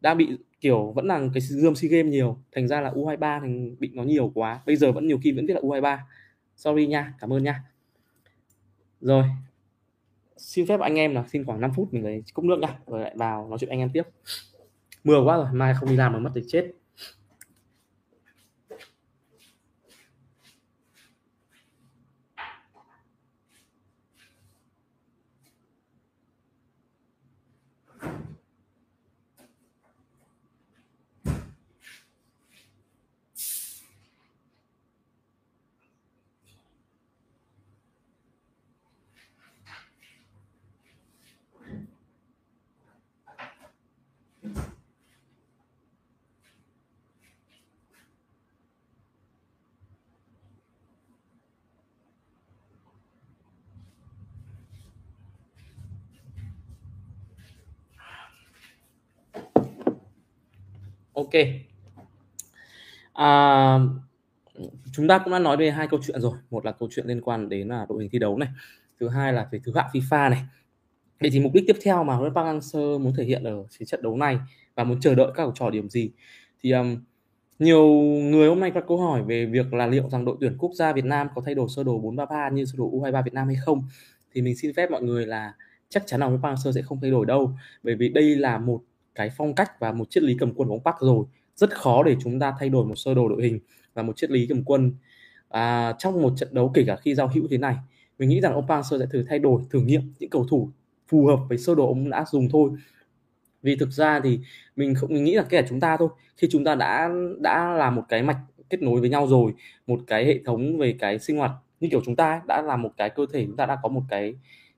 đang 0.00 0.18
bị, 0.18 0.28
kiểu, 0.60 0.92
vẫn 0.96 1.06
là 1.06 1.20
cái 1.34 1.40
dương 1.40 1.74
sea 1.74 1.88
game 1.90 2.10
nhiều, 2.10 2.38
thành 2.52 2.68
ra 2.68 2.80
là 2.80 2.90
u 2.90 3.06
23 3.06 3.40
thành 3.40 3.76
bị 3.78 3.90
nó 3.94 4.02
nhiều 4.02 4.32
quá, 4.34 4.60
bây 4.66 4.76
giờ 4.76 4.92
vẫn 4.92 5.06
nhiều 5.06 5.18
khi 5.22 5.32
vẫn 5.32 5.46
biết 5.46 5.54
là 5.54 5.60
u 5.60 5.70
23 5.70 6.06
sorry 6.56 6.86
nha, 6.86 7.14
cảm 7.20 7.32
ơn 7.32 7.44
nha 7.44 7.62
rồi. 9.00 9.24
Xin 10.36 10.66
phép 10.66 10.80
anh 10.80 10.94
em 10.94 11.14
là 11.14 11.24
xin 11.28 11.44
khoảng 11.44 11.60
5 11.60 11.70
phút 11.76 11.94
mình 11.94 12.04
lấy 12.04 12.22
cốc 12.34 12.44
nước 12.44 12.58
nha, 12.58 12.78
rồi 12.86 13.00
lại 13.00 13.14
vào 13.16 13.48
nói 13.48 13.58
chuyện 13.58 13.70
anh 13.70 13.78
em 13.78 13.90
tiếp. 13.92 14.02
Mưa 15.04 15.22
quá 15.22 15.36
rồi, 15.36 15.46
mai 15.52 15.74
không 15.74 15.88
đi 15.88 15.96
làm 15.96 16.12
mà 16.12 16.18
mất 16.18 16.30
thì 16.34 16.42
chết. 16.48 16.72
Ok. 61.32 61.44
À, 63.12 63.78
chúng 64.92 65.08
ta 65.08 65.18
cũng 65.18 65.32
đã 65.32 65.38
nói 65.38 65.56
về 65.56 65.70
hai 65.70 65.88
câu 65.88 66.00
chuyện 66.06 66.20
rồi. 66.20 66.36
Một 66.50 66.64
là 66.64 66.72
câu 66.72 66.88
chuyện 66.92 67.06
liên 67.06 67.20
quan 67.20 67.48
đến 67.48 67.68
là 67.68 67.86
đội 67.88 68.02
hình 68.02 68.10
thi 68.10 68.18
đấu 68.18 68.38
này. 68.38 68.48
Thứ 69.00 69.08
hai 69.08 69.32
là 69.32 69.48
về 69.52 69.60
thứ 69.64 69.72
hạng 69.74 69.88
FIFA 69.92 70.30
này. 70.30 70.42
Vậy 71.20 71.30
thì 71.30 71.40
mục 71.40 71.52
đích 71.54 71.64
tiếp 71.66 71.76
theo 71.82 72.04
mà 72.04 72.14
huấn 72.14 72.34
Park 72.34 72.46
Hang-seo 72.46 72.98
muốn 72.98 73.12
thể 73.16 73.24
hiện 73.24 73.44
ở 73.44 73.64
cái 73.78 73.86
trận 73.86 74.02
đấu 74.02 74.16
này 74.16 74.38
và 74.74 74.84
muốn 74.84 75.00
chờ 75.00 75.14
đợi 75.14 75.30
các 75.34 75.42
học 75.42 75.52
trò 75.56 75.70
điểm 75.70 75.88
gì? 75.88 76.10
Thì 76.62 76.70
um, 76.70 76.96
nhiều 77.58 77.86
người 78.22 78.48
hôm 78.48 78.60
nay 78.60 78.70
có 78.74 78.80
câu 78.88 78.98
hỏi 78.98 79.22
về 79.22 79.46
việc 79.46 79.74
là 79.74 79.86
liệu 79.86 80.08
rằng 80.08 80.24
đội 80.24 80.36
tuyển 80.40 80.56
quốc 80.58 80.70
gia 80.74 80.92
Việt 80.92 81.04
Nam 81.04 81.28
có 81.34 81.42
thay 81.44 81.54
đổi 81.54 81.68
sơ 81.76 81.84
đồ 81.84 81.98
433 81.98 82.48
như 82.48 82.64
sơ 82.64 82.74
đồ 82.78 82.90
U23 82.90 83.22
Việt 83.22 83.34
Nam 83.34 83.46
hay 83.46 83.56
không? 83.56 83.82
Thì 84.34 84.42
mình 84.42 84.56
xin 84.56 84.74
phép 84.74 84.90
mọi 84.90 85.02
người 85.02 85.26
là 85.26 85.54
chắc 85.88 86.06
chắn 86.06 86.20
là 86.20 86.26
huấn 86.26 86.42
Park 86.42 86.58
Hang-seo 86.58 86.72
sẽ 86.72 86.82
không 86.82 87.00
thay 87.00 87.10
đổi 87.10 87.26
đâu. 87.26 87.52
Bởi 87.82 87.94
vì 87.94 88.08
đây 88.08 88.36
là 88.36 88.58
một 88.58 88.82
cái 89.18 89.30
phong 89.36 89.54
cách 89.54 89.80
và 89.80 89.92
một 89.92 90.10
triết 90.10 90.22
lý 90.22 90.36
cầm 90.38 90.52
quân 90.54 90.68
của 90.68 90.74
ông 90.74 90.84
Park 90.84 90.96
rồi. 91.00 91.24
Rất 91.56 91.76
khó 91.76 92.02
để 92.02 92.16
chúng 92.20 92.40
ta 92.40 92.54
thay 92.58 92.68
đổi 92.68 92.84
một 92.86 92.94
sơ 92.96 93.14
đồ 93.14 93.28
đội 93.28 93.42
hình 93.42 93.60
và 93.94 94.02
một 94.02 94.16
triết 94.16 94.30
lý 94.30 94.46
cầm 94.46 94.64
quân 94.64 94.92
à, 95.48 95.92
trong 95.98 96.22
một 96.22 96.32
trận 96.36 96.48
đấu 96.52 96.70
kể 96.74 96.84
cả 96.86 96.96
khi 96.96 97.14
giao 97.14 97.30
hữu 97.34 97.48
thế 97.50 97.58
này. 97.58 97.76
Mình 98.18 98.28
nghĩ 98.28 98.40
rằng 98.40 98.54
ông 98.54 98.68
Park 98.68 98.86
sẽ 98.90 99.06
thử 99.12 99.24
thay 99.28 99.38
đổi 99.38 99.62
thử 99.70 99.80
nghiệm 99.80 100.12
những 100.18 100.30
cầu 100.30 100.46
thủ 100.50 100.70
phù 101.08 101.26
hợp 101.26 101.38
với 101.48 101.58
sơ 101.58 101.74
đồ 101.74 101.86
ông 101.86 102.10
đã 102.10 102.24
dùng 102.30 102.48
thôi. 102.48 102.70
Vì 103.62 103.76
thực 103.76 103.90
ra 103.90 104.20
thì 104.20 104.40
mình 104.76 104.94
không 104.94 105.12
mình 105.12 105.24
nghĩ 105.24 105.34
là 105.34 105.42
kể 105.42 105.62
cả 105.62 105.66
chúng 105.70 105.80
ta 105.80 105.96
thôi. 105.96 106.08
Khi 106.36 106.48
chúng 106.50 106.64
ta 106.64 106.74
đã 106.74 107.10
đã 107.40 107.74
là 107.74 107.90
một 107.90 108.02
cái 108.08 108.22
mạch 108.22 108.38
kết 108.70 108.82
nối 108.82 109.00
với 109.00 109.10
nhau 109.10 109.26
rồi 109.26 109.54
một 109.86 110.00
cái 110.06 110.26
hệ 110.26 110.40
thống 110.44 110.78
về 110.78 110.96
cái 110.98 111.18
sinh 111.18 111.36
hoạt 111.36 111.50
như 111.80 111.88
kiểu 111.90 112.00
chúng 112.04 112.16
ta 112.16 112.30
ấy, 112.30 112.40
đã 112.46 112.62
là 112.62 112.76
một 112.76 112.90
cái 112.96 113.10
cơ 113.10 113.26
thể 113.32 113.46
chúng 113.46 113.56
ta 113.56 113.66
đã 113.66 113.78
có 113.82 113.88
một 113.88 114.02
cái 114.08 114.34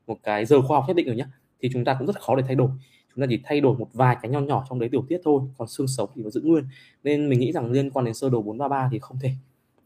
một 0.07 0.17
cái 0.23 0.45
giờ 0.45 0.63
khoa 0.63 0.79
học 0.79 0.85
nhất 0.89 0.97
định 0.97 1.07
rồi 1.07 1.17
nhá 1.17 1.27
thì 1.63 1.71
chúng 1.73 1.85
ta 1.85 1.97
cũng 1.99 2.07
rất 2.07 2.21
khó 2.21 2.37
để 2.37 2.43
thay 2.47 2.55
đổi 2.57 2.71
chúng 3.15 3.23
ta 3.23 3.27
chỉ 3.31 3.41
thay 3.45 3.61
đổi 3.61 3.77
một 3.79 3.89
vài 3.93 4.17
cái 4.23 4.31
nho 4.31 4.41
nhỏ 4.41 4.67
trong 4.69 4.79
đấy 4.79 4.89
tiểu 4.89 5.05
tiết 5.09 5.21
thôi 5.25 5.43
còn 5.59 5.69
xương 5.69 5.89
sống 5.89 6.11
thì 6.15 6.23
nó 6.23 6.31
giữ 6.31 6.41
nguyên. 6.41 6.65
Nên 7.05 7.29
mình 7.29 7.41
nghĩ 7.41 7.53
rằng 7.53 7.71
liên 7.71 7.91
quan 7.91 8.05
đến 8.05 8.15
sơ 8.15 8.31
đồ 8.31 8.43
433 8.43 8.89
thì 8.93 8.99
không 8.99 9.19
thể. 9.21 9.33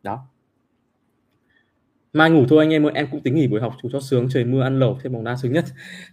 Đó. 0.02 0.26
Mai 2.12 2.30
ngủ 2.30 2.44
thôi 2.48 2.64
anh 2.64 2.70
em 2.70 2.86
ơi 2.86 2.92
em 2.94 3.08
cũng 3.10 3.20
tính 3.22 3.34
nghỉ 3.34 3.46
buổi 3.48 3.60
học 3.60 3.74
chú 3.82 3.88
cho 3.92 4.00
sướng 4.00 4.28
trời 4.30 4.44
mưa 4.44 4.62
ăn 4.62 4.78
lẩu 4.78 4.98
thêm 5.02 5.12
bóng 5.12 5.24
đá 5.24 5.36
sướng 5.36 5.52
nhất. 5.52 5.64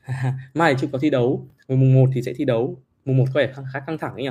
Mai 0.54 0.76
chưa 0.80 0.88
có 0.91 1.00
thi 1.00 1.10
đấu 1.10 1.47
ngày 1.67 1.78
mùng 1.78 1.93
1 1.93 2.10
thì 2.13 2.21
sẽ 2.21 2.34
thi 2.34 2.45
đấu. 2.45 2.78
Mùng 3.06 3.17
1 3.17 3.26
có 3.34 3.39
vẻ 3.39 3.54
khá 3.74 3.80
căng 3.80 3.97
thẳng 3.97 4.13
ấy 4.13 4.24
nhỉ? 4.24 4.30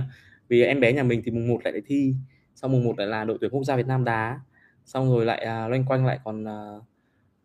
Vì 0.48 0.62
em 0.62 0.80
bé 0.80 0.92
nhà 0.92 1.02
mình 1.02 1.22
thì 1.24 1.30
mùng 1.30 1.48
1 1.48 1.60
lại 1.64 1.72
để 1.72 1.80
thi 1.86 2.14
sau 2.54 2.70
mùng 2.70 2.84
1 2.84 2.98
lại 2.98 3.06
là 3.06 3.24
đội 3.24 3.38
tuyển 3.40 3.50
quốc 3.50 3.64
gia 3.64 3.76
Việt 3.76 3.86
Nam 3.86 4.04
đá. 4.04 4.40
Xong 4.84 5.08
rồi 5.08 5.24
lại 5.24 5.44
à, 5.44 5.68
loanh 5.68 5.84
quanh 5.84 6.06
lại 6.06 6.18
còn 6.24 6.44
à, 6.48 6.74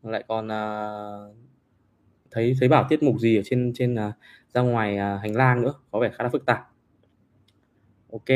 lại 0.04 0.24
còn 0.28 0.52
à, 0.52 0.88
thấy 2.36 2.56
thấy 2.60 2.70
bảo 2.70 2.86
tiết 2.90 3.04
mục 3.04 3.20
gì 3.20 3.38
ở 3.38 3.42
trên 3.46 3.74
trên 3.76 3.94
uh, 3.96 4.14
ra 4.54 4.62
ngoài 4.62 4.96
uh, 4.96 5.22
hành 5.22 5.36
lang 5.36 5.62
nữa 5.62 5.74
có 5.92 6.00
vẻ 6.00 6.12
khá 6.14 6.24
là 6.24 6.30
phức 6.30 6.46
tạp. 6.46 6.70
Ok. 8.12 8.30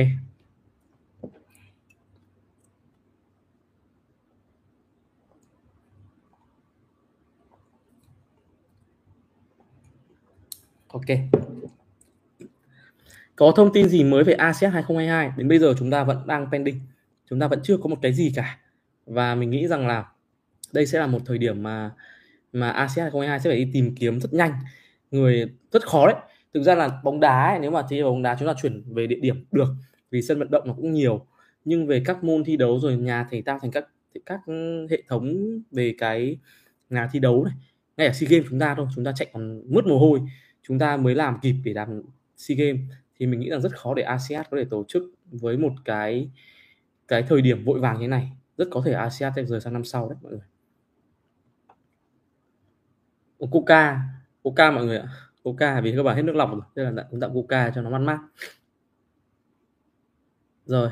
Ok. 10.88 11.18
Có 13.36 13.54
thông 13.56 13.74
tin 13.74 13.90
gì 13.90 14.04
mới 14.04 14.24
về 14.24 14.34
ASEAN 14.34 14.72
2022 14.72 15.32
đến 15.38 15.48
bây 15.48 15.60
giờ 15.60 15.74
chúng 15.80 15.92
ta 15.92 16.04
vẫn 16.04 16.28
đang 16.28 16.52
pending. 16.52 16.80
Chúng 17.30 17.40
ta 17.40 17.48
vẫn 17.48 17.60
chưa 17.64 17.78
có 17.78 17.90
một 17.90 17.98
cái 18.02 18.14
gì 18.14 18.34
cả. 18.36 18.60
Và 19.06 19.36
mình 19.36 19.50
nghĩ 19.50 19.68
rằng 19.68 19.88
là 19.88 20.06
đây 20.74 20.86
sẽ 20.86 21.00
là 21.00 21.08
một 21.08 21.20
thời 21.26 21.38
điểm 21.38 21.64
mà 21.64 21.92
mà 22.54 22.70
ASEAN 22.70 23.04
2022 23.04 23.40
sẽ 23.40 23.50
phải 23.50 23.66
đi 23.66 23.72
tìm 23.74 23.96
kiếm 23.96 24.20
rất 24.20 24.34
nhanh. 24.34 24.52
Người 25.12 25.46
rất 25.72 25.88
khó 25.88 26.08
đấy. 26.08 26.16
Thực 26.54 26.64
ra 26.64 26.76
là 26.76 27.02
bóng 27.04 27.20
đá 27.20 27.50
ấy, 27.50 27.60
nếu 27.60 27.72
mà 27.72 27.82
thi 27.90 28.04
bóng 28.04 28.22
đá 28.22 28.36
chúng 28.40 28.48
ta 28.48 28.54
chuyển 28.62 28.84
về 28.94 29.08
địa 29.08 29.20
điểm 29.22 29.46
được 29.52 29.68
vì 30.12 30.22
sân 30.22 30.40
vận 30.40 30.52
động 30.52 30.64
nó 30.68 30.74
cũng 30.74 30.92
nhiều. 30.92 31.26
Nhưng 31.66 31.88
về 31.88 32.02
các 32.06 32.24
môn 32.24 32.44
thi 32.44 32.58
đấu 32.58 32.80
rồi 32.80 32.98
nhà 32.98 33.28
thể 33.32 33.42
tạo 33.42 33.60
thành 33.62 33.72
các 33.72 33.86
các 34.26 34.40
hệ 34.90 35.04
thống 35.08 35.36
về 35.72 35.96
cái 35.98 36.38
nhà 36.90 37.10
thi 37.12 37.20
đấu 37.20 37.44
này 37.44 37.54
ngay 38.00 38.08
ở 38.08 38.14
sea 38.14 38.28
games 38.30 38.48
chúng 38.50 38.60
ta 38.60 38.76
thôi 38.76 38.88
chúng 38.96 39.06
ta 39.06 39.12
chạy 39.16 39.28
còn 39.34 39.62
mướt 39.74 39.86
mồ 39.86 40.00
hôi. 40.00 40.22
Chúng 40.64 40.80
ta 40.80 40.98
mới 40.98 41.16
làm 41.16 41.40
kịp 41.42 41.56
để 41.64 41.74
làm 41.74 42.02
sea 42.38 42.56
games. 42.56 42.82
Thì 43.20 43.28
mình 43.28 43.40
nghĩ 43.40 43.50
rằng 43.50 43.62
rất 43.62 43.78
khó 43.78 43.94
để 43.94 44.04
ASEAN 44.04 44.46
có 44.52 44.58
thể 44.58 44.66
tổ 44.70 44.84
chức 44.88 45.04
với 45.26 45.58
một 45.58 45.74
cái 45.86 46.30
cái 47.08 47.24
thời 47.24 47.42
điểm 47.42 47.66
vội 47.66 47.80
vàng 47.80 47.96
như 47.96 48.04
thế 48.04 48.08
này. 48.08 48.32
Rất 48.58 48.68
có 48.72 48.82
thể 48.86 48.94
ASEAN 48.94 49.34
sẽ 49.36 49.44
rời 49.46 49.62
sang 49.62 49.74
năm 49.74 49.84
sau 49.84 50.10
đấy 50.10 50.18
mọi 50.22 50.32
người. 50.32 50.49
Coca? 53.48 54.00
Coca 54.44 54.72
mọi 54.72 54.86
người 54.86 54.98
ạ. 54.98 55.08
Coca 55.44 55.82
vì 55.82 55.96
các 55.96 56.04
bạn 56.04 56.16
hết 56.16 56.22
nước 56.22 56.36
lọc 56.36 56.52
rồi, 56.52 56.62
nên 56.76 56.96
là 56.96 57.08
chúng 57.12 57.20
tặng 57.20 57.34
Coca 57.34 57.72
cho 57.76 57.82
nó 57.82 57.90
mát 57.90 58.00
mát. 58.00 58.20
Rồi. 60.66 60.90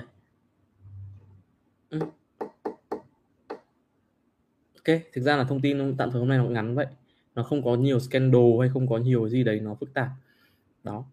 Ừ. 1.89 1.99
Ok, 4.75 4.99
thực 5.13 5.21
ra 5.21 5.37
là 5.37 5.43
thông 5.43 5.61
tin 5.61 5.97
tạm 5.97 6.11
thời 6.11 6.19
hôm 6.19 6.29
nay 6.29 6.37
nó 6.37 6.43
ngắn 6.43 6.75
vậy. 6.75 6.87
Nó 7.35 7.43
không 7.43 7.63
có 7.63 7.75
nhiều 7.75 7.99
scandal 7.99 8.41
hay 8.59 8.69
không 8.69 8.87
có 8.87 8.97
nhiều 8.97 9.29
gì 9.29 9.43
đấy 9.43 9.59
nó 9.59 9.75
phức 9.75 9.93
tạp. 9.93 10.09
Đó. 10.83 11.05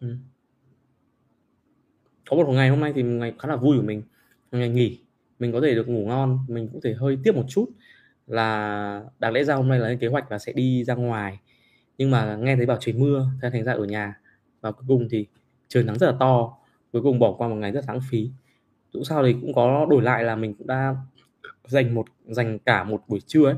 Ừ. 0.00 0.16
có 2.28 2.36
một 2.36 2.52
ngày 2.52 2.68
hôm 2.68 2.80
nay 2.80 2.92
thì 2.94 3.02
ngày 3.02 3.34
khá 3.38 3.48
là 3.48 3.56
vui 3.56 3.76
của 3.76 3.82
mình. 3.82 4.02
Ngày 4.52 4.68
nghỉ. 4.68 5.00
Mình 5.38 5.52
có 5.52 5.60
thể 5.60 5.74
được 5.74 5.88
ngủ 5.88 6.06
ngon, 6.06 6.38
mình 6.48 6.68
cũng 6.72 6.80
thể 6.80 6.94
hơi 6.94 7.18
tiếp 7.24 7.32
một 7.34 7.44
chút 7.48 7.70
là 8.26 9.04
đáng 9.18 9.32
lẽ 9.32 9.44
ra 9.44 9.54
hôm 9.54 9.68
nay 9.68 9.78
là 9.78 9.88
lên 9.88 9.98
kế 9.98 10.06
hoạch 10.06 10.30
là 10.32 10.38
sẽ 10.38 10.52
đi 10.52 10.84
ra 10.84 10.94
ngoài. 10.94 11.38
Nhưng 11.98 12.10
mà 12.10 12.36
nghe 12.36 12.56
thấy 12.56 12.66
bảo 12.66 12.76
trời 12.80 12.94
mưa 12.94 13.26
thế 13.42 13.50
thành 13.50 13.64
ra 13.64 13.72
ở 13.72 13.84
nhà. 13.84 14.20
Và 14.60 14.72
cuối 14.72 14.84
cùng 14.88 15.08
thì 15.10 15.26
trời 15.68 15.84
nắng 15.84 15.98
rất 15.98 16.06
là 16.06 16.16
to 16.20 16.56
cuối 16.92 17.02
cùng 17.02 17.18
bỏ 17.18 17.32
qua 17.32 17.48
một 17.48 17.54
ngày 17.54 17.72
rất 17.72 17.84
lãng 17.88 18.00
phí. 18.10 18.30
Dù 18.92 19.04
sao 19.04 19.24
thì 19.24 19.32
cũng 19.40 19.54
có 19.54 19.86
đổi 19.90 20.02
lại 20.02 20.24
là 20.24 20.36
mình 20.36 20.54
cũng 20.54 20.66
đã 20.66 20.96
dành 21.64 21.94
một 21.94 22.06
dành 22.24 22.58
cả 22.58 22.84
một 22.84 23.02
buổi 23.08 23.20
trưa 23.26 23.44
ấy 23.44 23.56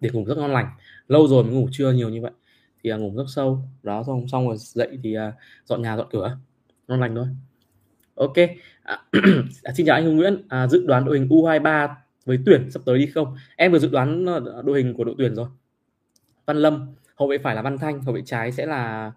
để 0.00 0.10
ngủ 0.12 0.24
rất 0.24 0.38
ngon 0.38 0.52
lành. 0.52 0.70
Lâu 1.08 1.26
rồi 1.26 1.44
mới 1.44 1.52
ngủ 1.52 1.68
trưa 1.72 1.92
nhiều 1.92 2.08
như 2.08 2.22
vậy. 2.22 2.32
Thì 2.82 2.92
uh, 2.92 3.00
ngủ 3.00 3.12
rất 3.16 3.24
sâu 3.28 3.62
đó 3.82 4.02
xong 4.06 4.28
xong 4.28 4.48
rồi 4.48 4.56
dậy 4.58 4.98
thì 5.02 5.16
uh, 5.18 5.34
dọn 5.64 5.82
nhà 5.82 5.96
dọn 5.96 6.06
cửa. 6.10 6.38
Ngon 6.88 7.00
lành 7.00 7.14
thôi. 7.14 7.26
Ok. 8.14 8.36
À, 8.82 9.02
xin 9.74 9.86
chào 9.86 9.96
anh 9.96 10.04
Hùng 10.06 10.16
Nguyễn. 10.16 10.42
À, 10.48 10.66
dự 10.66 10.86
đoán 10.86 11.04
đội 11.04 11.18
hình 11.18 11.28
U23 11.28 11.88
với 12.28 12.38
tuyển 12.46 12.70
sắp 12.70 12.82
tới 12.86 12.98
đi 12.98 13.06
không? 13.06 13.36
Em 13.56 13.72
vừa 13.72 13.78
dự 13.78 13.88
đoán 13.88 14.26
ờ, 14.26 14.62
đội 14.64 14.82
hình 14.82 14.94
của 14.94 15.04
đội 15.04 15.14
tuyển 15.18 15.34
rồi. 15.34 15.48
Văn 16.46 16.56
Lâm 16.56 16.94
hậu 17.14 17.28
vệ 17.28 17.38
phải 17.38 17.54
là 17.54 17.62
Văn 17.62 17.78
Thanh 17.78 18.02
hậu 18.02 18.14
vệ 18.14 18.22
trái 18.24 18.52
sẽ 18.52 18.66
là 18.66 19.12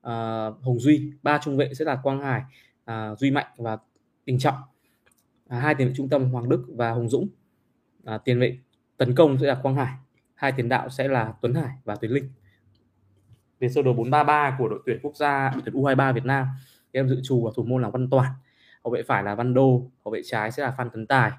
uh, 0.00 0.64
Hồng 0.64 0.78
Duy 0.78 1.12
ba 1.22 1.38
trung 1.42 1.56
vệ 1.56 1.74
sẽ 1.74 1.84
là 1.84 1.98
Quang 2.02 2.20
Hải 2.20 2.42
uh, 2.90 3.18
Duy 3.18 3.30
Mạnh 3.30 3.46
và 3.56 3.78
Đình 4.26 4.38
Trọng. 4.38 4.56
À, 5.48 5.60
hai 5.60 5.74
tiền 5.74 5.88
vệ 5.88 5.94
trung 5.96 6.08
tâm 6.08 6.30
Hoàng 6.30 6.48
Đức 6.48 6.64
và 6.68 6.90
Hồng 6.90 7.08
Dũng. 7.08 7.28
À, 8.04 8.18
tiền 8.18 8.40
vệ 8.40 8.58
tấn 8.96 9.14
công 9.14 9.38
sẽ 9.40 9.46
là 9.46 9.54
Quang 9.54 9.74
Hải 9.74 9.94
hai 10.38 10.52
tiền 10.52 10.68
đạo 10.68 10.88
sẽ 10.90 11.08
là 11.08 11.32
Tuấn 11.40 11.54
Hải 11.54 11.70
và 11.84 11.96
Tuấn 11.96 12.12
Linh. 12.12 12.30
Về 13.60 13.68
sơ 13.68 13.82
đồ 13.82 13.92
433 13.92 14.56
của 14.58 14.68
đội 14.68 14.82
tuyển 14.86 14.98
quốc 15.02 15.16
gia 15.16 15.50
đội 15.50 15.62
tuyển 15.64 15.74
U23 15.74 16.12
Việt 16.12 16.24
Nam 16.24 16.46
em 16.92 17.08
dự 17.08 17.20
trù 17.24 17.44
vào 17.44 17.52
thủ 17.52 17.62
môn 17.62 17.82
là 17.82 17.90
Văn 17.90 18.10
Toàn. 18.10 18.32
Hậu 18.84 18.92
vệ 18.92 19.02
phải 19.02 19.22
là 19.22 19.34
Văn 19.34 19.54
Đô 19.54 19.90
hậu 20.04 20.12
vệ 20.12 20.20
trái 20.24 20.50
sẽ 20.50 20.62
là 20.62 20.70
Phan 20.70 20.90
Tấn 20.90 21.06
Tài 21.06 21.30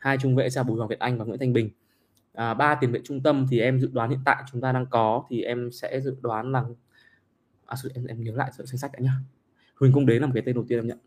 hai 0.00 0.18
trung 0.18 0.36
vệ 0.36 0.50
sẽ 0.50 0.58
là 0.58 0.62
Bùi 0.62 0.76
Hoàng 0.76 0.88
Việt 0.88 0.98
Anh 0.98 1.18
và 1.18 1.24
Nguyễn 1.24 1.40
Thanh 1.40 1.52
Bình. 1.52 1.70
À, 2.32 2.54
ba 2.54 2.74
tiền 2.74 2.92
vệ 2.92 3.00
trung 3.04 3.22
tâm 3.22 3.46
thì 3.50 3.60
em 3.60 3.80
dự 3.80 3.90
đoán 3.92 4.10
hiện 4.10 4.18
tại 4.24 4.42
chúng 4.52 4.60
ta 4.60 4.72
đang 4.72 4.86
có 4.86 5.24
thì 5.30 5.42
em 5.42 5.70
sẽ 5.72 6.00
dự 6.00 6.16
đoán 6.20 6.52
là 6.52 6.64
à, 7.66 7.76
em 7.94 8.06
em 8.06 8.24
nhớ 8.24 8.32
lại 8.34 8.50
danh 8.54 8.78
sách 8.78 8.92
đã 8.92 8.98
nhá. 8.98 9.12
Huỳnh 9.80 9.92
Công 9.92 10.06
Đế 10.06 10.18
là 10.18 10.26
một 10.26 10.32
cái 10.34 10.42
tên 10.46 10.54
đầu 10.54 10.64
tiên 10.68 10.78
em 10.78 10.86
nhận. 10.86 10.98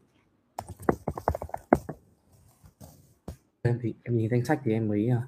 Em 3.62 3.80
thì 3.82 3.94
em 4.04 4.18
nhìn 4.18 4.30
danh 4.30 4.46
sách 4.46 4.60
thì 4.64 4.72
em 4.72 4.88
mới 4.88 5.10
à, 5.10 5.22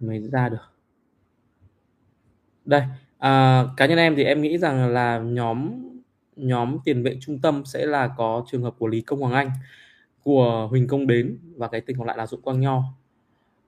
mới 0.00 0.28
ra 0.32 0.48
được. 0.48 0.72
Đây 2.64 2.82
à, 3.18 3.64
cá 3.76 3.86
nhân 3.86 3.98
em 3.98 4.16
thì 4.16 4.24
em 4.24 4.42
nghĩ 4.42 4.58
rằng 4.58 4.88
là 4.88 5.18
nhóm 5.18 5.82
nhóm 6.36 6.78
tiền 6.84 7.02
vệ 7.02 7.18
trung 7.20 7.38
tâm 7.38 7.62
sẽ 7.64 7.86
là 7.86 8.14
có 8.16 8.44
trường 8.50 8.62
hợp 8.62 8.74
của 8.78 8.86
Lý 8.86 9.00
Công 9.00 9.20
Hoàng 9.20 9.32
Anh 9.32 9.50
của 10.26 10.66
Huỳnh 10.70 10.86
Công 10.86 11.06
Đến 11.06 11.38
và 11.56 11.68
cái 11.68 11.80
tình 11.80 11.98
còn 11.98 12.06
lại 12.06 12.16
là 12.16 12.26
Dũng 12.26 12.42
Quang 12.42 12.60
Nho. 12.60 12.82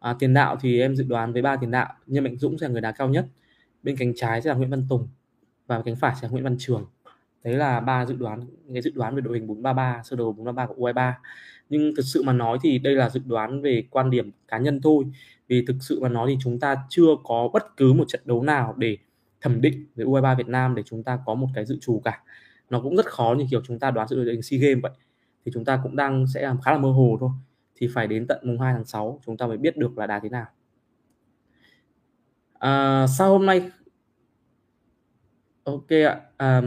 À, 0.01 0.16
tiền 0.18 0.35
đạo 0.35 0.57
thì 0.61 0.81
em 0.81 0.97
dự 0.97 1.05
đoán 1.05 1.33
với 1.33 1.42
ba 1.42 1.57
tiền 1.57 1.71
đạo 1.71 1.94
Nhân 2.07 2.25
Mạnh 2.25 2.37
Dũng 2.37 2.59
sẽ 2.59 2.66
là 2.66 2.73
người 2.73 2.81
đá 2.81 2.92
cao 2.92 3.09
nhất 3.09 3.27
bên 3.83 3.97
cánh 3.97 4.12
trái 4.16 4.42
sẽ 4.42 4.51
là 4.51 4.57
Nguyễn 4.57 4.71
Văn 4.71 4.87
Tùng 4.88 5.09
và 5.66 5.83
cánh 5.83 5.97
phải 5.97 6.14
sẽ 6.21 6.29
là 6.29 6.33
Nguyễn 6.33 6.44
Văn 6.44 6.57
Trường. 6.59 6.87
Đấy 7.44 7.55
là 7.55 7.81
ba 7.81 8.07
dự 8.07 8.14
đoán 8.16 8.40
cái 8.73 8.83
dự 8.83 8.90
đoán 8.94 9.14
về 9.14 9.21
đội 9.21 9.38
hình 9.38 9.47
433 9.47 10.03
sơ 10.05 10.16
đồ 10.16 10.33
433 10.33 10.66
của 10.66 10.90
U23 10.90 11.12
nhưng 11.68 11.94
thực 11.97 12.03
sự 12.03 12.23
mà 12.23 12.33
nói 12.33 12.59
thì 12.62 12.79
đây 12.79 12.94
là 12.94 13.11
dự 13.11 13.21
đoán 13.27 13.62
về 13.62 13.85
quan 13.90 14.11
điểm 14.11 14.31
cá 14.49 14.59
nhân 14.59 14.81
thôi 14.83 15.05
vì 15.49 15.64
thực 15.66 15.77
sự 15.81 16.01
mà 16.01 16.09
nói 16.09 16.31
thì 16.31 16.38
chúng 16.42 16.61
ta 16.61 16.77
chưa 16.88 17.16
có 17.25 17.49
bất 17.53 17.77
cứ 17.77 17.92
một 17.92 18.05
trận 18.09 18.21
đấu 18.25 18.42
nào 18.42 18.75
để 18.77 18.97
thẩm 19.40 19.61
định 19.61 19.87
về 19.97 20.05
U23 20.05 20.37
Việt 20.37 20.49
Nam 20.49 20.75
để 20.75 20.83
chúng 20.87 21.03
ta 21.03 21.18
có 21.27 21.35
một 21.35 21.49
cái 21.55 21.64
dự 21.64 21.79
trù 21.81 22.01
cả. 22.05 22.23
Nó 22.71 22.81
cũng 22.81 22.97
rất 22.97 23.07
khó 23.07 23.35
như 23.38 23.47
kiểu 23.51 23.61
chúng 23.66 23.79
ta 23.79 23.90
đoán 23.90 24.09
dự 24.09 24.16
đội 24.16 24.33
hình 24.33 24.42
SEA 24.42 24.61
Games 24.61 24.83
vậy 24.83 24.92
thì 25.44 25.53
chúng 25.55 25.64
ta 25.64 25.81
cũng 25.83 25.96
đang 25.96 26.27
sẽ 26.27 26.42
làm 26.42 26.61
khá 26.61 26.72
là 26.72 26.79
mơ 26.79 26.90
hồ 26.90 27.16
thôi. 27.20 27.31
Thì 27.77 27.88
phải 27.94 28.07
đến 28.07 28.27
tận 28.27 28.38
mùng 28.42 28.61
2 28.61 28.74
tháng 28.74 28.85
6 28.85 29.20
chúng 29.27 29.37
ta 29.37 29.46
mới 29.46 29.57
biết 29.57 29.77
được 29.77 29.98
là 29.98 30.07
đạt 30.07 30.22
thế 30.22 30.29
nào. 30.29 30.46
À, 32.59 33.07
sau 33.07 33.31
hôm 33.31 33.46
nay 33.46 33.70
ok 35.64 35.88
ạ 35.90 36.20
à, 36.37 36.62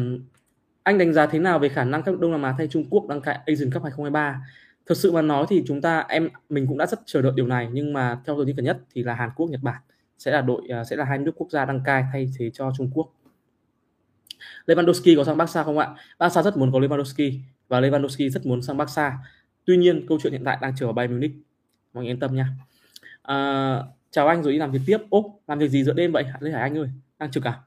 anh 0.84 0.98
đánh 0.98 1.14
giá 1.14 1.26
thế 1.26 1.40
nào 1.40 1.60
về 1.60 1.70
khả 1.70 1.84
năng 1.84 2.04
các 2.04 2.20
Đông 2.20 2.32
Nam 2.32 2.44
Á 2.44 2.56
thay 2.58 2.68
Trung 2.68 2.86
Quốc 2.90 3.08
đăng 3.08 3.22
cai 3.22 3.40
Asian 3.46 3.72
Cup 3.72 3.84
2023 3.84 4.42
thực 4.86 4.98
sự 4.98 5.12
mà 5.12 5.22
nói 5.22 5.46
thì 5.50 5.64
chúng 5.68 5.82
ta 5.82 6.06
em 6.10 6.30
mình 6.50 6.68
cũng 6.68 6.78
đã 6.78 6.86
rất 6.86 7.00
chờ 7.06 7.22
đợi 7.22 7.32
điều 7.36 7.48
này 7.48 7.70
nhưng 7.72 7.94
mà 7.94 8.22
theo 8.26 8.36
tôi 8.36 8.46
tin 8.46 8.56
gần 8.56 8.66
nhất 8.66 8.80
thì 8.94 9.04
là 9.04 9.14
Hàn 9.14 9.30
Quốc 9.36 9.50
Nhật 9.50 9.62
Bản 9.64 9.82
sẽ 10.18 10.32
là 10.32 10.42
đội 10.42 10.62
à, 10.70 10.84
sẽ 10.84 10.96
là 10.96 11.06
hai 11.06 11.18
nước 11.18 11.32
quốc 11.36 11.52
gia 11.52 11.66
đăng 11.66 11.82
cai 11.86 12.04
thay 12.12 12.30
thế 12.38 12.50
cho 12.54 12.72
Trung 12.78 12.92
Quốc. 12.94 13.14
Lewandowski 14.66 15.18
có 15.18 15.24
sang 15.24 15.38
Barca 15.38 15.64
không 15.64 15.78
ạ? 15.78 15.96
Barca 16.20 16.44
rất 16.44 16.58
muốn 16.58 16.72
có 16.72 16.80
Lewandowski 16.80 17.40
và 17.72 17.82
Lewandowski 17.82 18.30
rất 18.30 18.46
muốn 18.46 18.62
sang 18.62 18.78
Barca. 18.78 19.18
Tuy 19.66 19.78
nhiên 19.78 20.06
câu 20.08 20.18
chuyện 20.24 20.34
hiện 20.34 20.44
tại 20.46 20.58
đang 20.62 20.76
chờ 20.76 20.86
ở 20.86 20.92
Bayern 20.92 21.14
Munich. 21.14 21.32
Mọi 21.94 22.04
người 22.04 22.12
yên 22.12 22.20
tâm 22.20 22.36
nha. 22.36 22.48
À, 23.22 23.80
chào 24.12 24.28
anh 24.28 24.44
rồi 24.44 24.54
đi 24.54 24.60
làm 24.60 24.72
việc 24.72 24.80
tiếp. 24.86 24.98
Ốp, 25.10 25.26
làm 25.48 25.60
việc 25.60 25.70
gì 25.70 25.84
giữa 25.84 25.94
đêm 25.94 26.12
vậy? 26.12 26.24
Lê 26.40 26.52
Hải 26.52 26.62
Anh 26.62 26.78
ơi, 26.78 26.90
đang 27.20 27.32
trực 27.32 27.44
à? 27.44 27.60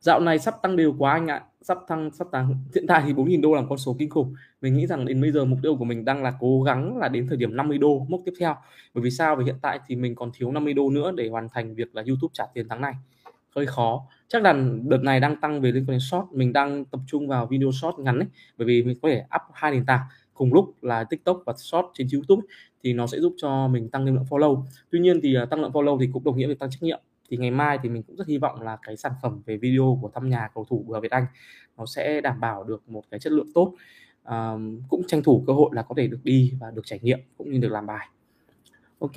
Dạo 0.00 0.20
này 0.20 0.38
sắp 0.38 0.54
tăng 0.62 0.76
đều 0.76 0.94
quá 0.98 1.12
anh 1.12 1.26
ạ. 1.26 1.42
Sắp 1.62 1.78
tăng 1.88 2.10
sắp 2.10 2.28
tăng. 2.32 2.54
Hiện 2.74 2.86
tại 2.86 3.02
thì 3.06 3.12
4.000 3.12 3.40
đô 3.40 3.54
là 3.54 3.62
con 3.68 3.78
số 3.78 3.96
kinh 3.98 4.10
khủng. 4.10 4.34
Mình 4.60 4.76
nghĩ 4.76 4.86
rằng 4.86 5.04
đến 5.04 5.20
bây 5.20 5.32
giờ 5.32 5.44
mục 5.44 5.58
tiêu 5.62 5.76
của 5.76 5.84
mình 5.84 6.04
đang 6.04 6.22
là 6.22 6.32
cố 6.40 6.62
gắng 6.62 6.98
là 6.98 7.08
đến 7.08 7.26
thời 7.28 7.36
điểm 7.36 7.56
50 7.56 7.78
đô 7.78 8.06
mốc 8.08 8.20
tiếp 8.24 8.32
theo. 8.40 8.56
Bởi 8.94 9.02
vì 9.02 9.10
sao? 9.10 9.36
Vì 9.36 9.44
hiện 9.44 9.56
tại 9.62 9.80
thì 9.86 9.96
mình 9.96 10.14
còn 10.14 10.30
thiếu 10.34 10.52
50 10.52 10.74
đô 10.74 10.90
nữa 10.90 11.12
để 11.16 11.28
hoàn 11.28 11.48
thành 11.48 11.74
việc 11.74 11.94
là 11.94 12.02
YouTube 12.06 12.32
trả 12.32 12.44
tiền 12.54 12.66
tháng 12.68 12.80
này 12.80 12.94
hơi 13.56 13.66
khó. 13.66 14.06
Chắc 14.28 14.42
là 14.42 14.52
đợt 14.82 15.02
này 15.02 15.20
đang 15.20 15.40
tăng 15.40 15.60
về 15.60 15.72
liên 15.72 15.82
quan 15.82 15.90
đến 15.90 16.00
short 16.00 16.24
mình 16.32 16.52
đang 16.52 16.84
tập 16.84 17.00
trung 17.06 17.28
vào 17.28 17.46
video 17.46 17.70
short 17.72 17.98
ngắn 17.98 18.18
ấy 18.18 18.28
bởi 18.58 18.66
vì 18.66 18.82
mình 18.82 18.98
có 19.02 19.08
thể 19.08 19.24
up 19.36 19.42
hai 19.52 19.72
nền 19.72 19.86
tảng 19.86 20.00
cùng 20.34 20.54
lúc 20.54 20.74
là 20.82 21.04
TikTok 21.04 21.42
và 21.46 21.52
short 21.56 21.86
trên 21.94 22.06
YouTube 22.12 22.42
thì 22.82 22.92
nó 22.92 23.06
sẽ 23.06 23.20
giúp 23.20 23.34
cho 23.36 23.68
mình 23.68 23.90
tăng 23.90 24.04
lượng 24.04 24.24
follow. 24.30 24.64
Tuy 24.90 25.00
nhiên 25.00 25.20
thì 25.22 25.34
à, 25.34 25.44
tăng 25.44 25.60
lượng 25.60 25.72
follow 25.72 26.00
thì 26.00 26.08
cũng 26.12 26.24
đồng 26.24 26.36
nghĩa 26.36 26.46
với 26.46 26.54
tăng 26.54 26.70
trách 26.70 26.82
nhiệm. 26.82 27.00
Thì 27.28 27.36
ngày 27.36 27.50
mai 27.50 27.78
thì 27.82 27.88
mình 27.88 28.02
cũng 28.02 28.16
rất 28.16 28.26
hy 28.26 28.38
vọng 28.38 28.62
là 28.62 28.76
cái 28.82 28.96
sản 28.96 29.12
phẩm 29.22 29.42
về 29.46 29.56
video 29.56 29.98
của 30.02 30.10
thăm 30.14 30.30
nhà 30.30 30.48
cầu 30.54 30.64
thủ 30.64 30.84
bùa 30.86 31.00
Việt 31.00 31.10
Anh 31.10 31.26
nó 31.76 31.86
sẽ 31.86 32.20
đảm 32.20 32.40
bảo 32.40 32.64
được 32.64 32.88
một 32.88 33.02
cái 33.10 33.20
chất 33.20 33.32
lượng 33.32 33.52
tốt. 33.54 33.74
À, 34.24 34.54
cũng 34.88 35.02
tranh 35.06 35.22
thủ 35.22 35.44
cơ 35.46 35.52
hội 35.52 35.70
là 35.72 35.82
có 35.82 35.94
thể 35.98 36.06
được 36.06 36.20
đi 36.24 36.52
và 36.60 36.70
được 36.70 36.82
trải 36.84 36.98
nghiệm 37.02 37.18
cũng 37.38 37.52
như 37.52 37.58
được 37.58 37.72
làm 37.72 37.86
bài. 37.86 38.08
Ok. 38.98 39.12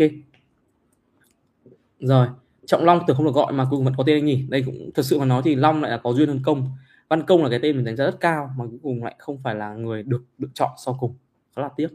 Rồi 2.00 2.28
trọng 2.68 2.84
long 2.84 3.00
tưởng 3.08 3.18
không 3.18 3.26
được 3.26 3.36
gọi 3.36 3.54
mà 3.54 3.66
cuối 3.70 3.78
cùng 3.78 3.86
vẫn 3.86 3.94
có 3.98 4.04
tên 4.08 4.18
anh 4.18 4.26
nhỉ. 4.26 4.46
Đây 4.50 4.64
cũng, 4.66 4.92
thật 4.96 5.04
sự 5.04 5.20
mà 5.20 5.26
nói 5.26 5.42
thì 5.46 5.56
long 5.56 5.82
lại 5.82 5.92
là 5.92 5.98
có 5.98 6.14
duyên 6.14 6.28
hơn 6.28 6.40
công. 6.46 6.72
Văn 7.10 7.24
công 7.24 7.44
là 7.44 7.50
cái 7.50 7.60
tên 7.62 7.76
mình 7.76 7.86
đánh 7.86 7.96
giá 7.96 8.06
rất 8.06 8.20
cao 8.20 8.50
mà 8.58 8.66
cuối 8.66 8.80
cùng 8.84 9.04
lại 9.04 9.16
không 9.20 9.38
phải 9.44 9.56
là 9.56 9.74
người 9.74 10.04
được 10.04 10.24
được 10.38 10.50
chọn 10.54 10.70
sau 10.86 10.98
cùng. 11.00 11.16
Khá 11.56 11.62
là 11.62 11.70
tiếc. 11.76 11.90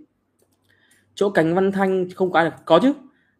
Chỗ 1.15 1.31
cánh 1.31 1.55
văn 1.55 1.73
thanh 1.73 2.11
không 2.11 2.33
có 2.33 2.39
ai 2.39 2.51
được 2.51 2.57
có 2.65 2.79
chứ. 2.83 2.93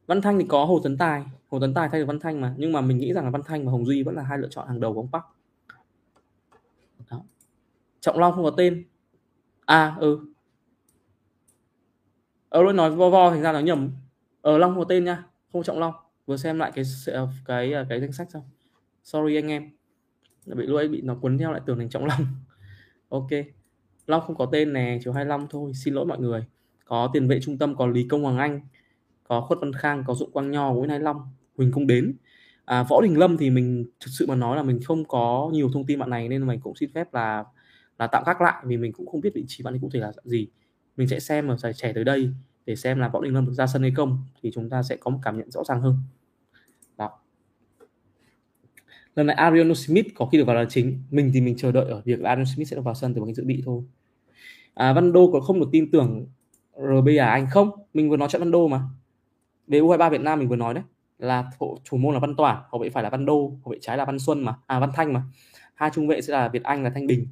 Văn 0.07 0.23
thanh 0.23 0.39
thì 0.39 0.45
có 0.49 0.65
hồ 0.65 0.81
tấn 0.85 0.99
tài. 0.99 1.25
Hồ 1.49 1.61
tấn 1.61 1.75
tài 1.75 1.89
thay 1.89 2.01
được 2.01 2.07
văn 2.07 2.21
thanh 2.21 2.41
mà. 2.41 2.55
Nhưng 2.57 2.73
mà 2.73 2.81
mình 2.81 2.99
nghĩ 2.99 3.13
rằng 3.13 3.25
là 3.25 3.31
văn 3.31 3.43
thanh 3.47 3.67
và 3.67 3.73
hồng 3.73 3.87
duy 3.87 4.03
vẫn 4.03 4.15
là 4.15 4.23
hai 4.23 4.39
lựa 4.39 4.49
chọn 4.51 4.69
hàng 4.69 4.81
đầu 4.81 4.95
của 4.95 5.01
ông 5.01 5.11
park. 5.13 5.25
Đó. 7.11 7.23
trọng 8.01 8.19
long 8.19 8.35
không 8.35 8.45
có 8.45 8.51
tên. 8.51 8.85
À 9.67 9.97
ừ. 10.01 10.19
Ờ 12.49 12.73
nói 12.73 12.91
vo 12.91 13.11
vo 13.11 13.31
thành 13.31 13.43
ra 13.43 13.53
nó 13.53 13.61
nhầm. 13.61 13.91
Ở 14.43 14.59
long 14.59 14.77
có 14.79 14.85
tên 14.85 15.05
nha. 15.05 15.25
Không 15.53 15.63
trọng 15.63 15.79
long 15.79 15.95
vừa 16.27 16.37
xem 16.37 16.59
lại 16.59 16.73
cái 16.75 16.85
ờ, 17.07 17.29
cái 17.45 17.73
ờ, 17.73 17.87
cái, 17.89 18.01
danh 18.01 18.13
sách 18.13 18.29
xong. 18.31 18.43
Sorry 19.05 19.37
anh 19.37 19.49
em. 19.49 19.71
Bị 20.47 20.67
lỗi 20.67 20.89
bị 20.89 21.01
nó 21.01 21.15
cuốn 21.15 21.39
theo 21.39 21.53
lại 21.53 21.61
tưởng 21.67 21.79
thành 21.79 21.89
trọng 21.89 22.05
long. 22.05 22.27
Ok. 23.09 23.29
Long 24.07 24.23
không 24.27 24.37
có 24.37 24.47
tên 24.53 24.73
nè 24.73 24.99
chiều 25.05 25.13
25 25.13 25.47
thôi. 25.51 25.73
Xin 25.75 25.95
lỗi 25.95 26.07
mọi 26.07 26.19
người. 26.19 26.45
Có 26.85 27.11
tiền 27.13 27.29
vệ 27.29 27.41
trung 27.41 27.59
tâm 27.59 27.77
có 27.77 27.87
lý 27.87 28.09
công 28.09 28.23
hoàng 28.23 28.39
anh 28.39 28.61
có 29.25 29.41
khuất 29.41 29.59
văn 29.61 29.73
khang 29.73 30.05
có 30.07 30.15
dụng 30.15 30.31
quang 30.33 30.51
nho 30.51 30.73
nguyễn 30.73 30.91
hai 30.91 31.01
long. 31.01 31.17
Huỳnh 31.57 31.73
công 31.73 31.87
đến. 31.87 32.17
À, 32.65 32.83
võ 32.83 33.01
đình 33.01 33.19
lâm 33.19 33.37
thì 33.37 33.51
mình 33.51 33.85
thực 34.01 34.11
sự 34.11 34.27
mà 34.27 34.35
nói 34.35 34.57
là 34.57 34.63
mình 34.63 34.81
không 34.85 35.05
có 35.05 35.51
nhiều 35.53 35.71
thông 35.73 35.87
tin 35.87 35.99
bạn 35.99 36.11
này 36.11 36.29
nên 36.29 36.47
mình 36.47 36.61
cũng 36.61 36.77
xin 36.77 36.91
phép 36.95 37.15
là 37.15 37.45
là 37.99 38.07
tạm 38.07 38.23
gác 38.27 38.41
lại 38.41 38.63
vì 38.67 38.77
mình 38.77 38.93
cũng 38.93 39.07
không 39.07 39.21
biết 39.21 39.31
vị 39.35 39.45
trí 39.49 39.65
bạn 39.65 39.75
ấy 39.75 39.79
cụ 39.83 39.91
thể 39.93 40.01
là 40.01 40.13
gì. 40.25 40.49
Mình 40.97 41.09
sẽ 41.09 41.21
xem 41.21 41.49
ở 41.49 41.57
giải 41.57 41.73
trẻ 41.73 41.93
tới 41.93 42.05
đây 42.05 42.31
để 42.67 42.77
xem 42.77 42.99
là 42.99 43.09
võ 43.09 43.21
đình 43.21 43.35
lâm 43.35 43.47
được 43.47 43.53
ra 43.53 43.67
sân 43.67 43.83
hay 43.83 43.91
không 43.91 44.19
thì 44.43 44.51
chúng 44.55 44.71
ta 44.71 44.83
sẽ 44.83 44.97
có 44.97 45.11
một 45.11 45.19
cảm 45.23 45.39
nhận 45.39 45.51
rõ 45.51 45.65
ràng 45.65 45.81
hơn. 45.81 45.97
Đó. 46.97 47.11
Lần 49.17 49.27
này 49.27 49.37
Ariano 49.37 49.75
Smith 49.75 50.07
có 50.15 50.27
khi 50.27 50.39
được 50.39 50.45
vào 50.45 50.57
là 50.57 50.65
chính 50.69 51.03
mình 51.11 51.31
thì 51.35 51.41
mình 51.41 51.57
chờ 51.57 51.73
đợi 51.73 51.91
ở 51.91 52.03
việc 52.05 52.21
là 52.21 52.29
Ariano 52.31 52.51
Smith 52.55 52.69
sẽ 52.69 52.77
được 52.77 52.83
vào 52.85 52.95
sân 52.95 53.15
từ 53.15 53.21
bằng 53.21 53.35
dự 53.35 53.45
bị 53.45 53.63
thôi. 53.65 53.83
À, 54.75 54.93
Văn 54.93 55.13
Đô 55.13 55.31
có 55.33 55.41
không 55.41 55.61
được 55.61 55.69
tin 55.73 55.91
tưởng 55.91 56.27
RB 56.77 57.09
à 57.21 57.27
anh? 57.27 57.47
Không 57.51 57.71
mình 57.95 58.11
vừa 58.11 58.17
nói 58.17 58.29
chuyện 58.31 58.41
Văn 58.43 58.51
Đô 58.51 58.69
mà. 58.69 58.81
Về 59.67 59.81
U23 59.81 60.11
Việt 60.11 60.21
Nam 60.21 60.39
mình 60.39 60.49
vừa 60.49 60.57
nói 60.57 60.75
đấy 60.75 60.85
là 61.19 61.51
thủ, 61.59 61.79
thủ 61.85 61.99
môn 61.99 62.15
là 62.15 62.21
Văn 62.21 62.37
Toản 62.37 62.57
hậu 62.71 62.81
vệ 62.81 62.91
phải 62.91 63.03
là 63.03 63.11
Văn 63.11 63.27
Đô 63.27 63.59
hậu 63.65 63.73
vệ 63.73 63.79
trái 63.81 63.97
là 63.97 64.05
Văn 64.05 64.19
Xuân 64.19 64.41
mà. 64.45 64.55
À 64.67 64.81
Văn 64.81 64.91
Thanh 64.95 65.13
mà. 65.13 65.23
Hai 65.75 65.91
trung 65.95 66.07
vệ 66.07 66.21
sẽ 66.21 66.33
là 66.33 66.49
Việt 66.49 66.63
Anh 66.63 66.83
là 66.83 66.91
Thanh 66.91 67.07
Bình. 67.07 67.27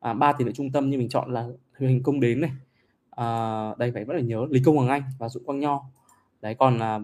À, 0.00 0.12
ba 0.12 0.32
tiền 0.32 0.46
vệ 0.46 0.52
trung 0.52 0.72
tâm 0.72 0.90
như 0.90 0.98
mình 0.98 1.08
chọn 1.08 1.32
là 1.32 1.48
hình 1.78 2.02
công 2.02 2.20
đến 2.20 2.40
này 2.40 2.50
à, 3.16 3.26
đây 3.78 3.90
phải 3.92 4.04
rất 4.04 4.14
là 4.14 4.20
nhớ. 4.20 4.46
Lý 4.50 4.62
Công 4.64 4.76
Hoàng 4.76 4.88
Anh 4.88 5.02
và 5.18 5.28
Dũng 5.28 5.44
Quang 5.44 5.60
Nho. 5.60 5.84
Đấy 6.42 6.54
còn 6.54 6.78
là 6.78 7.00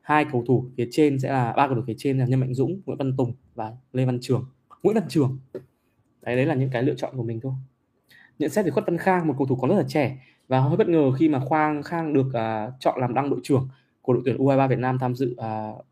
hai 0.00 0.26
cầu 0.32 0.44
thủ 0.46 0.66
phía 0.76 0.88
trên 0.90 1.18
sẽ 1.18 1.32
là 1.32 1.52
ba 1.56 1.66
cầu 1.66 1.76
thủ 1.76 1.82
phía 1.86 1.94
trên 1.98 2.18
là 2.18 2.26
Nhân 2.26 2.40
Mạnh 2.40 2.54
Dũng 2.54 2.80
Nguyễn 2.86 2.98
Văn 2.98 3.16
Tùng 3.16 3.32
và 3.54 3.72
Lê 3.92 4.04
Văn 4.04 4.18
Trường. 4.22 4.44
Nguyễn 4.82 4.94
Văn 4.94 5.04
Trường. 5.08 5.38
Đấy 6.22 6.36
đấy 6.36 6.46
là 6.46 6.54
những 6.54 6.70
cái 6.70 6.82
lựa 6.82 6.94
chọn 6.94 7.16
của 7.16 7.22
mình 7.22 7.40
thôi. 7.40 7.52
Nhận 8.38 8.50
xét 8.50 8.64
về 8.64 8.70
Khuất 8.70 8.86
Văn 8.86 8.98
Khang 8.98 9.28
một 9.28 9.34
cầu 9.38 9.46
thủ 9.46 9.56
còn 9.56 9.70
rất 9.70 9.76
là 9.76 9.84
trẻ 9.88 10.18
và 10.48 10.60
hơi 10.60 10.76
bất 10.76 10.88
ngờ 10.88 11.12
khi 11.18 11.28
mà 11.28 11.40
Khoang 11.40 11.82
Khang 11.82 12.12
được 12.12 12.26
uh, 12.26 12.74
chọn 12.80 13.00
làm 13.00 13.14
đăng 13.14 13.30
đội 13.30 13.40
trưởng 13.42 13.68
của 14.02 14.12
đội 14.12 14.22
tuyển 14.24 14.36
U23 14.36 14.68
Việt 14.68 14.78
Nam 14.78 14.98
tham 14.98 15.14
dự 15.14 15.36
uh, 15.38 15.84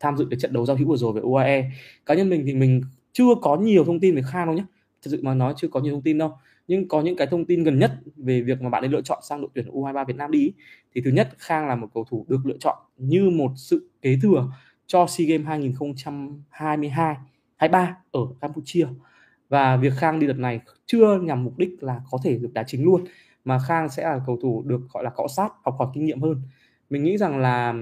tham 0.00 0.16
dự 0.16 0.26
cái 0.30 0.38
trận 0.40 0.52
đấu 0.52 0.66
giao 0.66 0.76
hữu 0.76 0.88
vừa 0.88 0.96
rồi 0.96 1.12
với 1.12 1.22
UAE 1.22 1.70
cá 2.06 2.14
nhân 2.14 2.30
mình 2.30 2.42
thì 2.46 2.54
mình 2.54 2.82
chưa 3.12 3.34
có 3.42 3.56
nhiều 3.56 3.84
thông 3.84 4.00
tin 4.00 4.14
về 4.14 4.22
Khang 4.32 4.46
đâu 4.46 4.56
nhé 4.56 4.64
thật 5.02 5.08
sự 5.10 5.20
mà 5.22 5.34
nói 5.34 5.54
chưa 5.56 5.68
có 5.68 5.80
nhiều 5.80 5.92
thông 5.92 6.02
tin 6.02 6.18
đâu 6.18 6.38
nhưng 6.68 6.88
có 6.88 7.00
những 7.00 7.16
cái 7.16 7.26
thông 7.26 7.44
tin 7.44 7.64
gần 7.64 7.78
nhất 7.78 7.92
về 8.16 8.40
việc 8.40 8.62
mà 8.62 8.70
bạn 8.70 8.82
ấy 8.82 8.88
lựa 8.88 9.02
chọn 9.02 9.18
sang 9.22 9.40
đội 9.40 9.50
tuyển 9.54 9.66
U23 9.70 10.04
Việt 10.04 10.16
Nam 10.16 10.30
đi 10.30 10.52
thì 10.94 11.00
thứ 11.04 11.10
nhất, 11.10 11.28
Khang 11.38 11.68
là 11.68 11.76
một 11.76 11.88
cầu 11.94 12.04
thủ 12.10 12.26
được 12.28 12.40
lựa 12.44 12.56
chọn 12.60 12.76
như 12.96 13.30
một 13.30 13.52
sự 13.56 13.90
kế 14.02 14.18
thừa 14.22 14.48
cho 14.86 15.06
SEA 15.06 15.26
Games 15.26 15.46
2022 15.46 17.16
23 17.56 17.96
ở 18.12 18.20
Campuchia. 18.40 18.86
Và 19.48 19.76
việc 19.76 19.92
Khang 19.96 20.18
đi 20.18 20.26
đợt 20.26 20.38
này 20.38 20.60
chưa 20.86 21.18
nhằm 21.22 21.44
mục 21.44 21.58
đích 21.58 21.82
là 21.82 22.00
có 22.10 22.18
thể 22.24 22.38
được 22.38 22.50
đá 22.52 22.64
chính 22.66 22.84
luôn, 22.84 23.04
mà 23.44 23.58
Khang 23.68 23.88
sẽ 23.88 24.02
là 24.02 24.20
cầu 24.26 24.38
thủ 24.42 24.62
được 24.66 24.80
gọi 24.92 25.04
là 25.04 25.10
cọ 25.10 25.28
sát, 25.28 25.52
học 25.64 25.74
hỏi 25.78 25.88
kinh 25.94 26.04
nghiệm 26.04 26.20
hơn. 26.20 26.42
Mình 26.90 27.04
nghĩ 27.04 27.18
rằng 27.18 27.38
là 27.38 27.74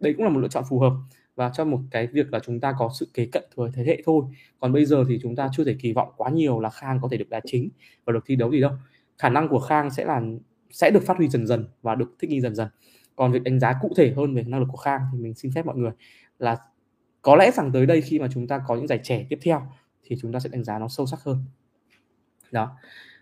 đây 0.00 0.14
cũng 0.14 0.24
là 0.24 0.30
một 0.30 0.40
lựa 0.40 0.48
chọn 0.48 0.64
phù 0.68 0.78
hợp 0.78 0.92
và 1.40 1.50
cho 1.54 1.64
một 1.64 1.80
cái 1.90 2.06
việc 2.06 2.32
là 2.32 2.38
chúng 2.38 2.60
ta 2.60 2.74
có 2.78 2.90
sự 2.98 3.08
kế 3.14 3.26
cận 3.26 3.44
thừa 3.56 3.70
thế 3.74 3.84
hệ 3.84 4.02
thôi. 4.04 4.24
Còn 4.58 4.72
bây 4.72 4.84
giờ 4.84 5.04
thì 5.08 5.18
chúng 5.22 5.36
ta 5.36 5.48
chưa 5.52 5.64
thể 5.64 5.76
kỳ 5.80 5.92
vọng 5.92 6.08
quá 6.16 6.30
nhiều 6.30 6.60
là 6.60 6.70
Khang 6.70 6.98
có 7.02 7.08
thể 7.10 7.16
được 7.16 7.28
đá 7.28 7.40
chính 7.44 7.68
và 8.04 8.12
được 8.12 8.20
thi 8.26 8.36
đấu 8.36 8.50
gì 8.50 8.60
đâu. 8.60 8.70
Khả 9.18 9.28
năng 9.28 9.48
của 9.48 9.60
Khang 9.60 9.90
sẽ 9.90 10.04
là, 10.04 10.22
sẽ 10.70 10.90
được 10.90 11.02
phát 11.02 11.16
huy 11.16 11.28
dần 11.28 11.46
dần 11.46 11.68
và 11.82 11.94
được 11.94 12.14
thích 12.18 12.30
nghi 12.30 12.40
dần 12.40 12.54
dần. 12.54 12.68
Còn 13.16 13.32
việc 13.32 13.42
đánh 13.42 13.60
giá 13.60 13.74
cụ 13.80 13.92
thể 13.96 14.12
hơn 14.16 14.34
về 14.34 14.42
năng 14.42 14.60
lực 14.60 14.66
của 14.70 14.76
Khang 14.76 15.00
thì 15.12 15.18
mình 15.18 15.34
xin 15.34 15.52
phép 15.54 15.66
mọi 15.66 15.76
người 15.76 15.90
là 16.38 16.56
có 17.22 17.36
lẽ 17.36 17.50
rằng 17.50 17.72
tới 17.72 17.86
đây 17.86 18.00
khi 18.00 18.18
mà 18.18 18.28
chúng 18.34 18.46
ta 18.46 18.62
có 18.66 18.76
những 18.76 18.86
giải 18.86 19.00
trẻ 19.02 19.26
tiếp 19.28 19.38
theo 19.42 19.62
thì 20.04 20.16
chúng 20.22 20.32
ta 20.32 20.40
sẽ 20.40 20.48
đánh 20.48 20.64
giá 20.64 20.78
nó 20.78 20.88
sâu 20.88 21.06
sắc 21.06 21.20
hơn. 21.22 21.44
Đó. 22.50 22.76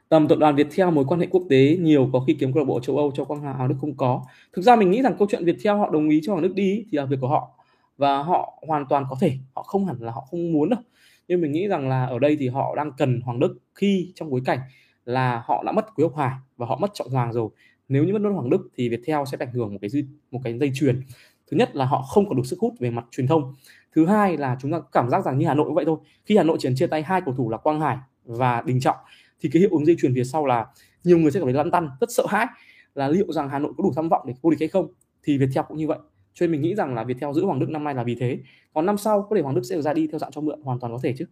Tầm 0.08 0.28
tập 0.28 0.38
đoàn 0.38 0.56
Viettel, 0.56 0.90
mối 0.90 1.04
quan 1.08 1.20
hệ 1.20 1.26
quốc 1.30 1.42
tế 1.50 1.76
nhiều 1.80 2.10
có 2.12 2.20
khi 2.20 2.36
kiếm 2.40 2.52
câu 2.52 2.62
lạc 2.62 2.68
bộ 2.68 2.80
châu 2.80 2.96
Âu 2.96 3.12
cho 3.14 3.24
Quang 3.24 3.42
Hà 3.42 3.66
Đức 3.66 3.74
không 3.80 3.96
có. 3.96 4.22
Thực 4.52 4.62
ra 4.62 4.76
mình 4.76 4.90
nghĩ 4.90 5.02
rằng 5.02 5.16
câu 5.18 5.28
chuyện 5.30 5.44
Viettel 5.44 5.76
họ 5.76 5.90
đồng 5.90 6.08
ý 6.08 6.20
cho 6.24 6.32
Hoàng 6.32 6.42
Đức 6.42 6.54
đi 6.54 6.84
thì 6.90 6.98
là 6.98 7.04
việc 7.04 7.16
của 7.20 7.28
họ 7.28 7.57
và 7.98 8.22
họ 8.22 8.62
hoàn 8.66 8.86
toàn 8.88 9.04
có 9.10 9.16
thể, 9.20 9.32
họ 9.54 9.62
không 9.62 9.86
hẳn 9.86 9.96
là 10.00 10.12
họ 10.12 10.20
không 10.30 10.52
muốn 10.52 10.68
đâu. 10.68 10.80
Nhưng 11.28 11.40
mình 11.40 11.52
nghĩ 11.52 11.68
rằng 11.68 11.88
là 11.88 12.06
ở 12.06 12.18
đây 12.18 12.36
thì 12.40 12.48
họ 12.48 12.74
đang 12.76 12.92
cần 12.98 13.20
Hoàng 13.20 13.38
Đức 13.38 13.58
khi 13.74 14.12
trong 14.14 14.30
bối 14.30 14.42
cảnh 14.44 14.58
là 15.04 15.42
họ 15.46 15.62
đã 15.66 15.72
mất 15.72 15.94
Quế 15.94 16.02
Ngọc 16.02 16.16
Hải 16.16 16.32
và 16.56 16.66
họ 16.66 16.78
mất 16.80 16.90
Trọng 16.94 17.10
Hoàng 17.10 17.32
rồi. 17.32 17.48
Nếu 17.88 18.04
như 18.04 18.12
mất 18.12 18.22
luôn 18.22 18.34
Hoàng 18.34 18.50
Đức 18.50 18.68
thì 18.74 18.88
Viettel 18.88 19.18
sẽ 19.32 19.36
ảnh 19.40 19.52
hưởng 19.52 19.72
một 19.72 19.78
cái 19.80 19.90
một 20.30 20.40
cái 20.44 20.58
dây 20.58 20.70
chuyền. 20.74 21.02
Thứ 21.50 21.56
nhất 21.56 21.76
là 21.76 21.84
họ 21.84 22.02
không 22.02 22.28
có 22.28 22.34
đủ 22.34 22.44
sức 22.44 22.58
hút 22.60 22.74
về 22.80 22.90
mặt 22.90 23.04
truyền 23.10 23.26
thông. 23.26 23.54
Thứ 23.94 24.06
hai 24.06 24.36
là 24.36 24.56
chúng 24.60 24.72
ta 24.72 24.80
cảm 24.92 25.10
giác 25.10 25.24
rằng 25.24 25.38
như 25.38 25.46
Hà 25.46 25.54
Nội 25.54 25.66
cũng 25.66 25.74
vậy 25.74 25.84
thôi. 25.84 25.98
Khi 26.24 26.36
Hà 26.36 26.42
Nội 26.42 26.56
chỉ 26.60 26.68
chia 26.76 26.86
tay 26.86 27.02
hai 27.02 27.20
cầu 27.20 27.34
thủ 27.34 27.50
là 27.50 27.56
Quang 27.56 27.80
Hải 27.80 27.96
và 28.24 28.62
Đình 28.66 28.80
Trọng 28.80 28.96
thì 29.40 29.48
cái 29.52 29.60
hiệu 29.60 29.70
ứng 29.72 29.86
dây 29.86 29.96
chuyền 29.98 30.14
phía 30.14 30.24
sau 30.24 30.46
là 30.46 30.66
nhiều 31.04 31.18
người 31.18 31.30
sẽ 31.30 31.40
cảm 31.40 31.46
thấy 31.46 31.54
lăn 31.54 31.70
tăn, 31.70 31.90
rất 32.00 32.10
sợ 32.10 32.26
hãi 32.28 32.46
là 32.94 33.08
liệu 33.08 33.32
rằng 33.32 33.48
Hà 33.48 33.58
Nội 33.58 33.72
có 33.76 33.82
đủ 33.82 33.92
tham 33.96 34.08
vọng 34.08 34.22
để 34.26 34.34
vô 34.42 34.50
địch 34.50 34.60
hay 34.60 34.68
không. 34.68 34.92
Thì 35.22 35.38
Viettel 35.38 35.64
cũng 35.68 35.76
như 35.76 35.86
vậy 35.86 35.98
cho 36.38 36.46
nên 36.46 36.52
mình 36.52 36.62
nghĩ 36.62 36.74
rằng 36.74 36.94
là 36.94 37.04
việc 37.04 37.16
theo 37.20 37.32
giữ 37.32 37.44
Hoàng 37.44 37.58
Đức 37.58 37.68
năm 37.68 37.84
nay 37.84 37.94
là 37.94 38.04
vì 38.04 38.14
thế. 38.14 38.38
Còn 38.74 38.86
năm 38.86 38.98
sau, 38.98 39.22
có 39.22 39.36
thể 39.36 39.42
Hoàng 39.42 39.54
Đức 39.54 39.62
sẽ 39.62 39.76
được 39.76 39.82
ra 39.82 39.92
đi 39.92 40.06
theo 40.06 40.18
dạng 40.18 40.30
cho 40.30 40.40
mượn, 40.40 40.62
hoàn 40.62 40.80
toàn 40.80 40.92
có 40.92 40.98
thể 41.02 41.14
chứ. 41.18 41.26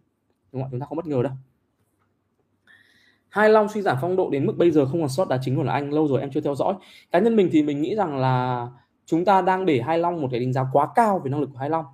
Đúng 0.51 0.61
không 0.61 0.71
chúng 0.71 0.79
ta 0.79 0.85
không 0.85 0.95
bất 0.95 1.07
ngờ 1.07 1.23
đâu. 1.23 1.33
Hai 3.29 3.49
Long 3.49 3.69
suy 3.69 3.81
giảm 3.81 3.97
phong 4.01 4.15
độ 4.15 4.29
đến 4.29 4.45
mức 4.45 4.57
bây 4.57 4.71
giờ 4.71 4.85
không 4.85 4.99
còn 5.01 5.09
sót 5.09 5.27
đá 5.27 5.39
chính 5.41 5.55
của 5.55 5.63
là 5.63 5.73
anh, 5.73 5.93
lâu 5.93 6.07
rồi 6.07 6.21
em 6.21 6.31
chưa 6.31 6.41
theo 6.41 6.55
dõi. 6.55 6.75
Cá 7.11 7.19
nhân 7.19 7.35
mình 7.35 7.49
thì 7.51 7.63
mình 7.63 7.81
nghĩ 7.81 7.95
rằng 7.95 8.17
là 8.17 8.67
chúng 9.05 9.25
ta 9.25 9.41
đang 9.41 9.65
để 9.65 9.81
Hai 9.81 9.99
Long 9.99 10.21
một 10.21 10.27
cái 10.31 10.39
đánh 10.39 10.53
giá 10.53 10.65
quá 10.71 10.87
cao 10.95 11.21
về 11.23 11.29
năng 11.29 11.39
lực 11.39 11.49
của 11.53 11.59
Hai 11.59 11.69
Long. 11.69 11.85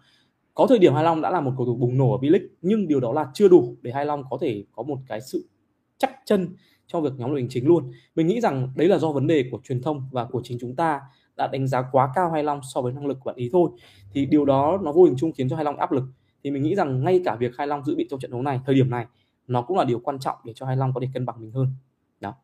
Có 0.54 0.67
thời 0.69 0.80
điểm 0.80 0.93
Hai 0.93 1.04
Long 1.04 1.21
đã 1.21 1.32
là 1.32 1.41
một 1.41 1.52
cầu 1.58 1.65
thủ 1.65 1.76
bùng 1.76 1.97
nổ 1.97 2.12
ở 2.12 2.17
V-League 2.17 2.47
nhưng 2.62 2.88
điều 2.88 2.99
đó 2.99 3.13
là 3.13 3.28
chưa 3.34 3.47
đủ 3.47 3.76
để 3.82 3.91
Hai 3.91 4.06
Long 4.06 4.23
có 4.30 4.38
thể 4.41 4.63
có 4.71 4.84
một 4.84 4.97
cái 5.08 5.21
sự 5.21 5.47
chắc 5.97 6.12
chân 6.26 6.56
trong 6.88 7.04
việc 7.04 7.12
nhóm 7.17 7.30
đội 7.30 7.39
hình 7.39 7.49
chính 7.49 7.67
luôn. 7.67 7.91
Mình 8.15 8.28
nghĩ 8.28 8.41
rằng 8.41 8.69
đấy 8.76 8.88
là 8.88 8.97
do 8.97 9.12
vấn 9.12 9.28
đề 9.28 9.45
của 9.52 9.60
truyền 9.63 9.82
thông 9.82 10.10
và 10.12 10.26
của 10.26 10.41
chính 10.43 10.58
chúng 10.62 10.76
ta 10.76 11.02
đã 11.38 11.48
đánh 11.48 11.67
giá 11.67 11.82
quá 11.91 12.12
cao 12.15 12.32
Hai 12.32 12.43
Long 12.43 12.60
so 12.63 12.82
với 12.82 12.93
năng 12.93 13.06
lực 13.06 13.17
của 13.19 13.30
bạn 13.30 13.36
ý 13.36 13.50
thôi. 13.54 13.69
Thì 14.12 14.26
điều 14.26 14.46
đó 14.46 14.80
nó 14.84 14.91
vô 14.91 15.04
hình 15.04 15.15
chung 15.17 15.32
khiến 15.32 15.50
cho 15.50 15.56
Hai 15.56 15.65
Long 15.65 15.78
áp 15.78 15.91
lực. 15.91 16.04
Thì 16.43 16.52
mình 16.52 16.63
nghĩ 16.63 16.76
rằng 16.76 17.04
ngay 17.04 17.22
cả 17.26 17.36
việc 17.36 17.52
Hai 17.58 17.67
Long 17.67 17.84
dự 17.84 17.96
bị 17.96 18.08
trong 18.10 18.19
trận 18.19 18.32
đấu 18.32 18.41
này, 18.41 18.60
thời 18.65 18.76
điểm 18.76 18.89
này, 18.89 19.06
nó 19.48 19.62
cũng 19.62 19.78
là 19.78 19.84
điều 19.84 20.00
quan 20.00 20.19
trọng 20.19 20.38
để 20.43 20.54
cho 20.56 20.65
Hai 20.65 20.78
Long 20.78 20.93
có 20.93 21.02
thể 21.02 21.08
cân 21.13 21.26
bằng 21.26 21.41
mình 21.41 21.52
hơn. 21.52 21.67
Đó. 22.20 22.36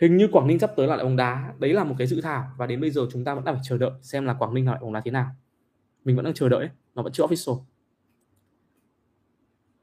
Hình 0.00 0.16
như 0.16 0.28
Quảng 0.32 0.46
Ninh 0.46 0.58
sắp 0.58 0.70
tới 0.76 0.86
là 0.86 0.96
lại 0.96 1.04
bóng 1.04 1.16
đá. 1.16 1.54
Đấy 1.58 1.72
là 1.72 1.84
một 1.84 1.94
cái 1.98 2.06
dự 2.06 2.20
thảo 2.20 2.44
và 2.56 2.66
đến 2.66 2.80
bây 2.80 2.90
giờ 2.90 3.06
chúng 3.12 3.24
ta 3.24 3.34
vẫn 3.34 3.44
đang 3.44 3.54
phải 3.54 3.64
chờ 3.68 3.78
đợi 3.78 3.90
xem 4.02 4.24
là 4.24 4.34
Quảng 4.34 4.54
Ninh 4.54 4.66
lại 4.66 4.78
bóng 4.80 4.92
đá 4.92 5.00
thế 5.04 5.10
nào. 5.10 5.30
Mình 6.04 6.16
vẫn 6.16 6.24
đang 6.24 6.34
chờ 6.34 6.48
đợi 6.48 6.68
nó 6.94 7.02
vẫn 7.02 7.12
chưa 7.12 7.26
official. 7.26 7.60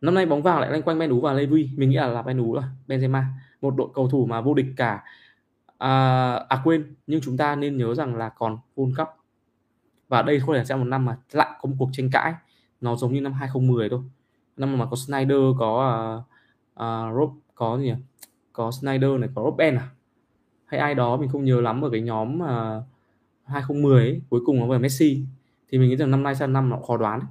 Năm 0.01 0.13
nay 0.13 0.25
bóng 0.25 0.41
vào 0.41 0.61
lại 0.61 0.71
lanh 0.71 0.82
quanh 0.82 0.99
Ben 0.99 1.19
và 1.19 1.34
Levi 1.34 1.69
mình 1.75 1.89
nghĩ 1.89 1.95
là 1.95 2.07
là 2.07 2.21
Ben 2.21 2.38
là 2.38 2.69
Benzema, 2.88 3.23
một 3.61 3.75
đội 3.75 3.88
cầu 3.93 4.09
thủ 4.09 4.25
mà 4.25 4.41
vô 4.41 4.53
địch 4.53 4.65
cả 4.77 5.03
à, 5.84 6.34
à 6.49 6.61
quên 6.63 6.95
nhưng 7.07 7.21
chúng 7.21 7.38
ta 7.38 7.55
nên 7.55 7.77
nhớ 7.77 7.95
rằng 7.95 8.15
là 8.15 8.29
còn 8.29 8.57
World 8.75 8.95
Cup. 8.97 9.07
Và 10.07 10.21
đây 10.21 10.41
có 10.47 10.53
thể 10.53 10.65
sẽ 10.65 10.75
một 10.75 10.84
năm 10.84 11.05
mà 11.05 11.17
lại 11.31 11.49
có 11.61 11.69
một 11.69 11.75
cuộc 11.79 11.89
tranh 11.93 12.09
cãi. 12.11 12.34
Nó 12.81 12.95
giống 12.95 13.13
như 13.13 13.21
năm 13.21 13.34
2010 13.34 13.89
thôi. 13.89 13.99
Năm 14.57 14.77
mà 14.77 14.86
có 14.86 14.95
Snyder 14.95 15.41
có 15.59 15.71
uh, 16.17 16.84
uh, 16.84 17.19
Rob 17.19 17.31
có 17.55 17.77
gì 17.77 17.86
nhỉ? 17.86 17.95
Có 18.53 18.71
Snyder 18.71 19.11
này 19.19 19.29
có 19.36 19.43
Robben 19.43 19.75
à? 19.75 19.89
Hay 20.65 20.79
ai 20.79 20.95
đó 20.95 21.17
mình 21.17 21.29
không 21.29 21.45
nhớ 21.45 21.61
lắm 21.61 21.81
ở 21.86 21.89
cái 21.89 22.01
nhóm 22.01 22.43
à, 22.43 22.77
uh, 22.77 22.84
2010 23.45 24.03
ấy, 24.03 24.21
cuối 24.29 24.41
cùng 24.45 24.59
nó 24.59 24.67
về 24.67 24.77
Messi. 24.77 25.25
Thì 25.71 25.77
mình 25.77 25.89
nghĩ 25.89 25.95
rằng 25.95 26.11
năm 26.11 26.23
nay 26.23 26.36
sang 26.36 26.53
năm 26.53 26.69
nó 26.69 26.77
khó 26.88 26.97
đoán 26.97 27.21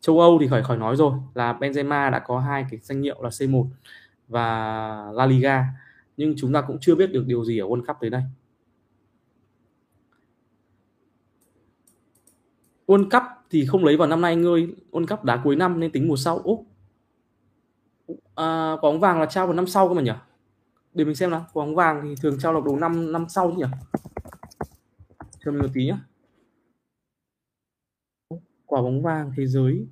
châu 0.00 0.20
Âu 0.20 0.38
thì 0.40 0.48
khỏi 0.48 0.62
khỏi 0.62 0.76
nói 0.76 0.96
rồi 0.96 1.12
là 1.34 1.52
Benzema 1.52 2.10
đã 2.10 2.18
có 2.18 2.38
hai 2.38 2.66
cái 2.70 2.80
danh 2.82 3.02
hiệu 3.02 3.22
là 3.22 3.28
C1 3.28 3.66
và 4.28 4.46
La 5.14 5.26
Liga 5.26 5.64
nhưng 6.20 6.34
chúng 6.36 6.52
ta 6.52 6.60
cũng 6.60 6.78
chưa 6.80 6.94
biết 6.94 7.12
được 7.12 7.24
điều 7.26 7.44
gì 7.44 7.58
ở 7.58 7.66
World 7.66 7.84
Cup 7.84 7.96
tới 8.00 8.10
đây 8.10 8.22
World 12.86 13.04
Cup 13.10 13.22
thì 13.50 13.66
không 13.66 13.84
lấy 13.84 13.96
vào 13.96 14.08
năm 14.08 14.20
nay 14.20 14.36
ngươi. 14.36 14.74
World 14.90 15.06
Cup 15.06 15.24
đá 15.24 15.40
cuối 15.44 15.56
năm 15.56 15.80
nên 15.80 15.92
tính 15.92 16.08
mùa 16.08 16.16
sau. 16.16 16.38
Úc 16.38 16.66
à, 18.34 18.76
quả 18.80 18.90
bóng 18.90 19.00
vàng 19.00 19.20
là 19.20 19.26
trao 19.26 19.46
vào 19.46 19.56
năm 19.56 19.66
sau 19.66 19.88
cơ 19.88 19.94
mà 19.94 20.02
nhỉ? 20.02 20.12
Để 20.94 21.04
mình 21.04 21.14
xem 21.14 21.30
nào. 21.30 21.46
Quả 21.52 21.64
bóng 21.64 21.74
vàng 21.74 22.00
thì 22.02 22.14
thường 22.22 22.38
trao 22.40 22.52
lọc 22.52 22.64
đầu 22.64 22.76
năm 22.76 23.12
năm 23.12 23.26
sau 23.28 23.50
nhỉ? 23.50 23.64
Cho 25.44 25.52
mình 25.52 25.62
một 25.62 25.68
tí 25.74 25.86
nhá. 25.86 25.98
Quả 28.66 28.82
bóng 28.82 29.02
vàng 29.02 29.32
thế 29.36 29.46
giới. 29.46 29.86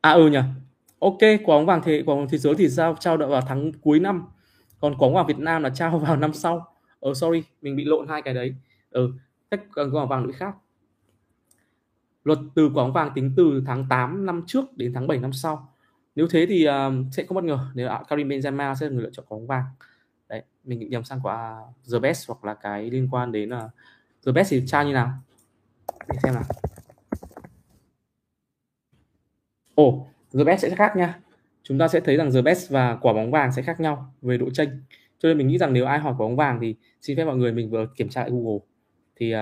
À 0.00 0.12
ừ 0.12 0.30
nhỉ. 0.30 0.40
Ok 0.98 1.18
quả 1.44 1.56
bóng 1.56 1.66
vàng 1.66 1.80
thế 1.84 2.02
quả 2.06 2.14
bóng 2.14 2.28
thế 2.28 2.38
giới 2.38 2.54
thì 2.54 2.68
sao? 2.68 2.96
Trao 3.00 3.16
đợi 3.16 3.28
vào 3.28 3.42
tháng 3.46 3.72
cuối 3.72 4.00
năm 4.00 4.24
còn 4.80 4.94
quả 4.98 5.08
vàng 5.14 5.26
Việt 5.26 5.38
Nam 5.38 5.62
là 5.62 5.70
trao 5.70 5.98
vào 5.98 6.16
năm 6.16 6.32
sau. 6.32 6.74
Ờ 7.00 7.14
sorry 7.14 7.42
mình 7.62 7.76
bị 7.76 7.84
lộn 7.84 8.08
hai 8.08 8.22
cái 8.22 8.34
đấy. 8.34 8.54
Ừ 8.90 9.12
cách 9.50 9.60
quả 9.74 10.04
vàng 10.04 10.24
lỗi 10.24 10.32
khác. 10.32 10.54
Luật 12.24 12.38
từ 12.54 12.70
quả 12.74 12.88
vàng 12.88 13.10
tính 13.14 13.32
từ 13.36 13.62
tháng 13.66 13.86
8 13.88 14.26
năm 14.26 14.42
trước 14.46 14.76
đến 14.76 14.92
tháng 14.94 15.06
7 15.06 15.18
năm 15.18 15.32
sau. 15.32 15.72
Nếu 16.14 16.26
thế 16.30 16.46
thì 16.48 16.68
uh, 16.68 16.72
sẽ 17.12 17.24
không 17.24 17.34
bất 17.34 17.44
ngờ 17.44 17.58
nếu 17.74 17.88
Karim 18.08 18.28
Benzema 18.28 18.74
sẽ 18.74 18.86
là 18.86 18.92
người 18.92 19.02
lựa 19.02 19.10
chọn 19.10 19.26
quả 19.28 19.38
vàng. 19.46 19.64
Đấy 20.28 20.42
mình 20.64 20.90
nhầm 20.90 21.04
sang 21.04 21.20
quả 21.22 21.62
The 21.92 21.98
Best 21.98 22.28
hoặc 22.28 22.44
là 22.44 22.54
cái 22.54 22.90
liên 22.90 23.08
quan 23.10 23.32
đến 23.32 23.50
uh, 23.50 23.70
The 24.26 24.32
Best 24.32 24.50
thì 24.50 24.62
tra 24.66 24.82
như 24.82 24.92
nào? 24.92 25.12
Để 26.08 26.18
xem 26.22 26.34
nào. 26.34 26.44
Ồ 29.74 29.84
oh, 29.84 30.08
The 30.32 30.44
Best 30.44 30.62
sẽ 30.62 30.70
khác 30.70 30.96
nha 30.96 31.20
chúng 31.70 31.78
ta 31.78 31.88
sẽ 31.88 32.00
thấy 32.00 32.16
rằng 32.16 32.32
The 32.32 32.42
Best 32.42 32.70
và 32.70 32.96
quả 33.00 33.12
bóng 33.12 33.30
vàng 33.30 33.52
sẽ 33.52 33.62
khác 33.62 33.80
nhau 33.80 34.14
về 34.22 34.38
độ 34.38 34.50
chênh. 34.50 34.68
Cho 35.18 35.28
nên 35.28 35.38
mình 35.38 35.48
nghĩ 35.48 35.58
rằng 35.58 35.72
nếu 35.72 35.86
ai 35.86 35.98
hỏi 35.98 36.14
quả 36.18 36.18
bóng 36.18 36.36
vàng 36.36 36.58
thì 36.60 36.74
xin 37.00 37.16
phép 37.16 37.24
mọi 37.24 37.36
người 37.36 37.52
mình 37.52 37.70
vừa 37.70 37.86
kiểm 37.96 38.08
tra 38.08 38.20
lại 38.20 38.30
Google. 38.30 38.58
Thì 39.16 39.34
uh, 39.34 39.38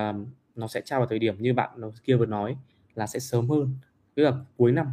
nó 0.55 0.66
sẽ 0.66 0.81
trao 0.85 1.01
vào 1.01 1.07
thời 1.07 1.18
điểm 1.18 1.37
như 1.39 1.55
bạn 1.55 1.70
kia 2.05 2.16
vừa 2.16 2.26
nói 2.26 2.57
là 2.95 3.07
sẽ 3.07 3.18
sớm 3.18 3.49
hơn 3.49 3.74
tức 4.14 4.22
là 4.22 4.33
cuối 4.57 4.72
năm. 4.72 4.87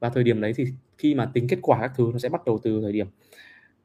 Và 0.00 0.08
thời 0.08 0.24
điểm 0.24 0.40
đấy 0.40 0.52
thì 0.56 0.64
khi 0.98 1.14
mà 1.14 1.30
tính 1.34 1.48
kết 1.48 1.58
quả 1.62 1.80
các 1.80 1.92
thứ 1.96 2.10
nó 2.12 2.18
sẽ 2.18 2.28
bắt 2.28 2.44
đầu 2.46 2.58
từ 2.62 2.80
thời 2.82 2.92
điểm 2.92 3.06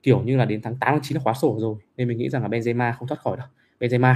kiểu 0.03 0.21
như 0.21 0.37
là 0.37 0.45
đến 0.45 0.61
tháng 0.61 0.75
8 0.75 0.93
tháng 0.93 1.01
9 1.03 1.17
là 1.17 1.23
khóa 1.23 1.33
sổ 1.33 1.57
rồi. 1.59 1.75
Nên 1.97 2.07
mình 2.07 2.17
nghĩ 2.17 2.29
rằng 2.29 2.41
là 2.41 2.47
Benzema 2.47 2.93
không 2.93 3.07
thoát 3.07 3.19
khỏi 3.19 3.37
đâu. 3.37 3.47
Benzema. 3.79 4.15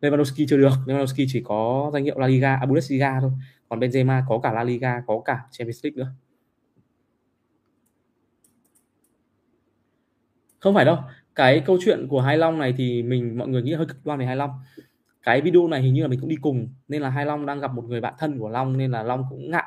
Lewandowski 0.00 0.46
chưa 0.48 0.56
được. 0.56 0.72
Lewandowski 0.86 1.26
chỉ 1.28 1.42
có 1.44 1.90
danh 1.94 2.04
hiệu 2.04 2.18
La 2.18 2.26
Liga 2.26 2.56
à, 2.56 2.66
Bundesliga 2.66 3.20
thôi. 3.20 3.30
Còn 3.68 3.80
Benzema 3.80 4.22
có 4.28 4.38
cả 4.38 4.52
La 4.52 4.64
Liga 4.64 5.02
có 5.06 5.22
cả 5.24 5.40
Champions 5.50 5.84
League 5.84 6.04
nữa. 6.04 6.12
Không 10.60 10.74
phải 10.74 10.84
đâu. 10.84 10.98
Cái 11.34 11.62
câu 11.66 11.78
chuyện 11.84 12.08
của 12.08 12.20
Hai 12.20 12.38
Long 12.38 12.58
này 12.58 12.74
thì 12.76 13.02
mình 13.02 13.38
mọi 13.38 13.48
người 13.48 13.62
nghĩ 13.62 13.72
hơi 13.74 13.86
cực 13.86 14.06
đoan 14.06 14.18
về 14.18 14.26
Hai 14.26 14.36
Long. 14.36 14.50
Cái 15.22 15.40
video 15.40 15.68
này 15.68 15.82
hình 15.82 15.94
như 15.94 16.02
là 16.02 16.08
mình 16.08 16.20
cũng 16.20 16.28
đi 16.28 16.36
cùng 16.40 16.68
nên 16.88 17.02
là 17.02 17.10
Hai 17.10 17.26
Long 17.26 17.46
đang 17.46 17.60
gặp 17.60 17.74
một 17.74 17.84
người 17.84 18.00
bạn 18.00 18.14
thân 18.18 18.38
của 18.38 18.48
Long 18.48 18.78
nên 18.78 18.90
là 18.90 19.02
Long 19.02 19.24
cũng 19.30 19.50
ngại. 19.50 19.64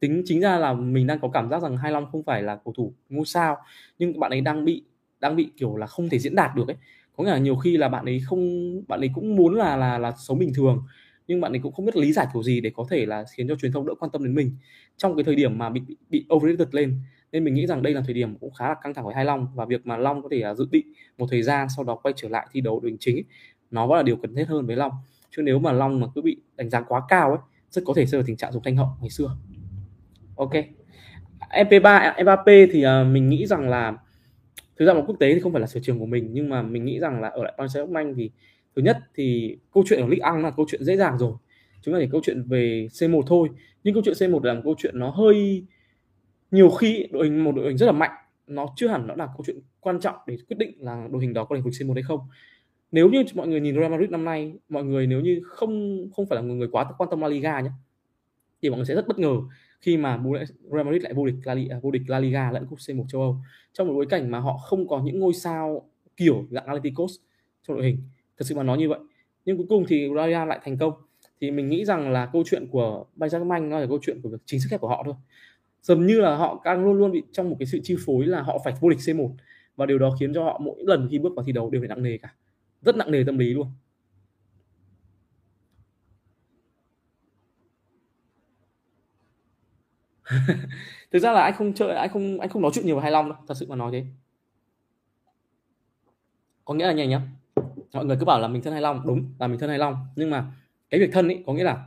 Tính 0.00 0.22
chính 0.26 0.40
ra 0.40 0.58
là 0.58 0.72
mình 0.72 1.06
đang 1.06 1.20
có 1.20 1.28
cảm 1.28 1.50
giác 1.50 1.62
rằng 1.62 1.76
Hai 1.76 1.92
Long 1.92 2.06
không 2.12 2.22
phải 2.22 2.42
là 2.42 2.56
cầu 2.64 2.74
thủ 2.76 2.92
ngôi 3.08 3.26
sao 3.26 3.56
nhưng 3.98 4.20
bạn 4.20 4.30
ấy 4.30 4.40
đang 4.40 4.64
bị 4.64 4.84
đang 5.20 5.36
bị 5.36 5.50
kiểu 5.56 5.76
là 5.76 5.86
không 5.86 6.08
thể 6.08 6.18
diễn 6.18 6.34
đạt 6.34 6.54
được 6.54 6.68
ấy. 6.68 6.76
Có 7.16 7.24
nghĩa 7.24 7.30
là 7.30 7.38
nhiều 7.38 7.56
khi 7.56 7.76
là 7.76 7.88
bạn 7.88 8.04
ấy 8.04 8.20
không 8.26 8.72
bạn 8.88 9.00
ấy 9.00 9.10
cũng 9.14 9.36
muốn 9.36 9.54
là 9.54 9.76
là 9.76 9.98
là 9.98 10.12
sống 10.18 10.38
bình 10.38 10.52
thường 10.54 10.82
nhưng 11.28 11.40
bạn 11.40 11.52
ấy 11.52 11.60
cũng 11.62 11.72
không 11.72 11.84
biết 11.84 11.96
lý 11.96 12.12
giải 12.12 12.26
kiểu 12.32 12.42
gì 12.42 12.60
để 12.60 12.70
có 12.74 12.86
thể 12.90 13.06
là 13.06 13.24
khiến 13.36 13.48
cho 13.48 13.54
truyền 13.56 13.72
thông 13.72 13.86
đỡ 13.86 13.94
quan 14.00 14.10
tâm 14.10 14.24
đến 14.24 14.34
mình. 14.34 14.56
Trong 14.96 15.16
cái 15.16 15.24
thời 15.24 15.34
điểm 15.34 15.58
mà 15.58 15.70
bị 15.70 15.80
bị, 15.88 15.96
bị 16.10 16.26
overrated 16.34 16.68
lên 16.74 17.00
nên 17.34 17.44
mình 17.44 17.54
nghĩ 17.54 17.66
rằng 17.66 17.82
đây 17.82 17.94
là 17.94 18.00
thời 18.00 18.14
điểm 18.14 18.36
cũng 18.40 18.54
khá 18.54 18.68
là 18.68 18.74
căng 18.82 18.94
thẳng 18.94 19.04
với 19.04 19.14
Hai 19.14 19.24
Long 19.24 19.48
và 19.54 19.64
việc 19.64 19.86
mà 19.86 19.96
Long 19.96 20.22
có 20.22 20.28
thể 20.32 20.50
uh, 20.50 20.56
dự 20.56 20.68
định 20.70 20.86
một 21.18 21.26
thời 21.30 21.42
gian 21.42 21.68
sau 21.76 21.84
đó 21.84 21.94
quay 21.94 22.14
trở 22.16 22.28
lại 22.28 22.46
thi 22.52 22.60
đấu 22.60 22.80
đội 22.80 22.90
hình 22.90 22.98
chính 23.00 23.16
ấy, 23.16 23.24
nó 23.70 23.86
vẫn 23.86 23.96
là 23.96 24.02
điều 24.02 24.16
cần 24.16 24.34
thiết 24.34 24.48
hơn 24.48 24.66
với 24.66 24.76
Long. 24.76 24.92
Chứ 25.36 25.42
nếu 25.42 25.58
mà 25.58 25.72
Long 25.72 26.00
mà 26.00 26.06
cứ 26.14 26.22
bị 26.22 26.36
đánh 26.56 26.70
giá 26.70 26.80
quá 26.80 27.02
cao 27.08 27.28
ấy 27.28 27.38
rất 27.70 27.82
có 27.84 27.94
thể 27.96 28.06
rơi 28.06 28.20
vào 28.20 28.26
tình 28.26 28.36
trạng 28.36 28.52
dùng 28.52 28.62
thanh 28.62 28.76
hậu 28.76 28.88
ngày 29.00 29.10
xưa. 29.10 29.36
Ok. 30.36 30.52
MP3 31.50 32.22
Mbappé 32.22 32.66
thì 32.72 32.86
uh, 32.86 33.06
mình 33.12 33.28
nghĩ 33.28 33.46
rằng 33.46 33.68
là 33.68 33.96
thực 34.76 34.86
ra 34.86 34.94
một 34.94 35.04
quốc 35.06 35.16
tế 35.20 35.34
thì 35.34 35.40
không 35.40 35.52
phải 35.52 35.60
là 35.60 35.66
sở 35.66 35.80
trường 35.80 35.98
của 35.98 36.06
mình 36.06 36.28
nhưng 36.32 36.48
mà 36.48 36.62
mình 36.62 36.84
nghĩ 36.84 36.98
rằng 36.98 37.20
là 37.20 37.28
ở 37.28 37.42
lại 37.42 37.54
Paris 37.58 37.76
Saint-Germain 37.76 38.14
thì 38.16 38.30
thứ 38.76 38.82
nhất 38.82 38.98
thì 39.14 39.56
câu 39.74 39.84
chuyện 39.86 40.00
ở 40.00 40.06
Ligue 40.06 40.30
1 40.30 40.38
là 40.38 40.50
câu 40.50 40.66
chuyện 40.68 40.84
dễ 40.84 40.96
dàng 40.96 41.18
rồi. 41.18 41.32
Chúng 41.82 41.94
ta 41.94 42.00
chỉ 42.00 42.08
câu 42.12 42.20
chuyện 42.24 42.42
về 42.48 42.88
C1 42.92 43.22
thôi 43.26 43.48
nhưng 43.84 43.94
câu 43.94 44.02
chuyện 44.06 44.30
C1 44.30 44.42
là 44.44 44.54
một 44.54 44.60
câu 44.64 44.74
chuyện 44.78 44.98
nó 44.98 45.10
hơi 45.10 45.64
nhiều 46.54 46.70
khi 46.70 47.06
đội 47.12 47.24
hình 47.24 47.44
một 47.44 47.52
đội 47.56 47.64
hình 47.68 47.76
rất 47.76 47.86
là 47.86 47.92
mạnh 47.92 48.10
nó 48.46 48.66
chưa 48.76 48.88
hẳn 48.88 49.06
nó 49.06 49.14
là 49.14 49.26
câu 49.26 49.42
chuyện 49.46 49.58
quan 49.80 50.00
trọng 50.00 50.16
để 50.26 50.36
quyết 50.48 50.56
định 50.58 50.74
là 50.78 51.08
đội 51.10 51.22
hình 51.22 51.32
đó 51.32 51.44
có 51.44 51.56
thể 51.56 51.62
vượt 51.62 51.70
C1 51.70 51.94
hay 51.94 52.02
không. 52.02 52.20
Nếu 52.92 53.08
như 53.08 53.24
mọi 53.34 53.48
người 53.48 53.60
nhìn 53.60 53.74
Real 53.74 53.90
Madrid 53.90 54.10
năm 54.10 54.24
nay 54.24 54.54
mọi 54.68 54.84
người 54.84 55.06
nếu 55.06 55.20
như 55.20 55.40
không 55.44 56.04
không 56.16 56.26
phải 56.26 56.36
là 56.36 56.42
người, 56.42 56.56
người 56.56 56.68
quá 56.72 56.84
quan 56.98 57.10
tâm 57.10 57.20
La 57.20 57.28
Liga 57.28 57.60
nhé 57.60 57.70
thì 58.62 58.70
mọi 58.70 58.76
người 58.76 58.86
sẽ 58.86 58.94
rất 58.94 59.08
bất 59.08 59.18
ngờ 59.18 59.36
khi 59.80 59.96
mà 59.96 60.20
Real 60.72 60.86
Madrid 60.86 61.02
lại 61.02 61.14
vô 61.14 61.26
địch 61.26 61.34
La 61.44 61.54
Liga, 61.54 61.76
à, 61.76 61.78
vô 61.82 61.90
địch 61.90 62.02
La 62.06 62.18
Liga 62.18 62.50
lẫn 62.50 62.66
cúp 62.66 62.78
C1 62.78 63.04
châu 63.08 63.20
Âu. 63.20 63.36
Trong 63.72 63.88
một 63.88 63.94
bối 63.94 64.06
cảnh 64.06 64.30
mà 64.30 64.38
họ 64.38 64.56
không 64.56 64.88
có 64.88 65.02
những 65.04 65.18
ngôi 65.18 65.34
sao 65.34 65.88
kiểu 66.16 66.46
dạng 66.50 66.66
Atleticos 66.66 67.12
trong 67.66 67.76
đội 67.76 67.86
hình 67.86 67.98
thật 68.38 68.44
sự 68.48 68.54
mà 68.54 68.62
nói 68.62 68.78
như 68.78 68.88
vậy. 68.88 68.98
Nhưng 69.44 69.56
cuối 69.56 69.66
cùng 69.68 69.84
thì 69.88 70.08
Real 70.16 70.48
lại 70.48 70.60
thành 70.64 70.78
công. 70.78 70.92
Thì 71.40 71.50
mình 71.50 71.68
nghĩ 71.68 71.84
rằng 71.84 72.10
là 72.12 72.30
câu 72.32 72.42
chuyện 72.46 72.68
của 72.70 73.04
Bayern 73.16 73.48
Munich 73.48 73.70
nó 73.70 73.80
là 73.80 73.86
câu 73.86 73.98
chuyện 74.02 74.20
của 74.22 74.28
việc 74.28 74.38
chính 74.44 74.60
sức 74.60 74.68
ép 74.70 74.80
của 74.80 74.88
họ 74.88 75.02
thôi 75.04 75.14
dường 75.84 76.06
như 76.06 76.20
là 76.20 76.36
họ 76.36 76.62
đang 76.64 76.84
luôn 76.84 76.94
luôn 76.98 77.12
bị 77.12 77.22
trong 77.32 77.50
một 77.50 77.56
cái 77.58 77.66
sự 77.66 77.80
chi 77.82 77.96
phối 78.06 78.26
là 78.26 78.42
họ 78.42 78.58
phải 78.64 78.74
vô 78.80 78.90
địch 78.90 78.98
C1 78.98 79.34
và 79.76 79.86
điều 79.86 79.98
đó 79.98 80.16
khiến 80.20 80.34
cho 80.34 80.44
họ 80.44 80.58
mỗi 80.64 80.76
lần 80.86 81.08
khi 81.10 81.18
bước 81.18 81.32
vào 81.36 81.44
thi 81.44 81.52
đấu 81.52 81.70
đều 81.70 81.80
phải 81.80 81.88
nặng 81.88 82.02
nề 82.02 82.18
cả. 82.18 82.34
Rất 82.82 82.96
nặng 82.96 83.10
nề 83.10 83.24
tâm 83.26 83.38
lý 83.38 83.54
luôn. 83.54 83.66
Thực 91.12 91.18
ra 91.18 91.32
là 91.32 91.42
anh 91.42 91.54
không 91.54 91.74
chơi, 91.74 91.96
anh 91.96 92.10
không 92.12 92.40
anh 92.40 92.48
không 92.48 92.62
nói 92.62 92.70
chuyện 92.74 92.86
nhiều 92.86 92.94
với 92.94 93.02
Hai 93.02 93.12
Long 93.12 93.28
đâu, 93.28 93.38
thật 93.48 93.54
sự 93.54 93.66
mà 93.68 93.76
nói 93.76 93.92
thế. 93.92 94.04
Có 96.64 96.74
nghĩa 96.74 96.86
là 96.86 96.92
nhanh 96.92 97.08
nhá. 97.08 97.20
Mọi 97.92 98.04
người 98.04 98.16
cứ 98.20 98.24
bảo 98.24 98.40
là 98.40 98.48
mình 98.48 98.62
thân 98.62 98.72
Hai 98.72 98.82
Long. 98.82 99.06
Đúng, 99.06 99.34
là 99.38 99.46
mình 99.46 99.58
thân 99.58 99.68
Hai 99.68 99.78
Long. 99.78 99.96
Nhưng 100.16 100.30
mà 100.30 100.52
cái 100.90 101.00
việc 101.00 101.10
thân 101.12 101.28
ấy 101.28 101.42
có 101.46 101.52
nghĩa 101.52 101.64
là 101.64 101.86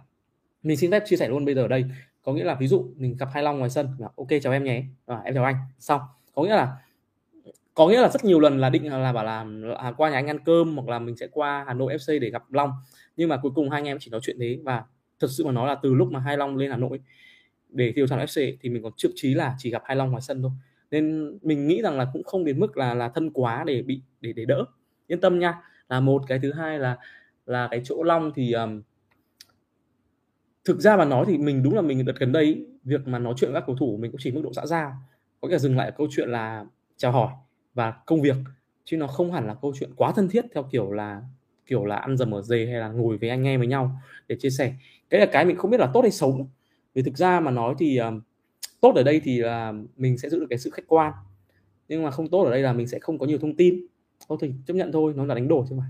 mình 0.64 0.78
xin 0.78 0.92
phép 0.92 1.04
chia 1.06 1.16
sẻ 1.16 1.30
luôn 1.30 1.46
bây 1.46 1.56
giờ 1.56 1.62
ở 1.62 1.68
đây 1.68 1.86
có 2.28 2.34
nghĩa 2.34 2.44
là 2.44 2.56
ví 2.56 2.68
dụ 2.68 2.86
mình 2.98 3.16
gặp 3.20 3.30
Hai 3.34 3.44
Long 3.44 3.60
ngoài 3.60 3.70
sân 3.70 3.88
ok 4.16 4.28
chào 4.42 4.54
em 4.54 4.64
nhé. 4.64 4.84
À, 5.06 5.22
em 5.26 5.36
chào 5.36 5.44
anh. 5.44 5.56
Xong 5.80 6.02
có 6.36 6.44
nghĩa 6.44 6.56
là 6.56 6.78
có 7.74 7.88
nghĩa 7.88 8.02
là 8.02 8.10
rất 8.10 8.26
nhiều 8.26 8.40
lần 8.40 8.58
là 8.58 8.70
định 8.70 8.92
là 8.92 9.14
bảo 9.14 9.24
là, 9.24 9.44
là 9.44 9.92
qua 9.98 10.10
nhà 10.10 10.16
anh 10.16 10.28
ăn 10.28 10.40
cơm 10.40 10.76
hoặc 10.78 10.88
là 10.88 11.00
mình 11.00 11.16
sẽ 11.16 11.28
qua 11.32 11.64
Hà 11.68 11.74
Nội 11.74 11.96
FC 11.96 12.20
để 12.20 12.30
gặp 12.30 12.52
Long. 12.52 12.72
Nhưng 13.18 13.30
mà 13.30 13.38
cuối 13.38 13.52
cùng 13.56 13.70
hai 13.70 13.82
anh 13.82 13.86
em 13.86 13.98
chỉ 14.00 14.12
nói 14.12 14.22
chuyện 14.24 14.38
thế 14.40 14.60
và 14.64 14.84
thật 15.20 15.28
sự 15.30 15.46
mà 15.46 15.52
nói 15.52 15.68
là 15.68 15.76
từ 15.76 15.94
lúc 15.94 16.12
mà 16.12 16.20
Hai 16.20 16.38
Long 16.38 16.58
lên 16.58 16.72
Hà 16.72 16.78
Nội 16.78 17.00
để 17.70 17.92
tiêu 17.96 18.08
thằng 18.08 18.20
FC 18.20 18.56
thì 18.62 18.70
mình 18.70 18.84
còn 18.84 18.94
trước 18.98 19.10
trí 19.16 19.34
là 19.34 19.56
chỉ 19.58 19.70
gặp 19.70 19.82
Hai 19.86 19.96
Long 19.96 20.12
ngoài 20.12 20.22
sân 20.22 20.42
thôi. 20.42 20.52
Nên 20.92 21.38
mình 21.42 21.68
nghĩ 21.68 21.82
rằng 21.82 21.98
là 21.98 22.08
cũng 22.14 22.24
không 22.24 22.46
đến 22.46 22.60
mức 22.60 22.78
là 22.78 22.94
là 22.94 23.10
thân 23.10 23.32
quá 23.32 23.64
để 23.68 23.82
bị 23.82 24.02
để 24.22 24.34
để 24.34 24.46
đỡ. 24.46 24.66
Yên 25.08 25.22
tâm 25.22 25.40
nha. 25.40 25.62
Là 25.90 26.00
một 26.00 26.24
cái 26.28 26.40
thứ 26.42 26.54
hai 26.54 26.80
là 26.80 26.98
là 27.46 27.68
cái 27.72 27.82
chỗ 27.84 28.04
Long 28.04 28.32
thì 28.36 28.52
um, 28.54 28.82
thực 30.68 30.80
ra 30.80 30.98
mà 30.98 31.06
nói 31.06 31.26
thì 31.28 31.38
mình 31.38 31.64
đúng 31.64 31.76
là 31.76 31.82
mình 31.82 32.06
đợt 32.06 32.20
gần 32.20 32.32
đây 32.32 32.66
việc 32.84 33.08
mà 33.08 33.20
nói 33.20 33.34
chuyện 33.38 33.52
với 33.52 33.62
các 33.62 33.66
cầu 33.68 33.76
thủ 33.76 33.98
mình 33.98 34.12
cũng 34.12 34.20
chỉ 34.24 34.32
mức 34.32 34.42
độ 34.44 34.54
xã 34.54 34.66
giao. 34.66 34.94
Có 35.42 35.48
thể 35.52 35.60
dừng 35.60 35.78
lại 35.78 35.88
ở 35.88 35.92
câu 35.98 36.08
chuyện 36.12 36.30
là 36.30 36.66
chào 36.98 37.12
hỏi 37.12 37.34
và 37.74 37.92
công 38.06 38.22
việc 38.22 38.36
chứ 38.86 38.98
nó 38.98 39.08
không 39.08 39.32
hẳn 39.32 39.48
là 39.48 39.56
câu 39.62 39.74
chuyện 39.80 39.90
quá 39.96 40.12
thân 40.16 40.30
thiết 40.30 40.46
theo 40.54 40.64
kiểu 40.72 40.92
là 40.92 41.22
kiểu 41.66 41.86
là 41.86 41.96
ăn 41.96 42.18
dầm 42.18 42.32
ở 42.32 42.42
dề 42.42 42.66
hay 42.66 42.80
là 42.80 42.90
ngồi 42.90 43.18
với 43.18 43.30
anh 43.30 43.44
em 43.44 43.60
với 43.60 43.68
nhau 43.68 43.92
để 44.28 44.36
chia 44.40 44.50
sẻ. 44.50 44.74
Cái 45.10 45.20
là 45.20 45.26
cái 45.26 45.46
mình 45.46 45.58
không 45.58 45.72
biết 45.72 45.80
là 45.80 45.90
tốt 45.94 46.02
hay 46.02 46.12
xấu. 46.12 46.48
Vì 46.94 47.02
thực 47.02 47.18
ra 47.18 47.40
mà 47.40 47.52
nói 47.52 47.76
thì 47.80 47.98
um, 47.98 48.22
tốt 48.82 48.94
ở 48.96 49.04
đây 49.04 49.22
thì 49.24 49.40
là 49.40 49.74
mình 49.98 50.18
sẽ 50.18 50.30
giữ 50.30 50.40
được 50.40 50.48
cái 50.50 50.60
sự 50.60 50.70
khách 50.70 50.88
quan. 50.88 51.14
Nhưng 51.88 52.04
mà 52.04 52.12
không 52.12 52.28
tốt 52.28 52.44
ở 52.44 52.52
đây 52.52 52.62
là 52.62 52.74
mình 52.74 52.88
sẽ 52.88 53.00
không 53.00 53.20
có 53.20 53.26
nhiều 53.26 53.38
thông 53.38 53.56
tin. 53.56 53.86
Thôi 54.30 54.38
thì 54.42 54.52
chấp 54.68 54.74
nhận 54.74 54.92
thôi 54.92 55.14
nó 55.16 55.26
là 55.26 55.36
đánh 55.36 55.48
đổi 55.48 55.66
chứ 55.70 55.76
mà. 55.76 55.86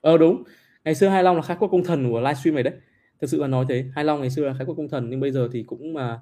Ờ 0.00 0.18
đúng 0.18 0.42
ngày 0.88 0.94
xưa 0.94 1.08
hai 1.08 1.22
long 1.22 1.36
là 1.36 1.42
khái 1.42 1.56
quốc 1.60 1.68
công 1.68 1.84
thần 1.84 2.10
của 2.10 2.20
livestream 2.20 2.54
này 2.54 2.62
đấy. 2.62 2.74
Thực 3.20 3.30
sự 3.30 3.40
là 3.40 3.46
nói 3.46 3.66
thế 3.68 3.84
hai 3.94 4.04
long 4.04 4.20
ngày 4.20 4.30
xưa 4.30 4.46
là 4.46 4.54
khái 4.54 4.66
quốc 4.66 4.74
công 4.74 4.88
thần 4.88 5.10
nhưng 5.10 5.20
bây 5.20 5.32
giờ 5.32 5.48
thì 5.52 5.62
cũng 5.62 5.94
mà 5.94 6.20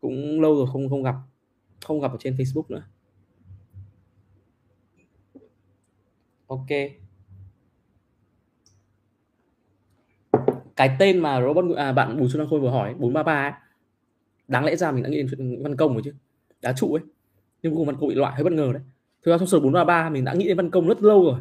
cũng 0.00 0.40
lâu 0.40 0.56
rồi 0.56 0.66
không 0.72 0.88
không 0.88 1.02
gặp 1.02 1.14
không 1.84 2.00
gặp 2.00 2.12
ở 2.12 2.16
trên 2.20 2.34
facebook 2.36 2.64
nữa. 2.68 2.82
Ok. 6.46 6.66
Cái 10.76 10.96
tên 10.98 11.18
mà 11.18 11.42
robot 11.42 11.76
à, 11.76 11.92
bạn 11.92 12.18
bùi 12.18 12.28
xuân 12.28 12.38
đăng 12.38 12.48
khôi 12.50 12.60
vừa 12.60 12.70
hỏi 12.70 12.94
433 12.94 13.42
ấy, 13.42 13.52
đáng 14.48 14.64
lẽ 14.64 14.76
ra 14.76 14.92
mình 14.92 15.02
đã 15.02 15.08
nghĩ 15.08 15.16
đến 15.16 15.26
chuyện 15.30 15.62
văn 15.62 15.76
công 15.76 15.92
rồi 15.92 16.02
chứ 16.04 16.14
đá 16.62 16.72
trụ 16.72 16.94
ấy. 16.94 17.02
Nhưng 17.62 17.72
cuối 17.72 17.78
cùng 17.78 17.86
văn 17.86 17.96
công 18.00 18.08
bị 18.08 18.14
loại 18.14 18.34
hơi 18.34 18.44
bất 18.44 18.52
ngờ 18.52 18.70
đấy. 18.72 18.82
Thực 19.22 19.32
ra 19.32 19.38
trong 19.38 19.48
sở 19.48 19.60
433 19.60 20.10
mình 20.10 20.24
đã 20.24 20.34
nghĩ 20.34 20.48
đến 20.48 20.56
văn 20.56 20.70
công 20.70 20.88
rất 20.88 21.02
lâu 21.02 21.24
rồi 21.24 21.40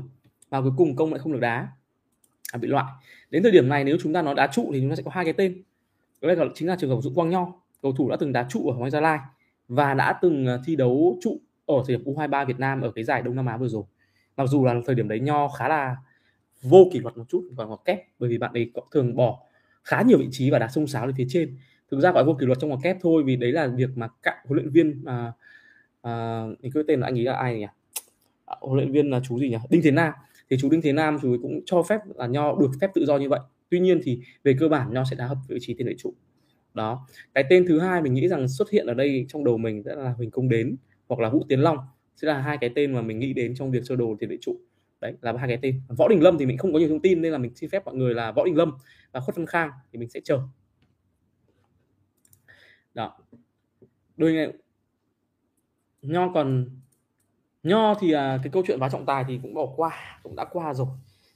và 0.50 0.62
cuối 0.62 0.74
cùng 0.78 0.96
công 0.96 1.12
lại 1.14 1.20
không 1.20 1.32
được 1.34 1.40
đá 1.40 1.68
à, 2.56 2.58
bị 2.58 2.68
loại. 2.68 2.86
Đến 3.30 3.44
thời 3.44 3.52
điểm 3.52 3.70
này 3.70 3.84
nếu 3.84 3.98
chúng 4.02 4.14
ta 4.14 4.22
nói 4.22 4.36
đá 4.36 4.48
trụ 4.48 4.70
thì 4.74 4.80
chúng 4.82 4.90
ta 4.90 4.96
sẽ 4.96 5.04
có 5.06 5.12
hai 5.14 5.26
cái 5.26 5.34
tên. 5.34 5.64
Đó 6.22 6.34
là 6.34 6.46
chính 6.56 6.68
là 6.68 6.76
trường 6.80 6.90
hợp 6.90 7.02
Dũng 7.02 7.16
Quang 7.16 7.30
Nho. 7.30 7.54
Cầu 7.82 7.92
thủ 7.92 8.10
đã 8.10 8.16
từng 8.20 8.34
đá 8.34 8.46
trụ 8.50 8.70
ở 8.70 8.76
Hoàng 8.76 8.92
Gia 8.92 9.02
Lai 9.02 9.20
và 9.68 9.94
đã 9.94 10.20
từng 10.22 10.48
à, 10.48 10.58
thi 10.66 10.76
đấu 10.76 11.18
trụ 11.22 11.40
ở 11.66 11.76
thời 11.88 11.98
điểm 11.98 12.06
U23 12.06 12.46
Việt 12.46 12.60
Nam 12.60 12.82
ở 12.82 12.92
cái 12.92 13.04
giải 13.04 13.22
Đông 13.22 13.36
Nam 13.36 13.46
Á 13.46 13.58
vừa 13.58 13.68
rồi. 13.68 13.84
Mặc 14.38 14.48
dù 14.48 14.66
là 14.66 14.76
thời 14.86 14.96
điểm 14.96 15.08
đấy 15.08 15.20
Nho 15.20 15.48
khá 15.48 15.68
là 15.68 15.96
vô 16.62 16.90
kỷ 16.94 17.00
luật 17.00 17.18
một 17.18 17.24
chút 17.30 17.44
và 17.56 17.66
ngoặc 17.66 17.80
kép 17.86 18.04
bởi 18.20 18.30
vì 18.30 18.38
bạn 18.38 18.54
ấy 18.54 18.72
thường 18.92 19.16
bỏ 19.16 19.40
khá 19.84 20.02
nhiều 20.02 20.18
vị 20.18 20.28
trí 20.32 20.50
và 20.50 20.60
đá 20.60 20.68
sông 20.68 20.88
sáo 20.88 21.08
lên 21.08 21.16
phía 21.18 21.26
trên. 21.30 21.58
Thực 21.92 22.00
ra 22.00 22.12
gọi 22.12 22.24
vô 22.24 22.34
kỷ 22.40 22.46
luật 22.46 22.58
trong 22.62 22.70
ngoặc 22.70 22.80
kép 22.84 22.98
thôi 23.02 23.24
vì 23.24 23.36
đấy 23.36 23.52
là 23.52 23.68
việc 23.68 23.90
mà 23.96 24.08
các 24.24 24.36
huấn 24.46 24.58
luyện 24.58 24.70
viên 24.70 25.04
à, 25.06 25.32
à, 26.02 26.44
mình 26.62 26.72
cứ 26.72 26.84
tên 26.84 27.00
là 27.00 27.08
anh 27.08 27.18
ấy 27.18 27.24
là 27.24 27.34
ai 27.34 27.60
nhỉ? 27.60 27.68
À, 28.46 28.56
huấn 28.62 28.78
luyện 28.78 28.92
viên 28.92 29.10
là 29.10 29.20
chú 29.28 29.40
gì 29.40 29.50
nhỉ? 29.50 29.58
Đinh 29.70 29.82
Thế 29.84 29.92
Nam 29.92 30.14
thì 30.50 30.58
chú 30.60 30.70
Đinh 30.70 30.82
Thế 30.82 30.94
Nam 30.94 31.18
chú 31.22 31.32
ấy 31.32 31.40
cũng 31.42 31.62
cho 31.66 31.84
phép 31.84 32.00
là 32.16 32.28
Nho, 32.28 32.56
được 32.56 32.72
phép 32.82 32.92
tự 32.94 33.06
do 33.06 33.18
như 33.18 33.30
vậy. 33.30 33.40
Tuy 33.70 33.80
nhiên 33.80 34.00
thì 34.04 34.20
về 34.44 34.56
cơ 34.60 34.68
bản 34.68 34.94
Nho 34.94 35.04
sẽ 35.04 35.16
đá 35.16 35.28
hợp 35.28 35.38
vị 35.48 35.58
trí 35.62 35.74
tiền 35.74 35.88
vệ 35.88 35.96
trụ 35.98 36.14
đó. 36.74 37.08
Cái 37.34 37.44
tên 37.50 37.66
thứ 37.68 37.80
hai 37.80 38.02
mình 38.02 38.14
nghĩ 38.14 38.28
rằng 38.28 38.48
xuất 38.48 38.70
hiện 38.70 38.86
ở 38.86 38.94
đây 38.94 39.26
trong 39.30 39.44
đầu 39.44 39.58
mình 39.58 39.84
sẽ 39.84 39.96
là 39.96 40.10
Huỳnh 40.10 40.32
Công 40.32 40.50
Đến 40.50 40.76
hoặc 41.08 41.20
là 41.20 41.30
Vũ 41.30 41.44
Tiến 41.50 41.60
Long. 41.60 41.78
Sẽ 42.16 42.28
là 42.28 42.42
hai 42.42 42.58
cái 42.62 42.70
tên 42.76 42.94
mà 42.94 43.02
mình 43.02 43.20
nghĩ 43.20 43.34
đến 43.34 43.56
trong 43.56 43.72
việc 43.72 43.86
sơ 43.86 43.96
đồ 43.96 44.16
tiền 44.20 44.30
vệ 44.30 44.38
trụ 44.42 44.60
đấy, 45.02 45.14
là 45.22 45.34
hai 45.38 45.48
cái 45.48 45.60
tên. 45.62 45.82
Võ 45.98 46.08
đình 46.08 46.22
lâm 46.22 46.38
thì 46.38 46.46
mình 46.46 46.58
không 46.58 46.74
có 46.74 46.80
nhiều 46.80 46.90
thông 46.90 47.02
tin 47.02 47.22
nên 47.22 47.32
là 47.32 47.38
mình 47.38 47.56
xin 47.56 47.70
phép 47.70 47.86
mọi 47.86 47.96
người 47.96 48.14
là 48.14 48.32
võ 48.32 48.46
đình 48.46 48.58
lâm 48.58 48.72
và 49.12 49.20
khuất 49.20 49.36
văn 49.36 49.46
khang 49.46 49.72
thì 49.92 50.00
mình 50.00 50.10
sẽ 50.10 50.20
chờ. 50.24 50.40
Đó. 52.94 53.18
Đôi 54.18 54.34
này 54.34 54.54
nho 56.02 56.32
còn 56.34 56.70
nho 57.66 57.96
thì 58.00 58.12
à, 58.12 58.40
cái 58.44 58.52
câu 58.52 58.64
chuyện 58.68 58.80
vá 58.80 58.90
trọng 58.90 59.06
tài 59.06 59.24
thì 59.28 59.40
cũng 59.42 59.54
bỏ 59.54 59.74
qua 59.76 60.20
cũng 60.24 60.36
đã 60.36 60.46
qua 60.46 60.74
rồi. 60.74 60.88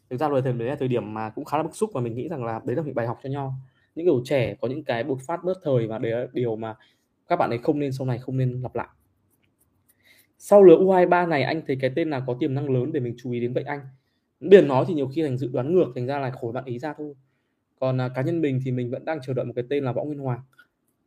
Thực 0.09 0.19
ra 0.19 0.29
lời 0.29 0.41
thời 0.41 0.53
đấy 0.53 0.69
là 0.69 0.75
thời 0.75 0.87
điểm 0.87 1.13
mà 1.13 1.29
cũng 1.29 1.45
khá 1.45 1.57
là 1.57 1.63
bức 1.63 1.75
xúc 1.75 1.89
và 1.93 2.01
mình 2.01 2.15
nghĩ 2.15 2.27
rằng 2.27 2.43
là 2.43 2.61
đấy 2.65 2.75
là 2.75 2.81
một 2.81 2.91
bài 2.95 3.07
học 3.07 3.19
cho 3.23 3.29
nho. 3.29 3.51
Những 3.95 4.05
kiểu 4.05 4.21
trẻ 4.25 4.55
có 4.61 4.67
những 4.67 4.83
cái 4.83 5.03
bột 5.03 5.17
phát 5.27 5.43
bớt 5.43 5.57
thời 5.63 5.87
và 5.87 5.97
đấy 5.97 6.11
là 6.11 6.27
điều 6.33 6.55
mà 6.55 6.75
các 7.27 7.35
bạn 7.35 7.49
ấy 7.49 7.59
không 7.59 7.79
nên 7.79 7.91
sau 7.91 8.07
này 8.07 8.17
không 8.17 8.37
nên 8.37 8.61
lặp 8.61 8.75
lại. 8.75 8.87
Sau 10.37 10.63
lứa 10.63 10.77
U23 10.77 11.27
này 11.27 11.43
anh 11.43 11.61
thấy 11.67 11.77
cái 11.81 11.91
tên 11.95 12.09
nào 12.09 12.23
có 12.27 12.35
tiềm 12.39 12.53
năng 12.53 12.69
lớn 12.69 12.91
để 12.91 12.99
mình 12.99 13.15
chú 13.17 13.31
ý 13.31 13.39
đến 13.39 13.53
vậy 13.53 13.63
anh? 13.67 13.79
Biển 14.39 14.67
nói 14.67 14.85
thì 14.87 14.93
nhiều 14.93 15.07
khi 15.07 15.23
thành 15.23 15.37
dự 15.37 15.49
đoán 15.53 15.73
ngược 15.73 15.91
thành 15.95 16.05
ra 16.05 16.19
là 16.19 16.31
khổ 16.31 16.51
bạn 16.51 16.65
ý 16.65 16.79
ra 16.79 16.93
thôi. 16.97 17.13
Còn 17.79 18.01
à, 18.01 18.09
cá 18.15 18.21
nhân 18.21 18.41
mình 18.41 18.59
thì 18.65 18.71
mình 18.71 18.91
vẫn 18.91 19.05
đang 19.05 19.19
chờ 19.21 19.33
đợi 19.33 19.45
một 19.45 19.53
cái 19.55 19.65
tên 19.69 19.83
là 19.83 19.91
võ 19.91 20.03
nguyên 20.03 20.19
hoàng. 20.19 20.41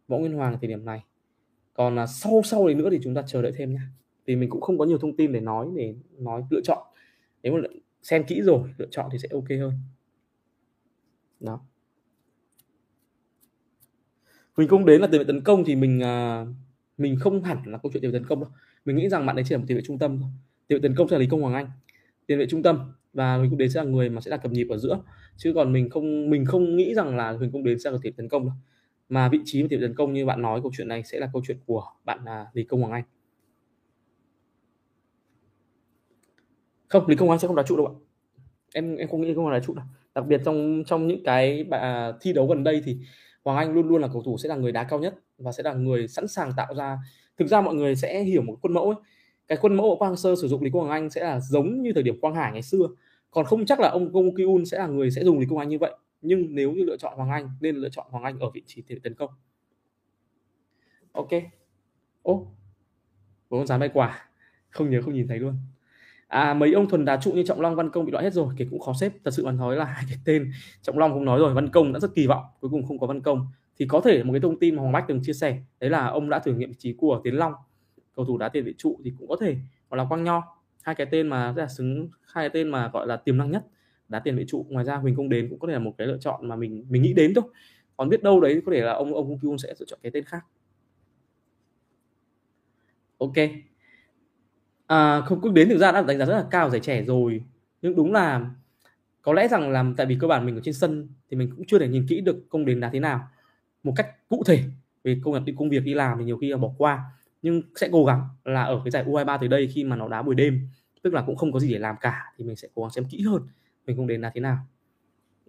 Võ 0.09 0.19
nguyên 0.19 0.33
hoàng 0.33 0.59
thời 0.61 0.69
điểm 0.69 0.85
này. 0.85 1.05
Còn 1.75 1.99
à, 1.99 2.07
sau 2.07 2.43
sau 2.45 2.67
đấy 2.67 2.75
nữa 2.75 2.89
thì 2.91 3.01
chúng 3.03 3.15
ta 3.15 3.23
chờ 3.27 3.43
đợi 3.43 3.53
thêm 3.57 3.73
nhé 3.73 3.81
vì 4.27 4.37
mình 4.37 4.51
cũng 4.51 4.61
không 4.61 4.79
có 4.79 4.85
nhiều 4.85 4.99
thông 4.99 5.17
tin 5.17 5.33
để 5.33 5.41
nói 5.41 5.69
để 5.77 5.95
nói 6.19 6.43
lựa 6.51 6.61
chọn. 6.65 6.79
Nếu 7.43 7.53
mà 7.53 7.61
xem 8.03 8.25
kỹ 8.25 8.43
rồi, 8.43 8.61
lựa 8.79 8.89
chọn 8.91 9.09
thì 9.13 9.19
sẽ 9.19 9.29
ok 9.33 9.49
hơn. 9.61 9.73
Đó. 11.41 11.61
Huỳnh 14.57 14.69
Công 14.69 14.87
đến 14.87 15.01
là 15.01 15.07
tiền 15.07 15.19
vệ 15.19 15.25
tấn 15.25 15.41
công 15.41 15.65
thì 15.65 15.77
mình 15.77 16.03
à, 16.03 16.47
mình 16.99 17.17
không 17.21 17.43
hẳn 17.43 17.59
là 17.67 17.79
câu 17.79 17.93
chuyện 17.93 18.03
tiền 18.03 18.11
vệ 18.13 18.19
tấn 18.19 18.29
công 18.29 18.41
đâu. 18.41 18.51
Mình 18.85 18.97
nghĩ 18.97 19.09
rằng 19.09 19.27
bạn 19.27 19.37
ấy 19.37 19.45
chỉ 19.49 19.55
là 19.55 19.59
một 19.59 19.65
tiền 19.69 19.77
vệ 19.77 19.83
trung 19.87 19.99
tâm 19.99 20.19
thôi. 20.21 20.31
Tiền 20.67 20.79
vệ 20.79 20.83
tấn 20.83 20.97
công 20.97 21.09
sẽ 21.09 21.17
là 21.17 21.21
lý 21.21 21.27
công 21.27 21.43
hoàng 21.43 21.55
anh, 21.55 21.71
tiền 22.27 22.39
vệ 22.39 22.47
trung 22.47 22.63
tâm. 22.63 22.93
Và 23.13 23.37
huỳnh 23.37 23.51
công 23.51 23.59
đến 23.59 23.71
sẽ 23.71 23.85
là 23.85 23.91
người 23.91 24.09
mà 24.11 24.21
sẽ 24.21 24.31
là 24.31 24.37
cầm 24.37 24.53
nhịp 24.53 24.67
ở 24.71 24.77
giữa. 24.77 25.03
Chứ 25.37 25.53
còn 25.55 25.73
mình 25.73 25.91
không 25.91 26.31
mình 26.31 26.45
không 26.45 26.77
nghĩ 26.77 26.95
rằng 26.95 27.17
là 27.17 27.33
huỳnh 27.33 27.53
công 27.53 27.65
đến 27.65 27.79
sẽ 27.79 27.91
là 27.91 27.99
tiền 28.03 28.13
tấn 28.13 28.29
công 28.29 28.45
đâu. 28.45 28.55
Mà 29.09 29.29
vị 29.29 29.39
trí 29.45 29.69
tiền 29.69 29.81
vệ 29.81 29.87
tấn 29.87 29.97
công 29.97 30.13
như 30.13 30.27
bạn 30.27 30.43
nói, 30.43 30.61
câu 30.63 30.73
chuyện 30.77 30.89
này 30.89 31.03
sẽ 31.05 31.21
là 31.21 31.31
câu 31.33 31.43
chuyện 31.47 31.59
của 31.67 31.85
bạn 32.05 32.25
là 32.25 32.47
lý 32.53 32.65
công 32.65 32.81
hoàng 32.81 32.93
anh. 32.93 33.05
Không 36.93 37.09
lý 37.09 37.17
công 37.17 37.31
an 37.31 37.39
sẽ 37.39 37.49
không 37.49 37.57
đá 37.57 37.63
trụ 37.63 37.77
đâu 37.77 37.87
ạ. 37.87 37.93
Em 38.75 38.97
em 38.97 39.09
không 39.09 39.21
nghĩ 39.21 39.29
lý 39.29 39.35
công 39.35 39.47
an 39.47 39.53
đá 39.61 39.67
trụ 39.67 39.75
đâu. 39.75 39.85
Đặc 40.15 40.27
biệt 40.27 40.41
trong 40.45 40.83
trong 40.87 41.07
những 41.07 41.25
cái 41.25 41.65
bà, 41.65 42.13
thi 42.21 42.33
đấu 42.33 42.47
gần 42.47 42.65
đây 42.65 42.83
thì 42.85 42.99
Hoàng 43.45 43.57
Anh 43.59 43.73
luôn 43.73 43.89
luôn 43.89 44.01
là 44.01 44.09
cầu 44.13 44.23
thủ 44.23 44.39
sẽ 44.39 44.49
là 44.49 44.57
người 44.57 44.73
đá 44.73 44.85
cao 44.85 44.99
nhất 44.99 45.15
và 45.39 45.53
sẽ 45.53 45.63
là 45.63 45.73
người 45.73 46.09
sẵn 46.09 46.29
sàng 46.29 46.53
tạo 46.57 46.75
ra. 46.75 46.99
Thực 47.39 47.47
ra 47.49 47.61
mọi 47.61 47.75
người 47.75 47.97
sẽ 47.97 48.23
hiểu 48.23 48.43
một 48.43 48.59
khuôn 48.63 48.75
mẫu 48.75 48.85
ấy. 48.85 48.97
cái 49.49 49.59
khuôn 49.59 49.75
mẫu 49.75 49.87
của 49.91 49.97
Quang 49.97 50.17
Sơ 50.17 50.37
sử 50.37 50.49
dụng 50.49 50.63
Lý 50.63 50.71
Quang 50.71 50.91
Anh 50.91 51.11
sẽ 51.11 51.25
là 51.25 51.41
giống 51.41 51.83
như 51.83 51.93
thời 51.93 52.03
điểm 52.03 52.21
Quang 52.21 52.35
Hải 52.35 52.53
ngày 52.53 52.63
xưa. 52.63 52.89
Còn 53.31 53.45
không 53.45 53.67
chắc 53.67 53.81
là 53.81 53.89
ông 53.89 54.13
Gong 54.13 54.35
kiun 54.35 54.65
sẽ 54.65 54.79
là 54.79 54.87
người 54.87 55.11
sẽ 55.11 55.25
dùng 55.25 55.39
Lý 55.39 55.47
Quang 55.47 55.59
Anh 55.59 55.69
như 55.69 55.79
vậy. 55.79 55.95
Nhưng 56.23 56.55
nếu 56.55 56.73
như 56.73 56.85
lựa 56.85 56.97
chọn 56.97 57.17
Hoàng 57.17 57.31
Anh 57.31 57.51
nên 57.61 57.77
lựa 57.77 57.89
chọn 57.89 58.07
Hoàng 58.11 58.25
Anh 58.25 58.39
ở 58.39 58.51
vị 58.55 58.63
trí 58.67 58.83
tiền 58.83 59.01
tấn 59.01 59.15
công. 59.15 59.31
Ok. 61.13 61.29
Ô 62.23 62.47
bốn 63.51 63.61
con 63.61 63.67
rán 63.67 63.81
bay 63.81 63.91
quả 63.95 64.29
không 64.71 64.91
nhớ 64.91 65.03
không 65.03 65.15
nhìn 65.15 65.29
thấy 65.29 65.39
luôn 65.39 65.57
à 66.33 66.55
mấy 66.55 66.73
ông 66.73 66.89
thuần 66.89 67.05
đá 67.05 67.17
trụ 67.17 67.33
như 67.33 67.43
trọng 67.43 67.61
long, 67.61 67.77
văn 67.77 67.91
công 67.91 68.05
bị 68.05 68.13
loại 68.13 68.25
hết 68.25 68.33
rồi, 68.33 68.55
kể 68.57 68.67
cũng 68.71 68.81
khó 68.81 68.93
xếp. 69.01 69.13
Thật 69.25 69.31
sự 69.31 69.45
mà 69.45 69.53
nói 69.53 69.77
là 69.77 69.85
hai 69.85 70.05
cái 70.09 70.19
tên 70.25 70.51
trọng 70.83 70.99
long 70.99 71.15
cũng 71.15 71.25
nói 71.25 71.39
rồi, 71.39 71.55
văn 71.55 71.69
công 71.69 71.93
đã 71.93 72.01
rất 72.01 72.15
kỳ 72.15 72.27
vọng, 72.27 72.45
cuối 72.61 72.71
cùng 72.71 72.87
không 72.87 72.99
có 72.99 73.07
văn 73.07 73.21
công. 73.21 73.47
Thì 73.79 73.87
có 73.89 74.01
thể 74.01 74.23
một 74.23 74.33
cái 74.33 74.41
thông 74.41 74.59
tin 74.59 74.75
mà 74.77 74.81
Hoàng 74.81 74.93
Bách 74.93 75.05
từng 75.09 75.21
chia 75.23 75.33
sẻ, 75.33 75.59
đấy 75.81 75.91
là 75.91 76.07
ông 76.07 76.31
đã 76.31 76.39
thử 76.39 76.55
nghiệm 76.55 76.69
vị 76.71 76.77
trí 76.79 76.93
của 76.93 77.21
Tiến 77.25 77.35
Long, 77.35 77.53
cầu 78.17 78.25
thủ 78.25 78.39
đá 78.39 78.49
tiền 78.49 78.65
vệ 78.65 78.73
trụ 78.79 79.01
thì 79.05 79.13
cũng 79.19 79.29
có 79.29 79.37
thể 79.41 79.57
hoặc 79.89 79.97
là 79.97 80.05
Quang 80.09 80.25
Nho. 80.25 80.43
Hai 80.83 80.95
cái 80.95 81.07
tên 81.11 81.29
mà, 81.29 81.53
rất 81.53 81.63
là 81.63 81.69
xứng, 81.69 82.09
hai 82.27 82.49
cái 82.49 82.51
tên 82.55 82.69
mà 82.69 82.91
gọi 82.93 83.07
là 83.07 83.17
tiềm 83.17 83.37
năng 83.37 83.51
nhất 83.51 83.65
đá 84.09 84.19
tiền 84.19 84.37
vệ 84.37 84.45
trụ. 84.49 84.67
Ngoài 84.69 84.85
ra 84.85 84.97
Huỳnh 84.97 85.17
Công 85.17 85.29
đến 85.29 85.47
cũng 85.51 85.59
có 85.59 85.69
thể 85.69 85.73
là 85.73 85.79
một 85.79 85.95
cái 85.99 86.07
lựa 86.07 86.19
chọn 86.19 86.49
mà 86.49 86.57
mình 86.57 86.85
mình 86.89 87.03
nghĩ 87.03 87.13
đến 87.13 87.33
thôi. 87.35 87.45
Còn 87.97 88.09
biết 88.09 88.23
đâu 88.23 88.41
đấy, 88.41 88.63
có 88.67 88.73
thể 88.73 88.81
là 88.81 88.93
ông 88.93 89.15
ông 89.15 89.39
Hung 89.43 89.59
sẽ 89.59 89.75
lựa 89.79 89.87
chọn 89.87 89.99
cái 90.03 90.13
tên 90.13 90.25
khác. 90.25 90.45
Ok 93.19 93.35
à, 94.93 95.21
không 95.21 95.41
quốc 95.41 95.53
đến 95.53 95.69
thực 95.69 95.79
ra 95.79 95.93
đã 95.93 96.03
đánh 96.03 96.19
giá 96.19 96.25
rất 96.25 96.37
là 96.37 96.47
cao 96.51 96.71
giải 96.71 96.81
trẻ 96.81 97.03
rồi. 97.03 97.45
Nhưng 97.83 97.97
đúng 97.97 98.13
là 98.13 98.51
có 99.23 99.33
lẽ 99.33 99.49
rằng 99.49 99.71
là 99.71 99.85
tại 99.97 100.07
vì 100.07 100.17
cơ 100.21 100.27
bản 100.27 100.47
mình 100.47 100.55
ở 100.55 100.61
trên 100.65 100.75
sân 100.75 101.09
thì 101.31 101.37
mình 101.37 101.51
cũng 101.57 101.67
chưa 101.67 101.79
thể 101.79 101.89
nhìn 101.89 102.07
kỹ 102.09 102.21
được 102.21 102.47
công 102.49 102.65
đến 102.65 102.81
là 102.81 102.91
thế 102.93 103.01
nào 103.01 103.29
một 103.83 103.93
cách 103.97 104.29
cụ 104.29 104.43
thể 104.47 104.65
về 105.05 105.21
công 105.25 105.45
việc 105.45 105.55
công 105.59 105.71
việc 105.71 105.85
đi 105.85 105.95
làm 105.95 106.19
thì 106.19 106.25
nhiều 106.25 106.37
khi 106.37 106.49
là 106.49 106.57
bỏ 106.57 106.71
qua. 106.79 107.05
Nhưng 107.43 107.63
sẽ 107.77 107.89
cố 107.93 108.05
gắng 108.05 108.29
là 108.45 108.63
ở 108.63 108.81
cái 108.85 108.91
giải 108.91 109.05
U23 109.05 109.39
tới 109.39 109.49
đây 109.49 109.69
khi 109.75 109.85
mà 109.85 109.97
nó 109.97 110.09
đá 110.09 110.23
buổi 110.23 110.35
đêm 110.35 110.69
tức 111.03 111.15
là 111.15 111.23
cũng 111.27 111.37
không 111.37 111.53
có 111.53 111.61
gì 111.61 111.73
để 111.73 111.79
làm 111.79 111.97
cả 112.01 112.33
thì 112.39 112.45
mình 112.45 112.57
sẽ 112.57 112.69
cố 112.75 112.83
gắng 112.83 112.91
xem 112.91 113.05
kỹ 113.05 113.23
hơn 113.23 113.43
mình 113.87 113.97
không 113.97 114.07
đến 114.07 114.21
là 114.21 114.31
thế 114.35 114.41
nào. 114.41 114.59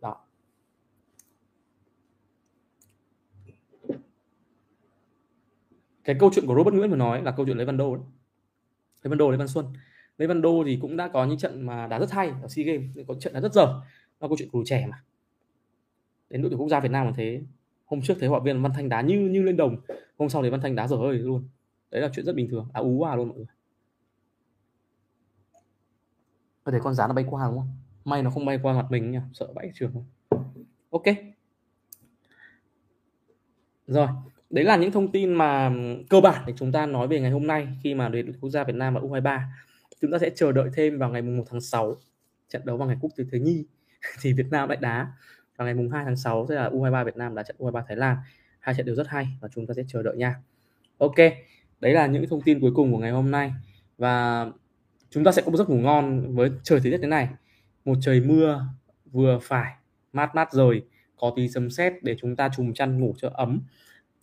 Đó. 0.02 0.26
Cái 6.04 6.16
câu 6.20 6.32
chuyện 6.36 6.46
của 6.48 6.56
Robert 6.56 6.76
Nguyễn 6.76 6.90
vừa 6.90 6.96
nói 6.96 7.24
là 7.24 7.32
câu 7.32 7.46
chuyện 7.46 7.58
lấy 7.58 7.66
Văn 7.66 7.78
Đô 7.78 7.96
đấy 7.96 8.06
lê 9.04 9.10
Văn 9.10 9.18
Đô, 9.18 9.32
lê 9.32 9.38
Văn 9.38 9.48
Xuân. 9.48 9.66
lê 10.18 10.28
Văn 10.28 10.42
Đô 10.42 10.64
thì 10.66 10.78
cũng 10.82 10.98
đã 10.98 11.08
có 11.08 11.26
những 11.26 11.38
trận 11.38 11.66
mà 11.66 11.88
đá 11.88 12.00
rất 12.00 12.12
hay 12.12 12.30
ở 12.42 12.48
SEA 12.48 12.66
Games, 12.66 12.98
có 13.08 13.16
trận 13.16 13.34
đá 13.34 13.40
rất 13.40 13.54
dở. 13.54 13.82
Nó 14.20 14.28
câu 14.28 14.38
chuyện 14.38 14.50
của 14.50 14.64
trẻ 14.66 14.88
mà. 14.92 15.04
Đến 16.30 16.42
đội 16.42 16.50
tuyển 16.50 16.60
quốc 16.60 16.70
gia 16.70 16.80
Việt 16.80 16.92
Nam 16.92 17.06
là 17.06 17.14
thế, 17.16 17.42
hôm 17.86 18.02
trước 18.02 18.14
thấy 18.20 18.30
họa 18.30 18.40
viên 18.40 18.62
Văn 18.62 18.72
Thanh 18.76 18.90
đá 18.90 19.02
như 19.02 19.20
như 19.20 19.44
lên 19.44 19.58
đồng. 19.58 19.78
Hôm 20.18 20.30
sau 20.30 20.44
thì 20.44 20.50
Văn 20.50 20.62
Thanh 20.62 20.76
đá 20.76 20.88
dở 20.88 20.98
hơi 20.98 21.18
luôn. 21.18 21.48
Đấy 21.92 22.02
là 22.02 22.10
chuyện 22.14 22.26
rất 22.26 22.36
bình 22.36 22.50
thường. 22.50 22.68
À 22.74 22.80
ú 22.80 23.04
à 23.04 23.16
luôn 23.16 23.30
mọi 23.30 23.38
người. 23.38 23.48
Có 26.64 26.72
thể 26.72 26.80
con 26.84 26.94
rán 26.94 27.10
nó 27.10 27.14
bay 27.14 27.26
qua 27.30 27.48
đúng 27.48 27.58
không? 27.58 27.70
May 28.06 28.24
nó 28.24 28.30
không 28.30 28.46
bay 28.46 28.60
qua 28.64 28.74
mặt 28.74 28.86
mình 28.90 29.12
nha 29.12 29.22
sợ 29.34 29.48
bẫy 29.56 29.72
trường 29.74 29.92
ok. 30.90 31.04
Rồi 33.88 34.08
đấy 34.54 34.66
là 34.66 34.76
những 34.76 34.92
thông 34.92 35.12
tin 35.12 35.34
mà 35.34 35.72
cơ 36.10 36.22
bản 36.22 36.44
để 36.48 36.54
chúng 36.58 36.72
ta 36.72 36.86
nói 36.86 37.08
về 37.08 37.20
ngày 37.20 37.32
hôm 37.32 37.48
nay 37.48 37.68
khi 37.84 37.94
mà 37.94 38.10
đội 38.10 38.26
quốc 38.42 38.50
gia 38.50 38.64
Việt 38.64 38.76
Nam 38.76 38.94
và 38.94 39.02
U23 39.02 39.40
chúng 40.02 40.12
ta 40.12 40.18
sẽ 40.20 40.30
chờ 40.36 40.52
đợi 40.52 40.70
thêm 40.74 40.98
vào 40.98 41.10
ngày 41.10 41.22
mùng 41.22 41.38
1 41.38 41.44
tháng 41.50 41.62
6 41.62 41.98
trận 42.50 42.62
đấu 42.66 42.78
vào 42.78 42.88
ngày 42.88 42.98
quốc 43.02 43.10
tế 43.18 43.24
thứ 43.32 43.38
nhi 43.38 43.66
thì 44.22 44.34
Việt 44.34 44.46
Nam 44.52 44.70
lại 44.70 44.78
đá. 44.82 45.08
Vào 45.58 45.66
ngày 45.66 45.74
mùng 45.74 45.90
2 45.90 46.04
tháng 46.06 46.16
6 46.16 46.46
sẽ 46.50 46.56
là 46.56 46.70
U23 46.70 47.06
Việt 47.06 47.18
Nam 47.18 47.36
đá 47.36 47.44
trận 47.44 47.56
U23 47.60 47.84
Thái 47.88 47.98
Lan. 47.98 48.18
Hai 48.60 48.76
trận 48.76 48.86
đều 48.86 48.96
rất 48.96 49.08
hay 49.08 49.28
và 49.42 49.48
chúng 49.56 49.68
ta 49.68 49.74
sẽ 49.74 49.84
chờ 49.88 50.04
đợi 50.04 50.18
nha. 50.18 50.36
Ok, 50.98 51.16
đấy 51.80 51.94
là 51.94 52.08
những 52.08 52.28
thông 52.30 52.42
tin 52.42 52.60
cuối 52.60 52.72
cùng 52.76 52.92
của 52.92 52.98
ngày 52.98 53.12
hôm 53.12 53.32
nay. 53.32 53.54
Và 53.98 54.46
chúng 55.10 55.24
ta 55.24 55.32
sẽ 55.32 55.42
có 55.42 55.52
một 55.52 55.58
giấc 55.58 55.70
ngủ 55.70 55.78
ngon 55.78 56.36
với 56.36 56.52
trời 56.64 56.80
thời 56.80 56.92
tiết 56.92 56.98
thế 57.02 57.08
này. 57.08 57.30
Một 57.86 57.98
trời 58.02 58.22
mưa 58.22 58.66
vừa 59.12 59.40
phải, 59.42 59.74
mát 60.14 60.36
mát 60.36 60.54
rồi, 60.54 60.84
có 61.18 61.34
tí 61.36 61.50
sấm 61.50 61.70
sét 61.70 61.94
để 62.04 62.16
chúng 62.20 62.36
ta 62.36 62.50
trùm 62.58 62.74
chăn 62.74 63.00
ngủ 63.00 63.14
cho 63.18 63.30
ấm 63.34 63.62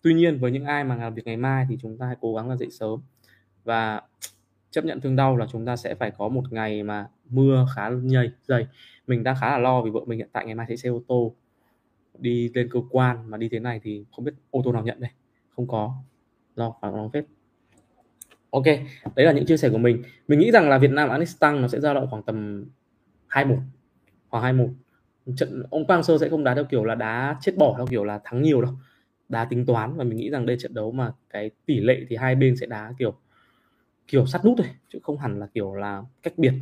tuy 0.03 0.15
nhiên, 0.15 0.39
với 0.39 0.51
những 0.51 0.65
ai 0.65 0.85
mà 0.85 0.97
làm 0.97 1.15
việc 1.15 1.27
ngày 1.27 1.37
mai 1.37 1.67
thì 1.69 1.79
chúng 1.81 1.99
ta 1.99 2.07
hãy 2.07 2.17
cố 2.21 2.35
gắng 2.35 2.49
là 2.49 2.57
dậy 2.57 2.71
sớm. 2.71 3.01
Và 3.65 4.03
chấp 4.71 4.85
nhận 4.85 5.01
thương 5.01 5.17
đau 5.17 5.37
là 5.37 5.47
chúng 5.53 5.67
ta 5.67 5.77
sẽ 5.77 5.95
phải 5.95 6.11
có 6.11 6.29
một 6.29 6.53
ngày 6.53 6.83
mà 6.83 7.09
mưa 7.29 7.67
khá 7.75 7.89
nhầy, 7.89 8.31
dày. 8.43 8.67
Mình 9.07 9.25
đang 9.25 9.37
khá 9.41 9.51
là 9.51 9.59
lo 9.59 9.83
vì 9.83 9.91
vợ 9.91 10.01
mình 10.07 10.19
hiện 10.19 10.29
tại 10.33 10.47
ngày 10.47 10.55
mai 10.55 10.67
sẽ 10.69 10.77
xe 10.77 10.89
ô 10.89 11.03
tô, 11.09 11.35
đi 12.19 12.51
lên 12.55 12.69
cơ 12.71 12.81
quan. 12.91 13.31
Mà 13.31 13.39
đi 13.39 13.49
thế 13.49 13.59
này 13.59 13.81
thì 13.83 14.05
không 14.17 14.25
biết 14.25 14.35
ô 14.51 14.63
tô 14.65 14.73
nào 14.73 14.83
nhận 14.83 15.01
đây. 15.01 15.11
Không 15.57 15.69
có. 15.69 15.95
Lo 16.57 16.75
và 16.81 16.91
lo 16.91 17.09
phết. 17.09 17.25
Ok, 18.51 18.65
đấy 19.17 19.27
là 19.27 19.33
những 19.33 19.47
chia 19.47 19.57
sẻ 19.57 19.69
của 19.71 19.79
mình. 19.79 20.03
Mình 20.29 20.39
nghĩ 20.39 20.51
rằng 20.51 20.69
là 20.69 20.79
Việt 20.79 20.91
Nam 20.91 21.09
Anistan 21.09 21.63
nó 21.63 21.69
sẽ 21.69 21.81
dao 21.81 21.95
động 21.95 22.07
khoảng 22.11 22.23
tầm 22.23 22.65
21 23.27 23.63
khoảng 24.29 24.43
21 24.43 24.71
trận 25.37 25.63
ông 25.71 25.87
Quang 25.87 26.03
Sơ 26.03 26.19
sẽ 26.19 26.29
không 26.29 26.45
đá 26.45 26.55
theo 26.55 26.65
kiểu 26.65 26.85
là 26.85 26.95
đá 26.95 27.37
chết 27.41 27.53
bỏ, 27.57 27.75
theo 27.77 27.87
kiểu 27.87 28.05
là 28.05 28.21
thắng 28.25 28.43
nhiều 28.43 28.63
đâu 28.63 28.73
đá 29.31 29.45
tính 29.45 29.67
toán 29.67 29.97
và 29.97 30.05
mình 30.05 30.19
nghĩ 30.19 30.31
rằng 30.31 30.47
đây 30.47 30.57
trận 30.61 30.75
đấu 30.75 30.93
mà 30.93 31.13
cái 31.31 31.51
tỷ 31.67 31.81
lệ 31.81 32.05
thì 32.09 32.17
hai 32.17 32.35
bên 32.35 32.57
sẽ 32.57 32.67
đá 32.67 32.95
kiểu 32.99 33.15
kiểu 34.09 34.27
sát 34.27 34.45
nút 34.45 34.55
thôi, 34.59 34.67
chứ 34.89 34.99
không 35.03 35.19
hẳn 35.19 35.39
là 35.39 35.47
kiểu 35.55 35.75
là 35.75 36.03
cách 36.23 36.35
biệt. 36.37 36.53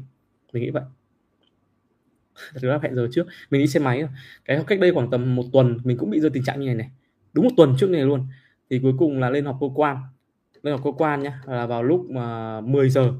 Mình 0.52 0.62
nghĩ 0.62 0.70
vậy. 0.70 0.82
Thật 2.52 2.60
ra 2.62 2.78
hẹn 2.82 2.94
giờ 2.94 3.08
trước, 3.12 3.26
mình 3.50 3.60
đi 3.60 3.66
xe 3.66 3.80
máy 3.80 4.04
cái 4.44 4.64
cách 4.66 4.80
đây 4.80 4.92
khoảng 4.92 5.10
tầm 5.10 5.34
một 5.34 5.44
tuần, 5.52 5.78
mình 5.84 5.98
cũng 5.98 6.10
bị 6.10 6.20
rơi 6.20 6.30
tình 6.30 6.44
trạng 6.44 6.60
như 6.60 6.66
này 6.66 6.74
này. 6.74 6.90
Đúng 7.32 7.44
một 7.44 7.50
tuần 7.56 7.74
trước 7.78 7.90
này 7.90 8.02
luôn. 8.02 8.26
Thì 8.70 8.78
cuối 8.82 8.92
cùng 8.98 9.20
là 9.20 9.30
lên 9.30 9.44
họp 9.44 9.56
cơ 9.60 9.66
quan. 9.74 9.96
Lên 10.62 10.74
họp 10.74 10.84
cơ 10.84 10.92
quan 10.92 11.22
nhá, 11.22 11.42
là 11.46 11.66
vào 11.66 11.82
lúc 11.82 12.10
mà 12.10 12.60
10 12.60 12.90
giờ 12.90 13.12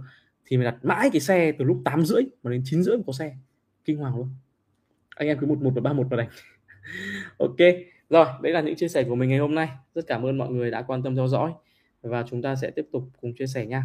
thì 0.47 0.57
mình 0.57 0.65
đặt 0.65 0.77
mãi 0.83 1.11
cái 1.13 1.21
xe 1.21 1.53
từ 1.53 1.65
lúc 1.65 1.83
8 1.85 2.05
rưỡi 2.05 2.23
mà 2.43 2.51
đến 2.51 2.63
9 2.65 2.83
rưỡi 2.83 2.97
có 3.07 3.13
xe. 3.13 3.37
Kinh 3.85 3.99
hoàng 3.99 4.17
luôn. 4.17 4.29
Anh 5.17 5.29
em 5.29 5.39
cứ 5.41 5.47
một 5.47 5.63
một 5.63 5.71
và 5.75 5.81
ba 5.81 5.93
một 5.93 6.07
vào 6.11 6.19
đánh 6.19 6.29
ok 7.39 7.57
rồi, 8.11 8.27
đấy 8.43 8.53
là 8.53 8.61
những 8.61 8.77
chia 8.77 8.89
sẻ 8.89 9.05
của 9.05 9.15
mình 9.15 9.29
ngày 9.29 9.39
hôm 9.39 9.55
nay. 9.55 9.69
Rất 9.95 10.05
cảm 10.07 10.23
ơn 10.23 10.39
mọi 10.39 10.51
người 10.51 10.71
đã 10.71 10.83
quan 10.83 11.03
tâm 11.03 11.17
theo 11.17 11.29
dõi. 11.29 11.53
Và 12.03 12.25
chúng 12.31 12.43
ta 12.43 12.57
sẽ 12.57 12.71
tiếp 12.71 12.87
tục 12.93 13.03
cùng 13.21 13.35
chia 13.35 13.47
sẻ 13.47 13.67
nha. 13.67 13.85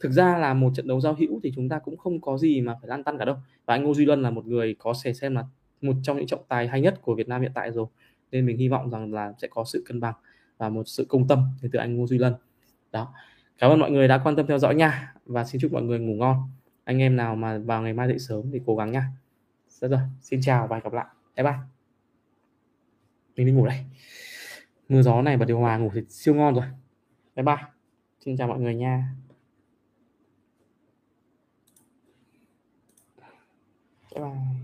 Thực 0.00 0.12
ra 0.12 0.38
là 0.38 0.54
một 0.54 0.70
trận 0.74 0.86
đấu 0.86 1.00
giao 1.00 1.14
hữu 1.14 1.40
thì 1.42 1.52
chúng 1.56 1.68
ta 1.68 1.78
cũng 1.78 1.96
không 1.96 2.20
có 2.20 2.38
gì 2.38 2.60
mà 2.60 2.74
phải 2.80 2.88
lăn 2.88 3.04
tăn 3.04 3.18
cả 3.18 3.24
đâu. 3.24 3.36
Và 3.66 3.74
anh 3.74 3.84
Ngô 3.84 3.94
Duy 3.94 4.04
Luân 4.04 4.22
là 4.22 4.30
một 4.30 4.46
người 4.46 4.76
có 4.78 4.94
thể 5.04 5.14
xem 5.14 5.34
là 5.34 5.44
một 5.80 5.92
trong 6.02 6.16
những 6.16 6.26
trọng 6.26 6.44
tài 6.48 6.68
hay 6.68 6.80
nhất 6.80 7.02
của 7.02 7.14
Việt 7.14 7.28
Nam 7.28 7.42
hiện 7.42 7.50
tại 7.54 7.72
rồi. 7.72 7.86
Nên 8.30 8.46
mình 8.46 8.56
hy 8.56 8.68
vọng 8.68 8.90
rằng 8.90 9.14
là 9.14 9.32
sẽ 9.38 9.48
có 9.50 9.64
sự 9.64 9.84
cân 9.86 10.00
bằng 10.00 10.14
và 10.58 10.68
một 10.68 10.82
sự 10.86 11.06
công 11.08 11.28
tâm 11.28 11.44
từ 11.72 11.78
anh 11.78 11.96
Ngô 11.96 12.06
Duy 12.06 12.18
Luân. 12.18 12.34
Đó. 12.92 13.14
Cảm 13.58 13.70
ơn 13.70 13.80
mọi 13.80 13.90
người 13.90 14.08
đã 14.08 14.18
quan 14.18 14.36
tâm 14.36 14.46
theo 14.46 14.58
dõi 14.58 14.74
nha. 14.74 15.14
Và 15.26 15.44
xin 15.44 15.60
chúc 15.60 15.72
mọi 15.72 15.82
người 15.82 15.98
ngủ 15.98 16.14
ngon. 16.14 16.36
Anh 16.84 16.98
em 16.98 17.16
nào 17.16 17.36
mà 17.36 17.58
vào 17.58 17.82
ngày 17.82 17.92
mai 17.92 18.08
dậy 18.08 18.18
sớm 18.18 18.50
thì 18.52 18.60
cố 18.66 18.76
gắng 18.76 18.92
nha. 18.92 19.04
Rất 19.68 19.88
rồi, 19.88 20.00
xin 20.20 20.40
chào 20.42 20.66
và 20.66 20.76
hẹn 20.76 20.84
gặp 20.84 20.92
lại. 20.92 21.06
Bye 21.36 21.44
bye 21.44 21.71
mình 23.36 23.46
đi 23.46 23.52
ngủ 23.52 23.66
đây. 23.66 23.84
Mưa 24.88 25.02
gió 25.02 25.22
này 25.22 25.36
bật 25.36 25.44
điều 25.44 25.58
hòa 25.58 25.76
ngủ 25.76 25.90
thì 25.94 26.00
siêu 26.08 26.34
ngon 26.34 26.54
rồi. 26.54 26.64
Bye 27.36 27.44
bye. 27.44 27.56
Xin 28.24 28.36
chào 28.36 28.48
mọi 28.48 28.60
người 28.60 28.74
nha. 28.74 29.14
Bye 34.14 34.24
bye. 34.24 34.61